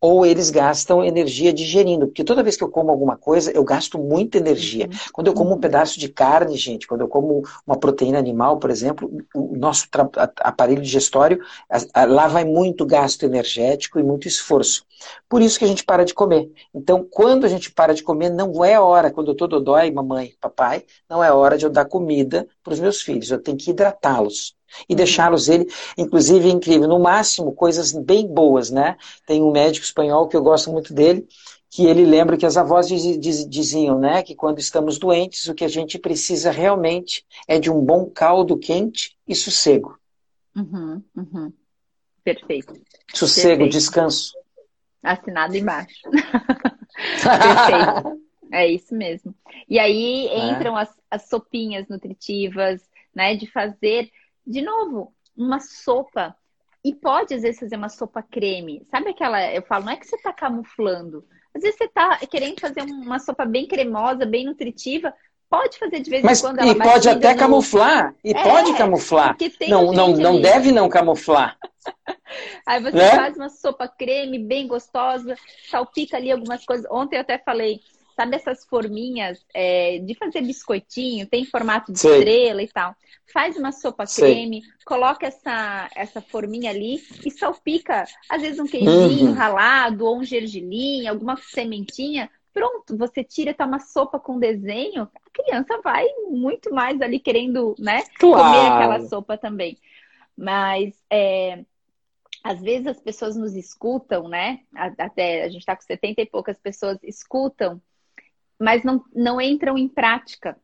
ou 0.00 0.24
eles 0.24 0.50
gastam 0.50 1.04
energia 1.04 1.52
digerindo, 1.52 2.06
porque 2.06 2.22
toda 2.22 2.42
vez 2.42 2.56
que 2.56 2.62
eu 2.62 2.68
como 2.68 2.90
alguma 2.90 3.16
coisa, 3.16 3.50
eu 3.50 3.64
gasto 3.64 3.98
muita 3.98 4.38
energia. 4.38 4.86
Uhum. 4.86 4.98
Quando 5.12 5.26
eu 5.26 5.34
como 5.34 5.54
um 5.54 5.58
pedaço 5.58 5.98
de 5.98 6.08
carne, 6.08 6.56
gente, 6.56 6.86
quando 6.86 7.00
eu 7.00 7.08
como 7.08 7.42
uma 7.66 7.76
proteína 7.76 8.18
animal, 8.18 8.58
por 8.58 8.70
exemplo, 8.70 9.10
o 9.34 9.56
nosso 9.56 9.88
aparelho 10.40 10.82
digestório, 10.82 11.40
lá 12.08 12.28
vai 12.28 12.44
muito 12.44 12.86
gasto 12.86 13.24
energético 13.24 13.98
e 13.98 14.02
muito 14.02 14.28
esforço. 14.28 14.86
Por 15.28 15.42
isso 15.42 15.58
que 15.58 15.64
a 15.64 15.68
gente 15.68 15.84
para 15.84 16.04
de 16.04 16.14
comer. 16.14 16.50
Então, 16.74 17.06
quando 17.08 17.44
a 17.44 17.48
gente 17.48 17.70
para 17.70 17.94
de 17.94 18.02
comer, 18.02 18.30
não 18.30 18.64
é 18.64 18.78
hora, 18.78 19.10
quando 19.10 19.32
eu 19.32 19.36
tô 19.36 19.46
dodói, 19.46 19.90
mamãe, 19.90 20.34
papai, 20.40 20.84
não 21.08 21.22
é 21.22 21.32
hora 21.32 21.58
de 21.58 21.66
eu 21.66 21.70
dar 21.70 21.84
comida 21.84 22.46
para 22.62 22.72
os 22.72 22.80
meus 22.80 23.00
filhos. 23.00 23.30
Eu 23.30 23.40
tenho 23.40 23.56
que 23.56 23.70
hidratá-los 23.70 24.57
e 24.88 24.94
deixá-los 24.94 25.48
ele, 25.48 25.66
inclusive 25.96 26.48
é 26.48 26.52
incrível, 26.52 26.88
no 26.88 26.98
máximo 26.98 27.52
coisas 27.52 27.92
bem 27.92 28.26
boas, 28.26 28.70
né? 28.70 28.96
Tem 29.26 29.42
um 29.42 29.52
médico 29.52 29.84
espanhol 29.84 30.28
que 30.28 30.36
eu 30.36 30.42
gosto 30.42 30.70
muito 30.70 30.92
dele, 30.92 31.26
que 31.70 31.86
ele 31.86 32.04
lembra 32.04 32.36
que 32.36 32.46
as 32.46 32.56
avós 32.56 32.88
diz, 32.88 33.18
diz, 33.18 33.48
diziam, 33.48 33.98
né, 33.98 34.22
que 34.22 34.34
quando 34.34 34.58
estamos 34.58 34.98
doentes, 34.98 35.46
o 35.48 35.54
que 35.54 35.64
a 35.64 35.68
gente 35.68 35.98
precisa 35.98 36.50
realmente 36.50 37.26
é 37.46 37.58
de 37.58 37.70
um 37.70 37.80
bom 37.80 38.06
caldo 38.06 38.58
quente 38.58 39.16
e 39.26 39.34
sossego. 39.34 39.98
Uhum, 40.56 41.02
uhum. 41.14 41.52
Perfeito. 42.24 42.74
Sossego, 43.14 43.48
Perfeito. 43.48 43.72
descanso. 43.72 44.32
Assinado 45.02 45.56
embaixo. 45.56 46.02
Perfeito. 47.22 48.28
É 48.50 48.66
isso 48.66 48.94
mesmo. 48.94 49.34
E 49.68 49.78
aí 49.78 50.26
é. 50.28 50.50
entram 50.50 50.78
é. 50.78 50.82
as, 50.82 50.90
as 51.10 51.28
sopinhas 51.28 51.86
nutritivas, 51.88 52.82
né, 53.14 53.36
de 53.36 53.46
fazer 53.50 54.10
de 54.48 54.62
novo, 54.62 55.12
uma 55.36 55.60
sopa. 55.60 56.34
E 56.84 56.94
pode, 56.94 57.34
às 57.34 57.42
vezes, 57.42 57.60
fazer 57.60 57.76
uma 57.76 57.88
sopa 57.88 58.22
creme. 58.22 58.86
Sabe 58.90 59.10
aquela. 59.10 59.52
Eu 59.52 59.62
falo, 59.62 59.84
não 59.84 59.92
é 59.92 59.96
que 59.96 60.06
você 60.06 60.16
está 60.16 60.32
camuflando. 60.32 61.24
Às 61.54 61.62
vezes 61.62 61.76
você 61.76 61.84
está 61.84 62.16
querendo 62.18 62.60
fazer 62.60 62.82
uma 62.82 63.18
sopa 63.18 63.44
bem 63.44 63.66
cremosa, 63.66 64.24
bem 64.24 64.46
nutritiva. 64.46 65.12
Pode 65.50 65.78
fazer 65.78 66.00
de 66.00 66.10
vez 66.10 66.22
Mas, 66.22 66.38
em 66.38 66.42
quando. 66.42 66.64
E 66.64 66.74
pode 66.74 67.08
até 67.08 67.32
no... 67.32 67.38
camuflar. 67.38 68.14
E 68.22 68.30
é, 68.30 68.42
pode 68.42 68.76
camuflar. 68.76 69.36
Não, 69.68 69.92
não, 69.92 70.08
não 70.16 70.40
deve 70.40 70.72
não 70.72 70.88
camuflar. 70.88 71.58
Aí 72.66 72.82
você 72.82 72.96
né? 72.96 73.10
faz 73.16 73.36
uma 73.36 73.48
sopa 73.48 73.88
creme 73.88 74.38
bem 74.38 74.66
gostosa, 74.66 75.36
salpica 75.70 76.16
ali 76.16 76.30
algumas 76.30 76.64
coisas. 76.64 76.86
Ontem 76.90 77.16
eu 77.16 77.22
até 77.22 77.38
falei, 77.38 77.80
sabe 78.18 78.34
essas 78.34 78.64
forminhas 78.64 79.38
é, 79.54 80.00
de 80.00 80.12
fazer 80.16 80.40
biscoitinho, 80.40 81.28
tem 81.28 81.44
formato 81.44 81.92
de 81.92 82.00
Sei. 82.00 82.18
estrela 82.18 82.60
e 82.60 82.66
tal. 82.66 82.96
Faz 83.32 83.56
uma 83.56 83.70
sopa 83.70 84.06
Sei. 84.06 84.34
creme, 84.34 84.62
coloca 84.84 85.24
essa, 85.24 85.88
essa 85.94 86.20
forminha 86.20 86.70
ali 86.70 87.00
e 87.24 87.30
salpica, 87.30 88.04
às 88.28 88.42
vezes 88.42 88.58
um 88.58 88.66
queijinho 88.66 89.28
uhum. 89.28 89.34
ralado 89.34 90.04
ou 90.04 90.18
um 90.18 90.24
gergelim, 90.24 91.06
alguma 91.06 91.36
sementinha. 91.36 92.28
Pronto, 92.52 92.96
você 92.96 93.22
tira, 93.22 93.54
tá 93.54 93.64
uma 93.64 93.78
sopa 93.78 94.18
com 94.18 94.40
desenho, 94.40 95.02
a 95.02 95.30
criança 95.32 95.80
vai 95.80 96.04
muito 96.28 96.74
mais 96.74 97.00
ali 97.00 97.20
querendo, 97.20 97.76
né, 97.78 98.02
claro. 98.18 98.42
comer 98.42 98.72
aquela 98.72 99.06
sopa 99.06 99.38
também. 99.38 99.78
Mas 100.36 100.92
é, 101.08 101.64
às 102.42 102.60
vezes 102.60 102.88
as 102.88 103.00
pessoas 103.00 103.36
nos 103.36 103.54
escutam, 103.54 104.28
né? 104.28 104.60
Até 104.74 105.44
a 105.44 105.48
gente 105.48 105.60
está 105.60 105.76
com 105.76 105.82
70 105.82 106.22
e 106.22 106.26
poucas 106.26 106.58
pessoas 106.58 106.98
escutam, 107.04 107.80
mas 108.58 108.82
não, 108.82 109.04
não 109.14 109.40
entram 109.40 109.78
em 109.78 109.88
prática. 109.88 110.58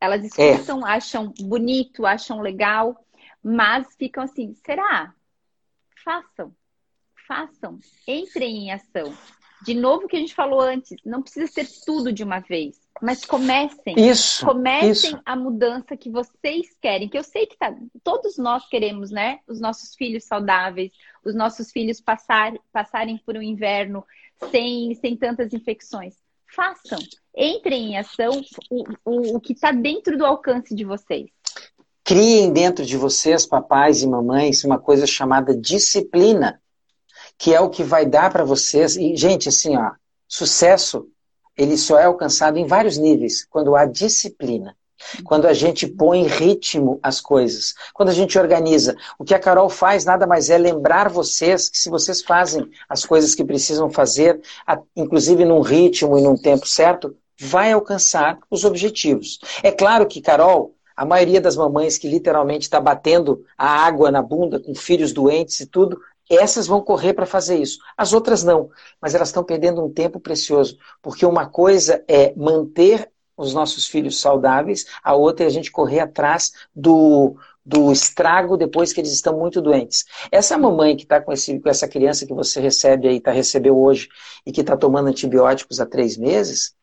Elas 0.00 0.22
é. 0.38 0.52
escutam, 0.52 0.86
é. 0.86 0.90
acham 0.90 1.32
bonito, 1.40 2.06
acham 2.06 2.40
legal, 2.40 3.04
mas 3.42 3.94
ficam 3.96 4.22
assim: 4.22 4.54
será? 4.64 5.14
Façam, 6.04 6.54
façam, 7.26 7.78
entrem 8.06 8.66
em 8.66 8.72
ação. 8.72 9.14
De 9.64 9.72
novo, 9.72 10.04
o 10.04 10.08
que 10.08 10.16
a 10.16 10.20
gente 10.20 10.34
falou 10.34 10.60
antes, 10.60 10.94
não 11.04 11.22
precisa 11.22 11.46
ser 11.46 11.66
tudo 11.86 12.12
de 12.12 12.22
uma 12.22 12.40
vez. 12.40 12.84
Mas 13.00 13.24
comecem. 13.24 13.94
Isso. 13.98 14.44
Comecem 14.44 15.10
isso. 15.10 15.20
a 15.24 15.34
mudança 15.34 15.96
que 15.96 16.10
vocês 16.10 16.76
querem. 16.80 17.08
Que 17.08 17.18
eu 17.18 17.24
sei 17.24 17.46
que 17.46 17.56
tá, 17.56 17.74
todos 18.02 18.36
nós 18.36 18.68
queremos, 18.68 19.10
né? 19.10 19.40
Os 19.48 19.60
nossos 19.60 19.94
filhos 19.94 20.24
saudáveis, 20.24 20.92
os 21.24 21.34
nossos 21.34 21.72
filhos 21.72 22.00
passar, 22.00 22.52
passarem 22.72 23.16
por 23.18 23.36
um 23.36 23.42
inverno 23.42 24.04
sem, 24.50 24.94
sem 24.96 25.16
tantas 25.16 25.52
infecções. 25.54 26.14
Façam. 26.46 26.98
Entrem 27.36 27.92
em 27.92 27.98
ação 27.98 28.40
o, 28.70 28.84
o, 29.04 29.36
o 29.36 29.40
que 29.40 29.52
está 29.52 29.72
dentro 29.72 30.16
do 30.16 30.24
alcance 30.24 30.74
de 30.74 30.84
vocês. 30.84 31.30
Criem 32.02 32.52
dentro 32.52 32.84
de 32.84 32.96
vocês, 32.96 33.46
papais 33.46 34.02
e 34.02 34.06
mamães, 34.06 34.62
uma 34.64 34.78
coisa 34.78 35.06
chamada 35.06 35.56
disciplina, 35.56 36.60
que 37.38 37.54
é 37.54 37.60
o 37.60 37.70
que 37.70 37.82
vai 37.82 38.04
dar 38.04 38.30
para 38.30 38.44
vocês. 38.44 38.96
E, 38.96 39.16
gente, 39.16 39.48
assim, 39.48 39.76
ó, 39.76 39.92
sucesso 40.28 41.08
ele 41.56 41.76
só 41.76 41.98
é 41.98 42.04
alcançado 42.04 42.58
em 42.58 42.66
vários 42.66 42.98
níveis, 42.98 43.44
quando 43.44 43.76
há 43.76 43.84
disciplina. 43.84 44.76
Quando 45.24 45.46
a 45.46 45.52
gente 45.52 45.86
põe 45.86 46.26
ritmo 46.26 46.98
às 47.02 47.20
coisas, 47.20 47.74
quando 47.92 48.08
a 48.08 48.12
gente 48.12 48.38
organiza. 48.38 48.96
O 49.18 49.24
que 49.24 49.34
a 49.34 49.38
Carol 49.38 49.68
faz 49.68 50.04
nada 50.04 50.26
mais 50.26 50.50
é 50.50 50.58
lembrar 50.58 51.08
vocês 51.08 51.68
que 51.68 51.78
se 51.78 51.90
vocês 51.90 52.22
fazem 52.22 52.70
as 52.88 53.04
coisas 53.04 53.34
que 53.34 53.44
precisam 53.44 53.90
fazer, 53.90 54.40
inclusive 54.96 55.44
num 55.44 55.60
ritmo 55.60 56.18
e 56.18 56.22
num 56.22 56.36
tempo 56.36 56.66
certo, 56.66 57.16
vai 57.38 57.72
alcançar 57.72 58.38
os 58.50 58.64
objetivos. 58.64 59.38
É 59.62 59.72
claro 59.72 60.06
que, 60.06 60.20
Carol, 60.20 60.74
a 60.96 61.04
maioria 61.04 61.40
das 61.40 61.56
mamães 61.56 61.98
que 61.98 62.08
literalmente 62.08 62.62
está 62.62 62.80
batendo 62.80 63.44
a 63.58 63.66
água 63.66 64.10
na 64.10 64.22
bunda 64.22 64.60
com 64.60 64.74
filhos 64.74 65.12
doentes 65.12 65.60
e 65.60 65.66
tudo, 65.66 65.98
essas 66.30 66.66
vão 66.66 66.80
correr 66.80 67.12
para 67.12 67.26
fazer 67.26 67.56
isso. 67.56 67.78
As 67.96 68.12
outras 68.12 68.42
não, 68.42 68.70
mas 69.00 69.14
elas 69.14 69.28
estão 69.28 69.44
perdendo 69.44 69.84
um 69.84 69.92
tempo 69.92 70.18
precioso, 70.20 70.78
porque 71.02 71.26
uma 71.26 71.46
coisa 71.46 72.02
é 72.08 72.32
manter 72.36 73.10
os 73.36 73.52
nossos 73.54 73.86
filhos 73.86 74.20
saudáveis, 74.20 74.86
a 75.02 75.14
outra 75.14 75.44
é 75.44 75.48
a 75.48 75.50
gente 75.50 75.70
correr 75.70 76.00
atrás 76.00 76.52
do, 76.74 77.36
do 77.64 77.90
estrago 77.90 78.56
depois 78.56 78.92
que 78.92 79.00
eles 79.00 79.12
estão 79.12 79.38
muito 79.38 79.60
doentes. 79.60 80.04
Essa 80.30 80.58
mamãe 80.58 80.96
que 80.96 81.04
está 81.04 81.20
com, 81.20 81.32
com 81.32 81.68
essa 81.68 81.88
criança 81.88 82.26
que 82.26 82.34
você 82.34 82.60
recebe 82.60 83.08
aí, 83.08 83.20
tá, 83.20 83.30
recebeu 83.32 83.78
hoje, 83.78 84.08
e 84.44 84.52
que 84.52 84.60
está 84.60 84.76
tomando 84.76 85.08
antibióticos 85.08 85.80
há 85.80 85.86
três 85.86 86.16
meses, 86.16 86.74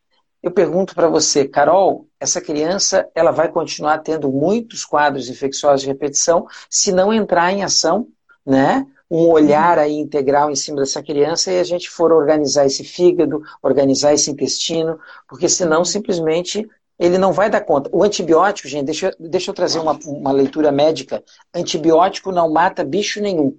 eu 0.41 0.51
pergunto 0.51 0.95
para 0.95 1.07
você, 1.07 1.47
Carol, 1.47 2.07
essa 2.19 2.41
criança 2.41 3.07
ela 3.13 3.31
vai 3.31 3.49
continuar 3.49 3.99
tendo 3.99 4.31
muitos 4.31 4.83
quadros 4.83 5.29
infecciosos 5.29 5.81
de 5.81 5.87
repetição 5.87 6.47
se 6.67 6.91
não 6.91 7.13
entrar 7.13 7.51
em 7.53 7.63
ação, 7.63 8.07
né? 8.43 8.87
Um 9.11 9.27
olhar 9.27 9.77
aí 9.77 9.97
integral 9.97 10.49
em 10.49 10.55
cima 10.55 10.77
dessa 10.77 11.03
criança 11.03 11.51
e 11.51 11.59
a 11.59 11.65
gente 11.65 11.89
for 11.89 12.13
organizar 12.13 12.65
esse 12.65 12.81
fígado, 12.85 13.43
organizar 13.61 14.13
esse 14.13 14.31
intestino, 14.31 14.97
porque 15.27 15.49
senão 15.49 15.83
simplesmente 15.83 16.65
ele 16.97 17.17
não 17.17 17.33
vai 17.33 17.49
dar 17.49 17.59
conta. 17.59 17.89
O 17.91 18.03
antibiótico, 18.03 18.69
gente, 18.69 18.85
deixa, 18.85 19.13
deixa 19.19 19.51
eu 19.51 19.53
trazer 19.53 19.79
uma, 19.79 19.99
uma 20.05 20.31
leitura 20.31 20.71
médica. 20.71 21.21
Antibiótico 21.53 22.31
não 22.31 22.49
mata 22.49 22.85
bicho 22.85 23.19
nenhum. 23.19 23.57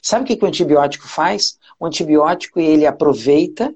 Sabe 0.00 0.22
o 0.22 0.26
que, 0.28 0.36
que 0.36 0.44
o 0.44 0.48
antibiótico 0.48 1.08
faz? 1.08 1.58
O 1.80 1.86
antibiótico 1.86 2.60
ele 2.60 2.86
aproveita, 2.86 3.74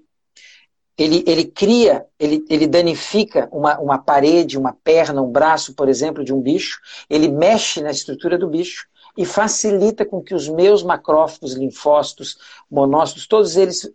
ele, 0.97 1.25
ele 1.27 1.47
cria, 1.47 2.07
ele, 2.17 2.45
ele 2.49 2.67
danifica 2.69 3.49
uma, 3.51 3.77
uma 3.81 3.99
parede, 3.99 4.57
uma 4.57 4.73
perna, 4.73 5.21
um 5.21 5.33
braço, 5.33 5.75
por 5.75 5.89
exemplo, 5.89 6.25
de 6.25 6.33
um 6.33 6.41
bicho, 6.41 6.79
ele 7.11 7.27
mexe 7.27 7.81
na 7.81 7.91
estrutura 7.91 8.39
do 8.39 8.47
bicho 8.47 8.87
e 9.19 9.25
facilita 9.25 10.07
com 10.07 10.23
que 10.23 10.33
os 10.33 10.49
meus 10.49 10.85
macrófagos, 10.85 11.55
linfócitos, 11.55 12.39
monócitos, 12.71 13.27
todos 13.27 13.57
eles 13.57 13.93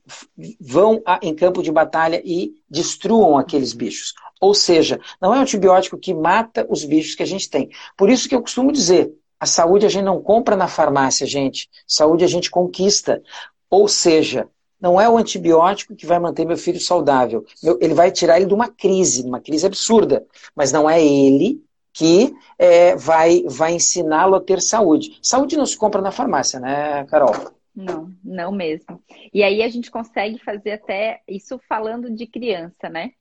vão 0.60 1.02
em 1.22 1.34
campo 1.34 1.64
de 1.64 1.72
batalha 1.72 2.22
e 2.26 2.52
destruam 2.70 3.38
aqueles 3.38 3.72
bichos. 3.72 4.14
Ou 4.42 4.54
seja, 4.54 5.00
não 5.22 5.34
é 5.34 5.38
um 5.38 5.42
antibiótico 5.44 5.98
que 5.98 6.14
mata 6.14 6.68
os 6.70 6.84
bichos 6.84 7.16
que 7.16 7.24
a 7.24 7.26
gente 7.26 7.50
tem. 7.50 7.70
Por 7.96 8.10
isso 8.10 8.28
que 8.28 8.36
eu 8.36 8.42
costumo 8.42 8.70
dizer, 8.70 9.14
a 9.40 9.46
saúde 9.46 9.86
a 9.86 9.90
gente 9.90 10.04
não 10.04 10.22
compra 10.22 10.58
na 10.58 10.68
farmácia, 10.68 11.26
gente. 11.26 11.70
Saúde 11.88 12.26
a 12.26 12.28
gente 12.28 12.52
conquista. 12.52 13.24
Ou 13.70 13.88
seja, 13.88 14.50
não 14.78 15.00
é 15.00 15.08
o 15.08 15.18
antibiótico 15.18 15.96
que 15.96 16.06
vai 16.06 16.20
manter 16.20 16.46
meu 16.46 16.58
filho 16.58 16.82
saudável. 16.82 17.46
Ele 17.80 17.94
vai 17.94 18.12
tirar 18.12 18.36
ele 18.36 18.46
de 18.46 18.54
uma 18.54 18.68
crise, 18.68 19.22
uma 19.22 19.40
crise 19.40 19.66
absurda. 19.66 20.26
Mas 20.54 20.74
não 20.74 20.90
é 20.90 21.02
ele 21.02 21.63
que 21.94 22.36
é, 22.58 22.96
vai, 22.96 23.44
vai 23.46 23.76
ensiná-lo 23.76 24.36
a 24.36 24.42
ter 24.42 24.60
saúde. 24.60 25.20
Saúde 25.22 25.56
não 25.56 25.66
se 25.66 25.78
compra 25.78 26.02
na 26.02 26.12
farmácia, 26.12 26.60
né, 26.60 27.06
Carol? 27.06 27.54
Não, 27.76 28.12
não 28.24 28.52
mesmo. 28.52 29.02
E 29.32 29.44
aí 29.44 29.62
a 29.62 29.70
gente 29.70 29.92
consegue 29.92 30.40
fazer 30.40 30.72
até 30.72 31.22
isso 31.28 31.60
falando 31.70 32.10
de 32.10 32.26
criança, 32.26 32.90
né? 32.90 33.12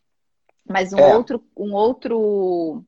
Mas 0.66 0.92
um 0.92 0.98
é. 0.98 1.14
outro, 1.14 1.42
um 1.56 1.74
outro, 1.74 2.82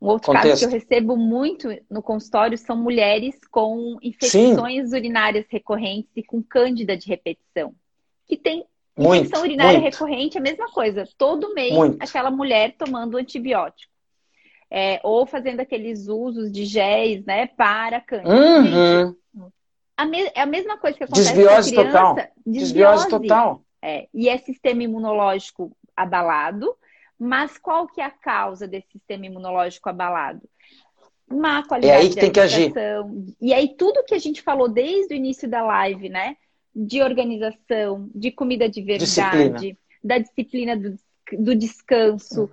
um 0.00 0.06
outro 0.06 0.32
caso 0.32 0.58
que 0.58 0.64
eu 0.64 0.70
recebo 0.70 1.16
muito 1.16 1.68
no 1.90 2.02
consultório 2.02 2.58
são 2.58 2.76
mulheres 2.76 3.36
com 3.50 3.96
infecções 4.02 4.90
Sim. 4.90 4.96
urinárias 4.96 5.46
recorrentes 5.48 6.10
e 6.14 6.22
com 6.22 6.42
cândida 6.42 6.96
de 6.96 7.06
repetição. 7.06 7.74
Que 8.26 8.36
tem 8.36 8.66
muito, 8.96 9.26
infecção 9.26 9.42
urinária 9.42 9.80
muito. 9.80 9.92
recorrente, 9.92 10.36
é 10.36 10.40
a 10.40 10.42
mesma 10.42 10.70
coisa. 10.70 11.08
Todo 11.16 11.54
mês, 11.54 11.72
muito. 11.72 12.02
aquela 12.02 12.30
mulher 12.30 12.74
tomando 12.76 13.16
antibiótico 13.16 13.97
é, 14.70 15.00
ou 15.02 15.26
fazendo 15.26 15.60
aqueles 15.60 16.08
usos 16.08 16.52
de 16.52 16.64
géis, 16.64 17.24
né, 17.24 17.46
para 17.46 18.00
câncer. 18.00 18.26
Uhum. 18.26 19.16
A 19.96 20.04
me, 20.04 20.30
é 20.34 20.40
a 20.40 20.46
mesma 20.46 20.76
coisa 20.76 20.96
que 20.96 21.04
acontece 21.04 21.34
desbiose 21.34 21.74
com 21.74 21.80
a 21.80 21.84
criança. 21.84 21.98
Total. 21.98 22.14
Desbiose, 22.14 22.44
desbiose 22.46 23.08
total. 23.08 23.62
É, 23.82 24.08
e 24.12 24.28
é 24.28 24.38
sistema 24.38 24.82
imunológico 24.82 25.76
abalado, 25.96 26.74
mas 27.18 27.58
qual 27.58 27.86
que 27.86 28.00
é 28.00 28.04
a 28.04 28.10
causa 28.10 28.68
desse 28.68 28.88
sistema 28.92 29.26
imunológico 29.26 29.88
abalado? 29.88 30.42
Má 31.30 31.66
qualidade 31.66 31.92
é 31.92 31.96
aí 31.96 32.08
que 32.08 32.16
tem 32.16 32.32
que 32.32 32.40
agir. 32.40 32.72
E 33.40 33.52
aí 33.52 33.74
tudo 33.76 34.04
que 34.04 34.14
a 34.14 34.18
gente 34.18 34.40
falou 34.40 34.68
desde 34.68 35.14
o 35.14 35.16
início 35.16 35.48
da 35.48 35.62
live, 35.62 36.08
né? 36.08 36.36
De 36.74 37.02
organização, 37.02 38.08
de 38.14 38.30
comida 38.30 38.68
de 38.68 38.80
verdade, 38.80 39.04
disciplina. 39.04 39.78
da 40.02 40.18
disciplina 40.18 40.76
do, 40.76 40.96
do 41.32 41.54
descanso, 41.54 42.48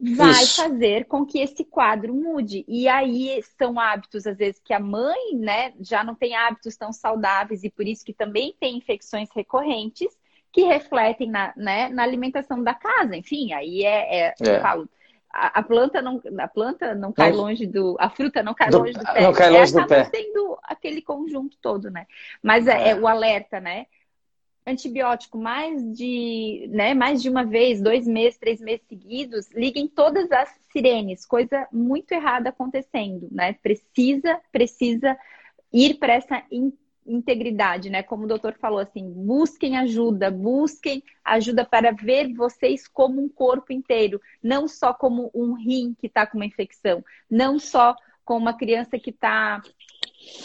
vai 0.00 0.42
Isso. 0.42 0.62
fazer 0.62 1.06
com 1.06 1.24
que 1.24 1.38
esse 1.38 1.64
quadro 1.64 2.12
mude. 2.12 2.64
E 2.66 2.88
aí 2.88 3.42
são 3.56 3.78
hábitos, 3.78 4.26
às 4.26 4.36
vezes, 4.36 4.60
que 4.62 4.72
a 4.72 4.80
mãe, 4.80 5.34
né, 5.34 5.72
já 5.80 6.02
não 6.02 6.14
tem 6.14 6.34
hábitos 6.34 6.76
tão 6.76 6.92
saudáveis 6.92 7.62
e 7.64 7.70
por 7.70 7.86
isso 7.86 8.04
que 8.04 8.12
também 8.12 8.54
tem 8.58 8.76
infecções 8.76 9.28
recorrentes 9.34 10.08
que 10.52 10.62
refletem 10.62 11.30
na, 11.30 11.52
né, 11.56 11.88
na 11.88 12.02
alimentação 12.02 12.62
da 12.62 12.74
casa. 12.74 13.16
Enfim, 13.16 13.52
aí 13.52 13.84
é, 13.84 14.26
é, 14.28 14.34
é. 14.40 14.56
eu 14.56 14.60
falo, 14.60 14.88
a, 15.32 15.58
a, 15.58 15.62
planta 15.62 16.00
não, 16.00 16.20
a 16.38 16.48
planta 16.48 16.94
não 16.94 17.12
cai 17.12 17.30
não. 17.30 17.38
longe 17.38 17.66
do, 17.66 17.96
a 17.98 18.08
fruta 18.08 18.42
não 18.42 18.54
cai 18.54 18.70
do, 18.70 18.78
longe 18.78 18.92
do 18.92 19.04
pé. 19.04 19.20
Não 19.20 19.32
cai 19.32 19.50
longe 19.50 19.76
é, 19.76 19.80
do 19.80 19.86
pé. 19.86 20.04
tendo 20.04 20.58
aquele 20.62 21.02
conjunto 21.02 21.56
todo, 21.60 21.90
né? 21.90 22.06
Mas 22.42 22.68
é, 22.68 22.90
é 22.90 22.94
o 22.94 23.08
alerta, 23.08 23.58
né? 23.58 23.86
Antibiótico 24.66 25.36
mais 25.36 25.94
de, 25.96 26.68
né, 26.70 26.94
mais 26.94 27.22
de 27.22 27.28
uma 27.28 27.44
vez, 27.44 27.82
dois 27.82 28.06
meses, 28.06 28.38
três 28.38 28.60
meses 28.60 28.86
seguidos, 28.88 29.50
liguem 29.52 29.86
todas 29.86 30.30
as 30.32 30.48
sirenes, 30.72 31.26
coisa 31.26 31.68
muito 31.70 32.12
errada 32.12 32.48
acontecendo, 32.48 33.28
né? 33.30 33.52
Precisa, 33.54 34.40
precisa 34.50 35.16
ir 35.72 35.94
para 35.94 36.14
essa 36.14 36.42
in 36.50 36.72
integridade, 37.06 37.90
né? 37.90 38.02
Como 38.02 38.24
o 38.24 38.26
doutor 38.26 38.54
falou 38.54 38.78
assim, 38.78 39.12
busquem 39.12 39.76
ajuda, 39.76 40.30
busquem 40.30 41.02
ajuda 41.22 41.62
para 41.62 41.92
ver 41.92 42.32
vocês 42.32 42.88
como 42.88 43.20
um 43.20 43.28
corpo 43.28 43.74
inteiro, 43.74 44.18
não 44.42 44.66
só 44.66 44.94
como 44.94 45.30
um 45.34 45.52
rim 45.52 45.94
que 46.00 46.06
está 46.06 46.26
com 46.26 46.38
uma 46.38 46.46
infecção, 46.46 47.04
não 47.30 47.58
só 47.58 47.94
como 48.24 48.40
uma 48.40 48.56
criança 48.56 48.98
que 48.98 49.10
está 49.10 49.60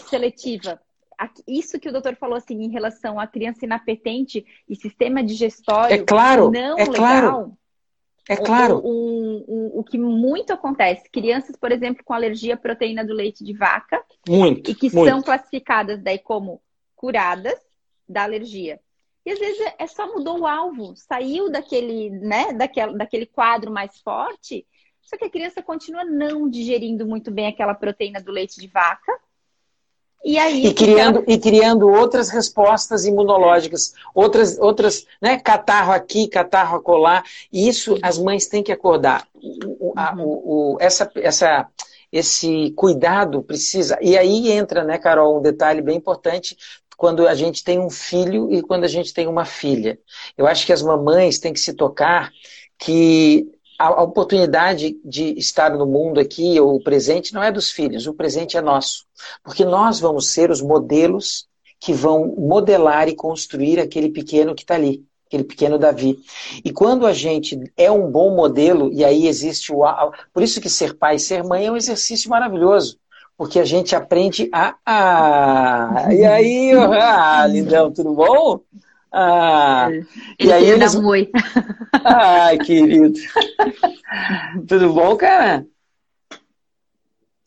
seletiva, 0.10 0.82
isso 1.48 1.80
que 1.80 1.90
o 1.90 1.92
doutor 1.92 2.16
falou 2.16 2.38
assim 2.38 2.62
em 2.62 2.70
relação 2.70 3.20
à 3.20 3.28
criança 3.28 3.66
inapetente 3.66 4.46
e 4.68 4.76
sistema 4.76 5.24
digestório 5.24 5.94
é 5.94 6.04
claro, 6.04 6.52
não 6.52 6.78
é 6.78 6.86
legal. 6.86 6.94
Claro. 6.94 7.58
É 8.30 8.38
claro. 8.38 8.78
O, 8.84 8.90
o, 8.90 9.44
o, 9.48 9.80
o, 9.80 9.84
que 9.84 9.98
muito 9.98 10.54
acontece, 10.54 11.10
crianças, 11.10 11.56
por 11.56 11.72
exemplo, 11.72 12.04
com 12.06 12.14
alergia 12.14 12.54
à 12.54 12.58
proteína 12.58 13.04
do 13.04 13.12
leite 13.12 13.44
de 13.44 13.54
vaca. 13.54 14.04
Muito. 14.28 14.70
E 14.70 14.76
que 14.76 14.94
muito. 14.94 15.10
são 15.10 15.22
classificadas 15.22 16.00
daí 16.04 16.20
como 16.20 16.62
curadas 16.96 17.60
da 18.08 18.24
alergia. 18.24 18.80
E 19.26 19.32
às 19.32 19.40
vezes 19.40 19.74
é 19.78 19.88
só 19.88 20.14
mudou 20.14 20.42
o 20.42 20.48
alvo, 20.48 20.96
saiu 20.96 21.52
daquele, 21.52 22.12
né, 22.12 22.54
daquele, 22.54 22.98
daquele 22.98 23.26
quadro 23.26 23.72
mais 23.72 24.00
forte, 24.00 24.66
só 25.02 25.18
que 25.18 25.26
a 25.26 25.30
criança 25.30 25.62
continua 25.64 26.06
não 26.06 26.48
digerindo 26.48 27.06
muito 27.06 27.32
bem 27.32 27.48
aquela 27.48 27.74
proteína 27.74 28.22
do 28.22 28.32
leite 28.32 28.60
de 28.60 28.68
vaca. 28.68 29.12
E 30.24 30.38
aí. 30.38 30.68
E 30.68 30.74
criando, 30.74 31.24
e 31.28 31.38
criando 31.38 31.88
outras 31.88 32.30
respostas 32.30 33.06
imunológicas, 33.06 33.94
outras, 34.14 34.58
outras, 34.60 35.06
né? 35.22 35.40
Catarro 35.40 35.92
aqui, 35.92 36.28
catarro 36.28 36.78
acolá. 36.78 37.24
E 37.52 37.68
isso 37.68 37.98
as 38.02 38.18
mães 38.18 38.48
têm 38.48 38.62
que 38.62 38.72
acordar. 38.72 39.28
O, 39.80 39.94
a, 39.96 40.14
uhum. 40.16 40.24
o, 40.24 40.74
o, 40.74 40.78
essa, 40.80 41.10
essa, 41.16 41.68
esse 42.12 42.72
cuidado 42.76 43.42
precisa. 43.42 43.98
E 44.02 44.18
aí 44.18 44.52
entra, 44.52 44.84
né, 44.84 44.98
Carol, 44.98 45.40
um 45.40 45.42
detalhe 45.42 45.82
bem 45.82 45.98
importante 45.98 46.58
quando 46.98 47.26
a 47.26 47.34
gente 47.34 47.64
tem 47.64 47.80
um 47.80 47.90
filho 47.90 48.52
e 48.54 48.62
quando 48.62 48.84
a 48.84 48.88
gente 48.88 49.14
tem 49.14 49.26
uma 49.26 49.46
filha. 49.46 49.98
Eu 50.38 50.46
acho 50.46 50.66
que 50.66 50.74
as 50.74 50.82
mamães 50.82 51.40
têm 51.40 51.54
que 51.54 51.60
se 51.60 51.74
tocar 51.74 52.30
que 52.78 53.48
a 53.80 54.04
oportunidade 54.04 55.00
de 55.06 55.40
estar 55.40 55.72
no 55.72 55.86
mundo 55.86 56.20
aqui, 56.20 56.60
o 56.60 56.82
presente, 56.82 57.34
não 57.34 57.42
é 57.42 57.50
dos 57.50 57.72
filhos, 57.72 58.06
o 58.08 58.14
presente 58.14 58.58
é 58.58 58.62
nosso. 58.62 59.06
Porque 59.42 59.64
nós 59.64 60.02
vamos 60.02 60.28
ser 60.28 60.52
os 60.52 60.62
modelos 60.62 61.48
que 61.80 61.94
vão 61.94 62.36
modelar 62.38 63.08
e 63.08 63.16
construir 63.16 63.80
aquele 63.80 64.10
pequeno 64.10 64.54
que 64.54 64.64
está 64.64 64.76
ali, 64.76 65.06
aquele 65.26 65.46
pequeno 65.46 65.80
Davi. 65.80 66.20
E 66.64 66.74
quando 66.74 67.08
a 67.08 67.14
gente 67.14 67.58
é 67.78 67.90
um 67.90 68.12
bom 68.12 68.36
modelo, 68.36 68.92
e 68.92 69.06
aí 69.06 69.28
existe 69.28 69.72
o. 69.72 69.82
Por 70.34 70.44
isso 70.44 70.60
que 70.60 70.70
ser 70.70 70.98
pai 70.98 71.16
e 71.16 71.20
ser 71.20 71.42
mãe 71.42 71.66
é 71.66 71.72
um 71.72 71.78
exercício 71.78 72.30
maravilhoso. 72.30 73.00
Porque 73.38 73.62
a 73.62 73.66
gente 73.66 73.96
aprende 73.96 74.50
a. 74.52 74.76
Ah, 74.86 76.14
e 76.14 76.26
aí, 76.26 76.74
ah, 76.74 77.48
lindão, 77.48 77.94
tudo 77.94 78.14
bom? 78.14 78.60
Ah, 79.12 79.90
ele 79.92 80.08
e 80.40 80.54
aí 80.54 80.70
eles... 80.70 80.96
um 80.96 81.06
oi. 81.08 81.30
Ai, 82.04 82.58
querido. 82.58 83.20
tudo 84.68 84.94
bom, 84.94 85.16
cara? 85.16 85.66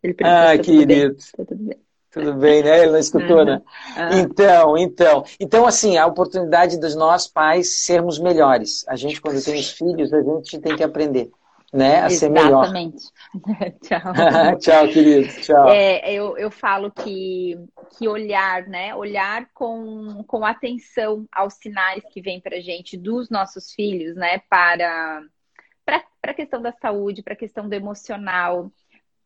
Ele 0.02 0.16
ah, 0.24 0.58
querido. 0.58 1.16
Tá 1.36 1.44
tudo 1.44 1.64
bem. 1.64 1.78
Tudo 2.10 2.34
bem, 2.34 2.62
né? 2.62 2.82
Ele 2.82 2.92
não 2.92 2.98
escutou, 2.98 3.38
uhum. 3.38 3.44
né? 3.44 3.62
Uhum. 3.96 4.18
Então, 4.18 4.76
então. 4.76 5.24
Então, 5.40 5.66
assim, 5.66 5.96
a 5.96 6.06
oportunidade 6.06 6.78
dos 6.78 6.94
nós 6.94 7.26
pais 7.26 7.84
sermos 7.84 8.18
melhores. 8.18 8.84
A 8.86 8.96
gente, 8.96 9.18
quando 9.18 9.42
tem 9.42 9.58
os 9.58 9.70
filhos, 9.70 10.12
a 10.12 10.20
gente 10.20 10.58
tem 10.58 10.76
que 10.76 10.82
aprender 10.82 11.30
né, 11.72 12.02
a 12.02 12.06
Exatamente. 12.06 12.14
ser 12.18 12.30
melhor. 12.30 12.64
Exatamente. 12.64 13.04
Tchau. 13.80 14.12
Tchau, 14.60 14.88
querido. 14.88 15.28
Tchau. 15.40 15.68
É, 15.68 16.12
eu, 16.12 16.36
eu 16.36 16.50
falo 16.50 16.90
que, 16.90 17.56
que 17.96 18.06
olhar, 18.06 18.66
né? 18.68 18.94
Olhar 18.94 19.48
com, 19.54 20.22
com 20.26 20.44
atenção 20.44 21.26
aos 21.32 21.54
sinais 21.54 22.02
que 22.12 22.20
vêm 22.20 22.40
para 22.40 22.60
gente 22.60 22.96
dos 22.96 23.30
nossos 23.30 23.72
filhos, 23.72 24.14
né? 24.16 24.40
Para 24.50 25.22
para 25.84 26.30
a 26.30 26.34
questão 26.34 26.62
da 26.62 26.72
saúde, 26.72 27.20
para 27.20 27.32
a 27.32 27.36
questão 27.36 27.68
do 27.68 27.74
emocional, 27.74 28.70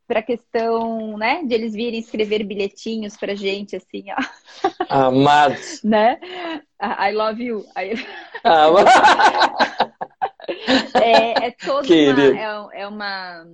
para 0.07 0.21
a 0.21 0.23
questão, 0.23 1.19
né, 1.19 1.43
de 1.45 1.55
eles 1.55 1.75
virem 1.75 2.01
escrever 2.01 2.43
bilhetinhos 2.45 3.17
para 3.17 3.35
gente, 3.35 3.77
assim, 3.77 4.05
ó. 4.11 4.17
Amados. 4.89 5.83
né? 5.85 6.19
I 6.81 7.13
love 7.13 7.43
you. 7.43 7.67
I... 7.77 7.95
É, 10.95 11.47
é 11.47 11.51
toda 11.51 11.89
uma, 11.89 12.73
é, 12.73 12.83
é, 12.83 12.87
uma 12.87 13.47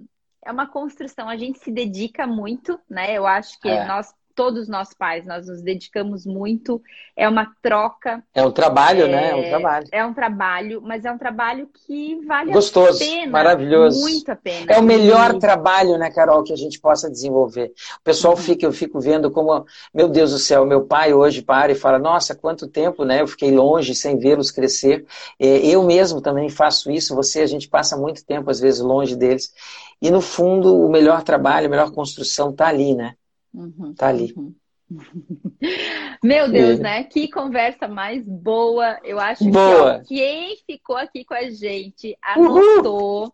é 0.44 0.52
uma 0.52 0.66
construção. 0.66 1.28
A 1.28 1.36
gente 1.36 1.58
se 1.58 1.70
dedica 1.70 2.26
muito, 2.26 2.78
né? 2.88 3.16
Eu 3.16 3.26
acho 3.26 3.60
que 3.60 3.68
é. 3.68 3.84
nós 3.84 4.12
todos 4.34 4.68
nós 4.68 4.92
pais, 4.94 5.26
nós 5.26 5.46
nos 5.46 5.62
dedicamos 5.62 6.26
muito, 6.26 6.82
é 7.16 7.28
uma 7.28 7.52
troca. 7.62 8.22
É 8.34 8.44
um 8.44 8.50
trabalho, 8.50 9.04
é, 9.04 9.08
né? 9.08 9.30
É 9.30 9.34
um 9.34 9.48
trabalho. 9.48 9.86
É 9.92 10.04
um 10.04 10.14
trabalho, 10.14 10.82
mas 10.82 11.04
é 11.04 11.12
um 11.12 11.18
trabalho 11.18 11.68
que 11.86 12.24
vale 12.26 12.52
Gostoso, 12.52 13.02
a 13.02 13.06
pena. 13.06 13.32
Maravilhoso. 13.32 14.00
Muito 14.00 14.30
a 14.30 14.36
pena. 14.36 14.72
É 14.72 14.78
o 14.78 14.82
melhor 14.82 15.34
e... 15.34 15.38
trabalho, 15.38 15.98
né, 15.98 16.10
Carol, 16.10 16.42
que 16.42 16.52
a 16.52 16.56
gente 16.56 16.80
possa 16.80 17.10
desenvolver. 17.10 17.72
O 18.00 18.04
pessoal 18.04 18.34
uhum. 18.34 18.40
fica, 18.40 18.66
eu 18.66 18.72
fico 18.72 19.00
vendo 19.00 19.30
como, 19.30 19.64
meu 19.94 20.08
Deus 20.08 20.32
do 20.32 20.38
céu, 20.38 20.64
meu 20.66 20.84
pai 20.84 21.12
hoje 21.12 21.42
para 21.42 21.72
e 21.72 21.74
fala, 21.74 21.98
nossa, 21.98 22.34
quanto 22.34 22.66
tempo, 22.66 23.04
né? 23.04 23.22
Eu 23.22 23.26
fiquei 23.26 23.50
longe 23.50 23.94
sem 23.94 24.18
vê-los 24.18 24.50
crescer. 24.50 25.04
É, 25.38 25.66
eu 25.66 25.82
mesmo 25.82 26.20
também 26.20 26.48
faço 26.48 26.90
isso, 26.90 27.14
você, 27.14 27.40
a 27.40 27.46
gente 27.46 27.68
passa 27.68 27.96
muito 27.96 28.24
tempo, 28.24 28.50
às 28.50 28.60
vezes, 28.60 28.80
longe 28.80 29.16
deles. 29.16 29.52
E 30.00 30.10
no 30.10 30.20
fundo, 30.20 30.76
o 30.84 30.90
melhor 30.90 31.22
trabalho, 31.22 31.66
a 31.66 31.70
melhor 31.70 31.92
construção 31.92 32.50
está 32.50 32.66
ali, 32.66 32.94
né? 32.94 33.14
Uhum, 33.54 33.94
tá 33.94 34.08
ali. 34.08 34.32
Uhum. 34.36 34.54
Meu 36.22 36.50
Deus, 36.50 36.78
é. 36.78 36.82
né? 36.82 37.04
Que 37.04 37.28
conversa 37.28 37.88
mais 37.88 38.22
boa. 38.24 38.98
Eu 39.04 39.18
acho 39.18 39.44
boa. 39.50 40.00
que 40.00 40.14
ó, 40.14 40.18
quem 40.18 40.56
ficou 40.66 40.96
aqui 40.96 41.24
com 41.24 41.34
a 41.34 41.50
gente 41.50 42.16
anotou. 42.22 43.22
Uhul. 43.22 43.32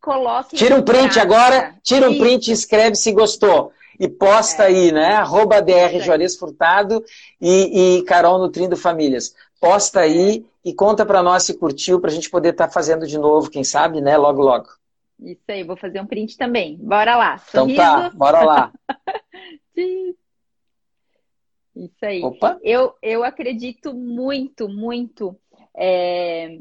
Coloque. 0.00 0.56
Tira 0.56 0.76
um 0.76 0.82
print 0.82 1.18
agora, 1.18 1.74
tira 1.82 2.08
um 2.08 2.18
print 2.18 2.48
e 2.48 2.52
escreve 2.52 2.94
se 2.94 3.12
gostou. 3.12 3.72
E 3.98 4.08
posta 4.08 4.62
é. 4.62 4.66
aí, 4.66 4.92
né? 4.92 5.14
Arroba 5.14 5.60
DR 5.60 5.98
Juarez 6.00 6.36
Furtado 6.36 7.04
e, 7.40 7.96
e 7.98 8.02
Carol 8.04 8.38
Nutrindo 8.38 8.76
Famílias. 8.76 9.34
Posta 9.60 10.00
aí 10.00 10.46
e 10.64 10.72
conta 10.72 11.04
para 11.04 11.22
nós 11.22 11.42
se 11.42 11.54
curtiu, 11.54 12.00
para 12.00 12.10
a 12.10 12.12
gente 12.12 12.30
poder 12.30 12.50
estar 12.50 12.68
tá 12.68 12.72
fazendo 12.72 13.06
de 13.06 13.18
novo, 13.18 13.50
quem 13.50 13.64
sabe, 13.64 14.00
né? 14.00 14.16
Logo, 14.16 14.40
logo. 14.40 14.68
Isso 15.20 15.42
aí, 15.48 15.64
vou 15.64 15.76
fazer 15.76 16.00
um 16.00 16.06
print 16.06 16.36
também. 16.36 16.76
Bora 16.76 17.16
lá. 17.16 17.38
Sorriso. 17.38 17.80
Então 17.80 18.10
tá, 18.10 18.10
bora 18.10 18.44
lá. 18.44 18.72
Isso 21.74 22.04
aí. 22.04 22.22
Opa. 22.22 22.58
Eu, 22.62 22.94
eu 23.02 23.24
acredito 23.24 23.94
muito, 23.94 24.68
muito 24.68 25.38
é, 25.76 26.58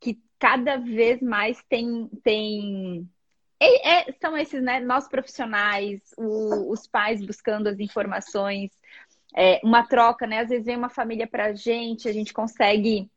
que 0.00 0.18
cada 0.38 0.76
vez 0.76 1.20
mais 1.20 1.62
tem. 1.68 2.08
tem 2.22 3.08
é, 3.58 4.10
é, 4.10 4.12
são 4.20 4.36
esses, 4.36 4.62
né? 4.62 4.80
Nós 4.80 5.08
profissionais, 5.08 6.00
o, 6.16 6.70
os 6.70 6.86
pais 6.86 7.24
buscando 7.24 7.68
as 7.68 7.80
informações, 7.80 8.70
é, 9.34 9.60
uma 9.64 9.86
troca, 9.86 10.26
né? 10.26 10.40
Às 10.40 10.50
vezes 10.50 10.66
vem 10.66 10.76
uma 10.76 10.90
família 10.90 11.26
pra 11.26 11.54
gente, 11.54 12.08
a 12.08 12.12
gente 12.12 12.32
consegue 12.32 13.10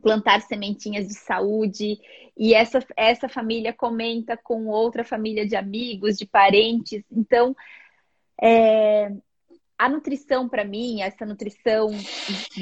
plantar 0.00 0.40
sementinhas 0.42 1.06
de 1.06 1.14
saúde 1.14 1.98
e 2.36 2.54
essa, 2.54 2.78
essa 2.96 3.28
família 3.28 3.72
comenta 3.72 4.36
com 4.36 4.66
outra 4.66 5.04
família 5.04 5.46
de 5.46 5.56
amigos, 5.56 6.16
de 6.16 6.24
parentes. 6.24 7.02
Então, 7.10 7.54
é, 8.40 9.10
a 9.78 9.88
nutrição 9.88 10.48
para 10.48 10.64
mim, 10.64 11.02
essa 11.02 11.24
nutrição 11.24 11.90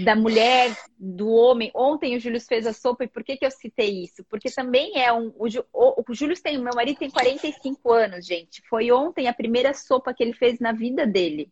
da 0.05 0.15
mulher, 0.15 0.77
do 0.99 1.29
homem. 1.29 1.71
Ontem 1.75 2.15
o 2.15 2.21
Júlio 2.21 2.41
fez 2.41 2.67
a 2.67 2.75
sopa 2.75 3.05
e 3.05 3.09
por 3.09 3.25
que, 3.25 3.37
que 3.37 3.47
eu 3.47 3.51
citei 3.51 4.05
isso? 4.05 4.23
Porque 4.29 4.51
também 4.51 5.01
é 5.01 5.11
um. 5.13 5.33
O, 5.39 5.47
o, 5.73 6.05
o 6.07 6.15
Júlio 6.15 6.41
tem, 6.41 6.59
meu 6.59 6.75
marido 6.75 6.99
tem 6.99 7.11
45 7.11 7.93
anos, 7.93 8.27
gente. 8.27 8.63
Foi 8.69 8.93
ontem 8.93 9.29
a 9.29 9.35
primeira 9.35 9.73
sopa 9.73 10.13
que 10.13 10.23
ele 10.23 10.35
fez 10.35 10.61
na 10.61 10.73
vida 10.73 11.07
dele. 11.07 11.51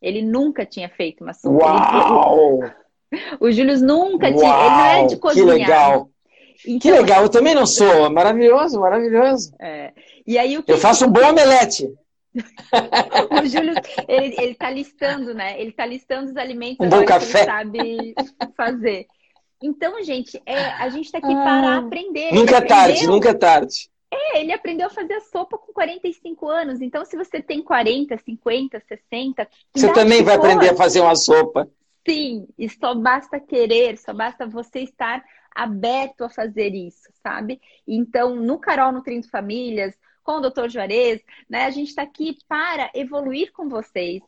Ele 0.00 0.22
nunca 0.22 0.64
tinha 0.64 0.88
feito 0.88 1.24
uma 1.24 1.32
sopa. 1.32 1.64
Uau! 1.64 2.62
Ele, 2.62 2.74
o 3.40 3.50
Júlio 3.50 3.78
nunca 3.80 4.28
Uau, 4.28 4.38
tinha. 4.38 4.50
Ele 4.50 4.70
não 4.70 4.86
é 4.86 5.06
de 5.06 5.16
cozinhar. 5.16 5.46
Que 5.46 5.60
legal. 5.60 6.10
Então, 6.66 6.78
que 6.78 6.90
legal, 6.90 7.22
eu 7.22 7.28
também 7.28 7.54
não 7.54 7.66
sou. 7.66 8.10
Maravilhoso, 8.10 8.80
maravilhoso. 8.80 9.52
É. 9.60 9.92
E 10.26 10.38
aí, 10.38 10.56
o 10.56 10.62
que 10.62 10.72
eu 10.72 10.78
faço 10.78 11.06
um 11.06 11.10
bom 11.10 11.28
omelete. 11.28 11.88
o 12.34 13.46
Júlio, 13.46 13.74
ele, 14.08 14.34
ele 14.38 14.54
tá 14.54 14.70
listando, 14.70 15.34
né? 15.34 15.60
Ele 15.60 15.72
tá 15.72 15.86
listando 15.86 16.30
os 16.30 16.36
alimentos 16.36 16.84
um 16.84 16.88
bom 16.88 17.04
café. 17.04 17.26
que 17.30 17.36
ele 17.36 17.44
sabe 17.44 18.14
fazer. 18.56 19.06
Então, 19.62 20.02
gente, 20.02 20.40
é, 20.44 20.58
a 20.58 20.88
gente 20.88 21.10
tá 21.10 21.18
aqui 21.18 21.32
ah, 21.32 21.42
para 21.42 21.78
aprender. 21.78 22.32
Nunca 22.32 22.56
é 22.56 22.60
tarde, 22.60 23.06
nunca 23.06 23.30
é 23.30 23.34
tarde. 23.34 23.88
É, 24.12 24.40
ele 24.40 24.52
aprendeu 24.52 24.86
a 24.86 24.90
fazer 24.90 25.14
a 25.14 25.20
sopa 25.20 25.58
com 25.58 25.72
45 25.72 26.48
anos. 26.48 26.80
Então, 26.80 27.04
se 27.04 27.16
você 27.16 27.42
tem 27.42 27.62
40, 27.62 28.16
50, 28.16 28.82
60. 28.86 29.48
Você 29.74 29.92
também 29.92 30.22
vai 30.22 30.36
for, 30.36 30.44
aprender 30.44 30.70
a 30.70 30.76
fazer 30.76 31.00
uma 31.00 31.16
sopa. 31.16 31.68
Sim, 32.06 32.46
e 32.58 32.68
só 32.68 32.94
basta 32.94 33.40
querer, 33.40 33.96
só 33.96 34.12
basta 34.12 34.46
você 34.46 34.80
estar 34.80 35.24
aberto 35.54 36.24
a 36.24 36.28
fazer 36.28 36.74
isso, 36.74 37.08
sabe? 37.22 37.60
Então, 37.86 38.36
no 38.36 38.58
Carol 38.58 38.92
Nutrindo 38.92 39.28
Famílias, 39.28 39.96
com 40.22 40.38
o 40.38 40.40
Dr. 40.40 40.68
Juarez, 40.68 41.22
né, 41.48 41.64
a 41.64 41.70
gente 41.70 41.88
está 41.88 42.02
aqui 42.02 42.36
para 42.48 42.90
evoluir 42.94 43.52
com 43.52 43.68
vocês, 43.68 44.22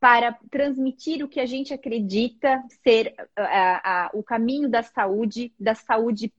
para 0.00 0.36
transmitir 0.50 1.24
o 1.24 1.28
que 1.28 1.38
a 1.38 1.46
gente 1.46 1.72
acredita 1.72 2.62
ser 2.82 3.14
o 4.14 4.22
caminho 4.22 4.68
da 4.68 4.82
saúde, 4.82 5.52
da 5.58 5.74
saúde 5.74 6.32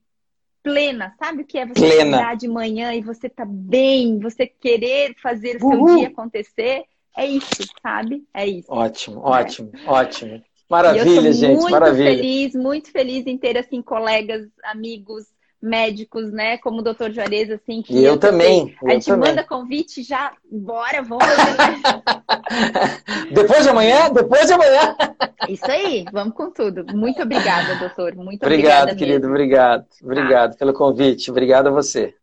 plena, 0.62 1.14
sabe 1.18 1.42
o 1.42 1.46
que 1.46 1.58
é 1.58 1.66
você 1.66 1.80
plena. 1.80 2.16
acordar 2.16 2.36
de 2.36 2.48
manhã 2.48 2.94
e 2.94 3.00
você 3.00 3.28
tá 3.28 3.44
bem, 3.46 4.18
você 4.18 4.46
querer 4.46 5.14
fazer 5.22 5.56
o 5.56 5.60
seu 5.60 5.68
Uhul. 5.68 5.98
dia 5.98 6.08
acontecer? 6.08 6.84
é 7.16 7.26
isso, 7.26 7.62
sabe? 7.82 8.24
É 8.34 8.46
isso. 8.46 8.72
Ótimo, 8.72 9.20
é. 9.20 9.24
ótimo, 9.24 9.72
ótimo. 9.86 10.42
Maravilha, 10.68 11.32
gente, 11.32 11.56
muito 11.56 11.70
maravilha. 11.70 12.04
Muito 12.04 12.22
feliz, 12.22 12.54
muito 12.54 12.90
feliz 12.90 13.26
em 13.26 13.36
ter 13.36 13.58
assim 13.58 13.82
colegas, 13.82 14.48
amigos, 14.64 15.26
médicos, 15.64 16.30
né? 16.30 16.58
Como 16.58 16.80
o 16.80 16.82
doutor 16.82 17.10
Juarez, 17.10 17.50
assim. 17.50 17.82
Que 17.82 17.94
e 17.94 18.04
eu, 18.04 18.12
eu 18.12 18.18
também. 18.18 18.76
a 18.84 18.92
gente 18.92 19.06
também. 19.06 19.30
manda 19.30 19.42
convite 19.42 20.02
já, 20.02 20.32
bora, 20.50 21.02
vamos. 21.02 21.24
depois 23.32 23.62
de 23.62 23.68
amanhã? 23.70 24.10
Depois 24.10 24.46
de 24.46 24.52
amanhã. 24.52 24.94
Isso 25.48 25.70
aí, 25.70 26.04
vamos 26.12 26.34
com 26.34 26.50
tudo. 26.50 26.84
Muito 26.94 27.22
obrigada, 27.22 27.76
doutor. 27.76 28.14
Muito 28.14 28.42
obrigado, 28.42 28.90
obrigada. 28.90 28.94
querido. 28.94 29.20
Mesmo. 29.20 29.34
Obrigado. 29.34 29.86
Obrigado 30.02 30.52
tá. 30.52 30.58
pelo 30.58 30.72
convite. 30.72 31.30
Obrigado 31.30 31.68
a 31.68 31.70
você. 31.70 32.14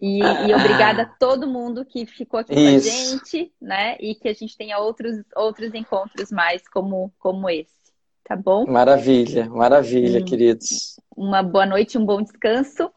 E, 0.00 0.20
e, 0.20 0.54
obrigada 0.54 1.02
a 1.02 1.06
todo 1.06 1.48
mundo 1.48 1.84
que 1.84 2.06
ficou 2.06 2.38
aqui 2.38 2.54
Isso. 2.54 2.88
com 2.88 2.94
a 2.94 3.18
gente, 3.18 3.52
né? 3.60 3.96
E 3.98 4.14
que 4.14 4.28
a 4.28 4.32
gente 4.32 4.56
tenha 4.56 4.78
outros, 4.78 5.16
outros 5.34 5.74
encontros 5.74 6.30
mais 6.30 6.62
como, 6.68 7.12
como 7.18 7.50
esse. 7.50 7.77
Tá 8.28 8.36
bom? 8.36 8.66
Maravilha, 8.66 9.48
maravilha, 9.48 10.20
hum. 10.20 10.24
queridos. 10.24 11.00
Uma 11.16 11.42
boa 11.42 11.64
noite, 11.64 11.96
um 11.96 12.04
bom 12.04 12.20
descanso. 12.22 12.90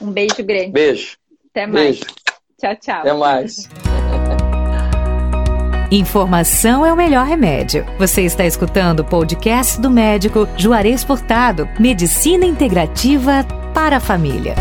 Um 0.00 0.10
beijo 0.10 0.42
grande. 0.44 0.72
Beijo. 0.72 1.16
Até 1.50 1.66
mais. 1.66 2.00
Beijo. 2.00 2.14
Tchau, 2.60 2.76
tchau. 2.76 3.00
Até 3.00 3.12
mais. 3.14 3.68
Informação 5.90 6.84
é 6.84 6.92
o 6.92 6.96
melhor 6.96 7.24
remédio. 7.24 7.86
Você 7.96 8.22
está 8.22 8.44
escutando 8.44 9.00
o 9.00 9.04
podcast 9.04 9.80
do 9.80 9.88
médico 9.88 10.48
Juarez 10.56 11.04
Furtado. 11.04 11.68
Medicina 11.78 12.44
Integrativa 12.44 13.46
para 13.72 13.96
a 13.98 14.00
Família. 14.00 14.54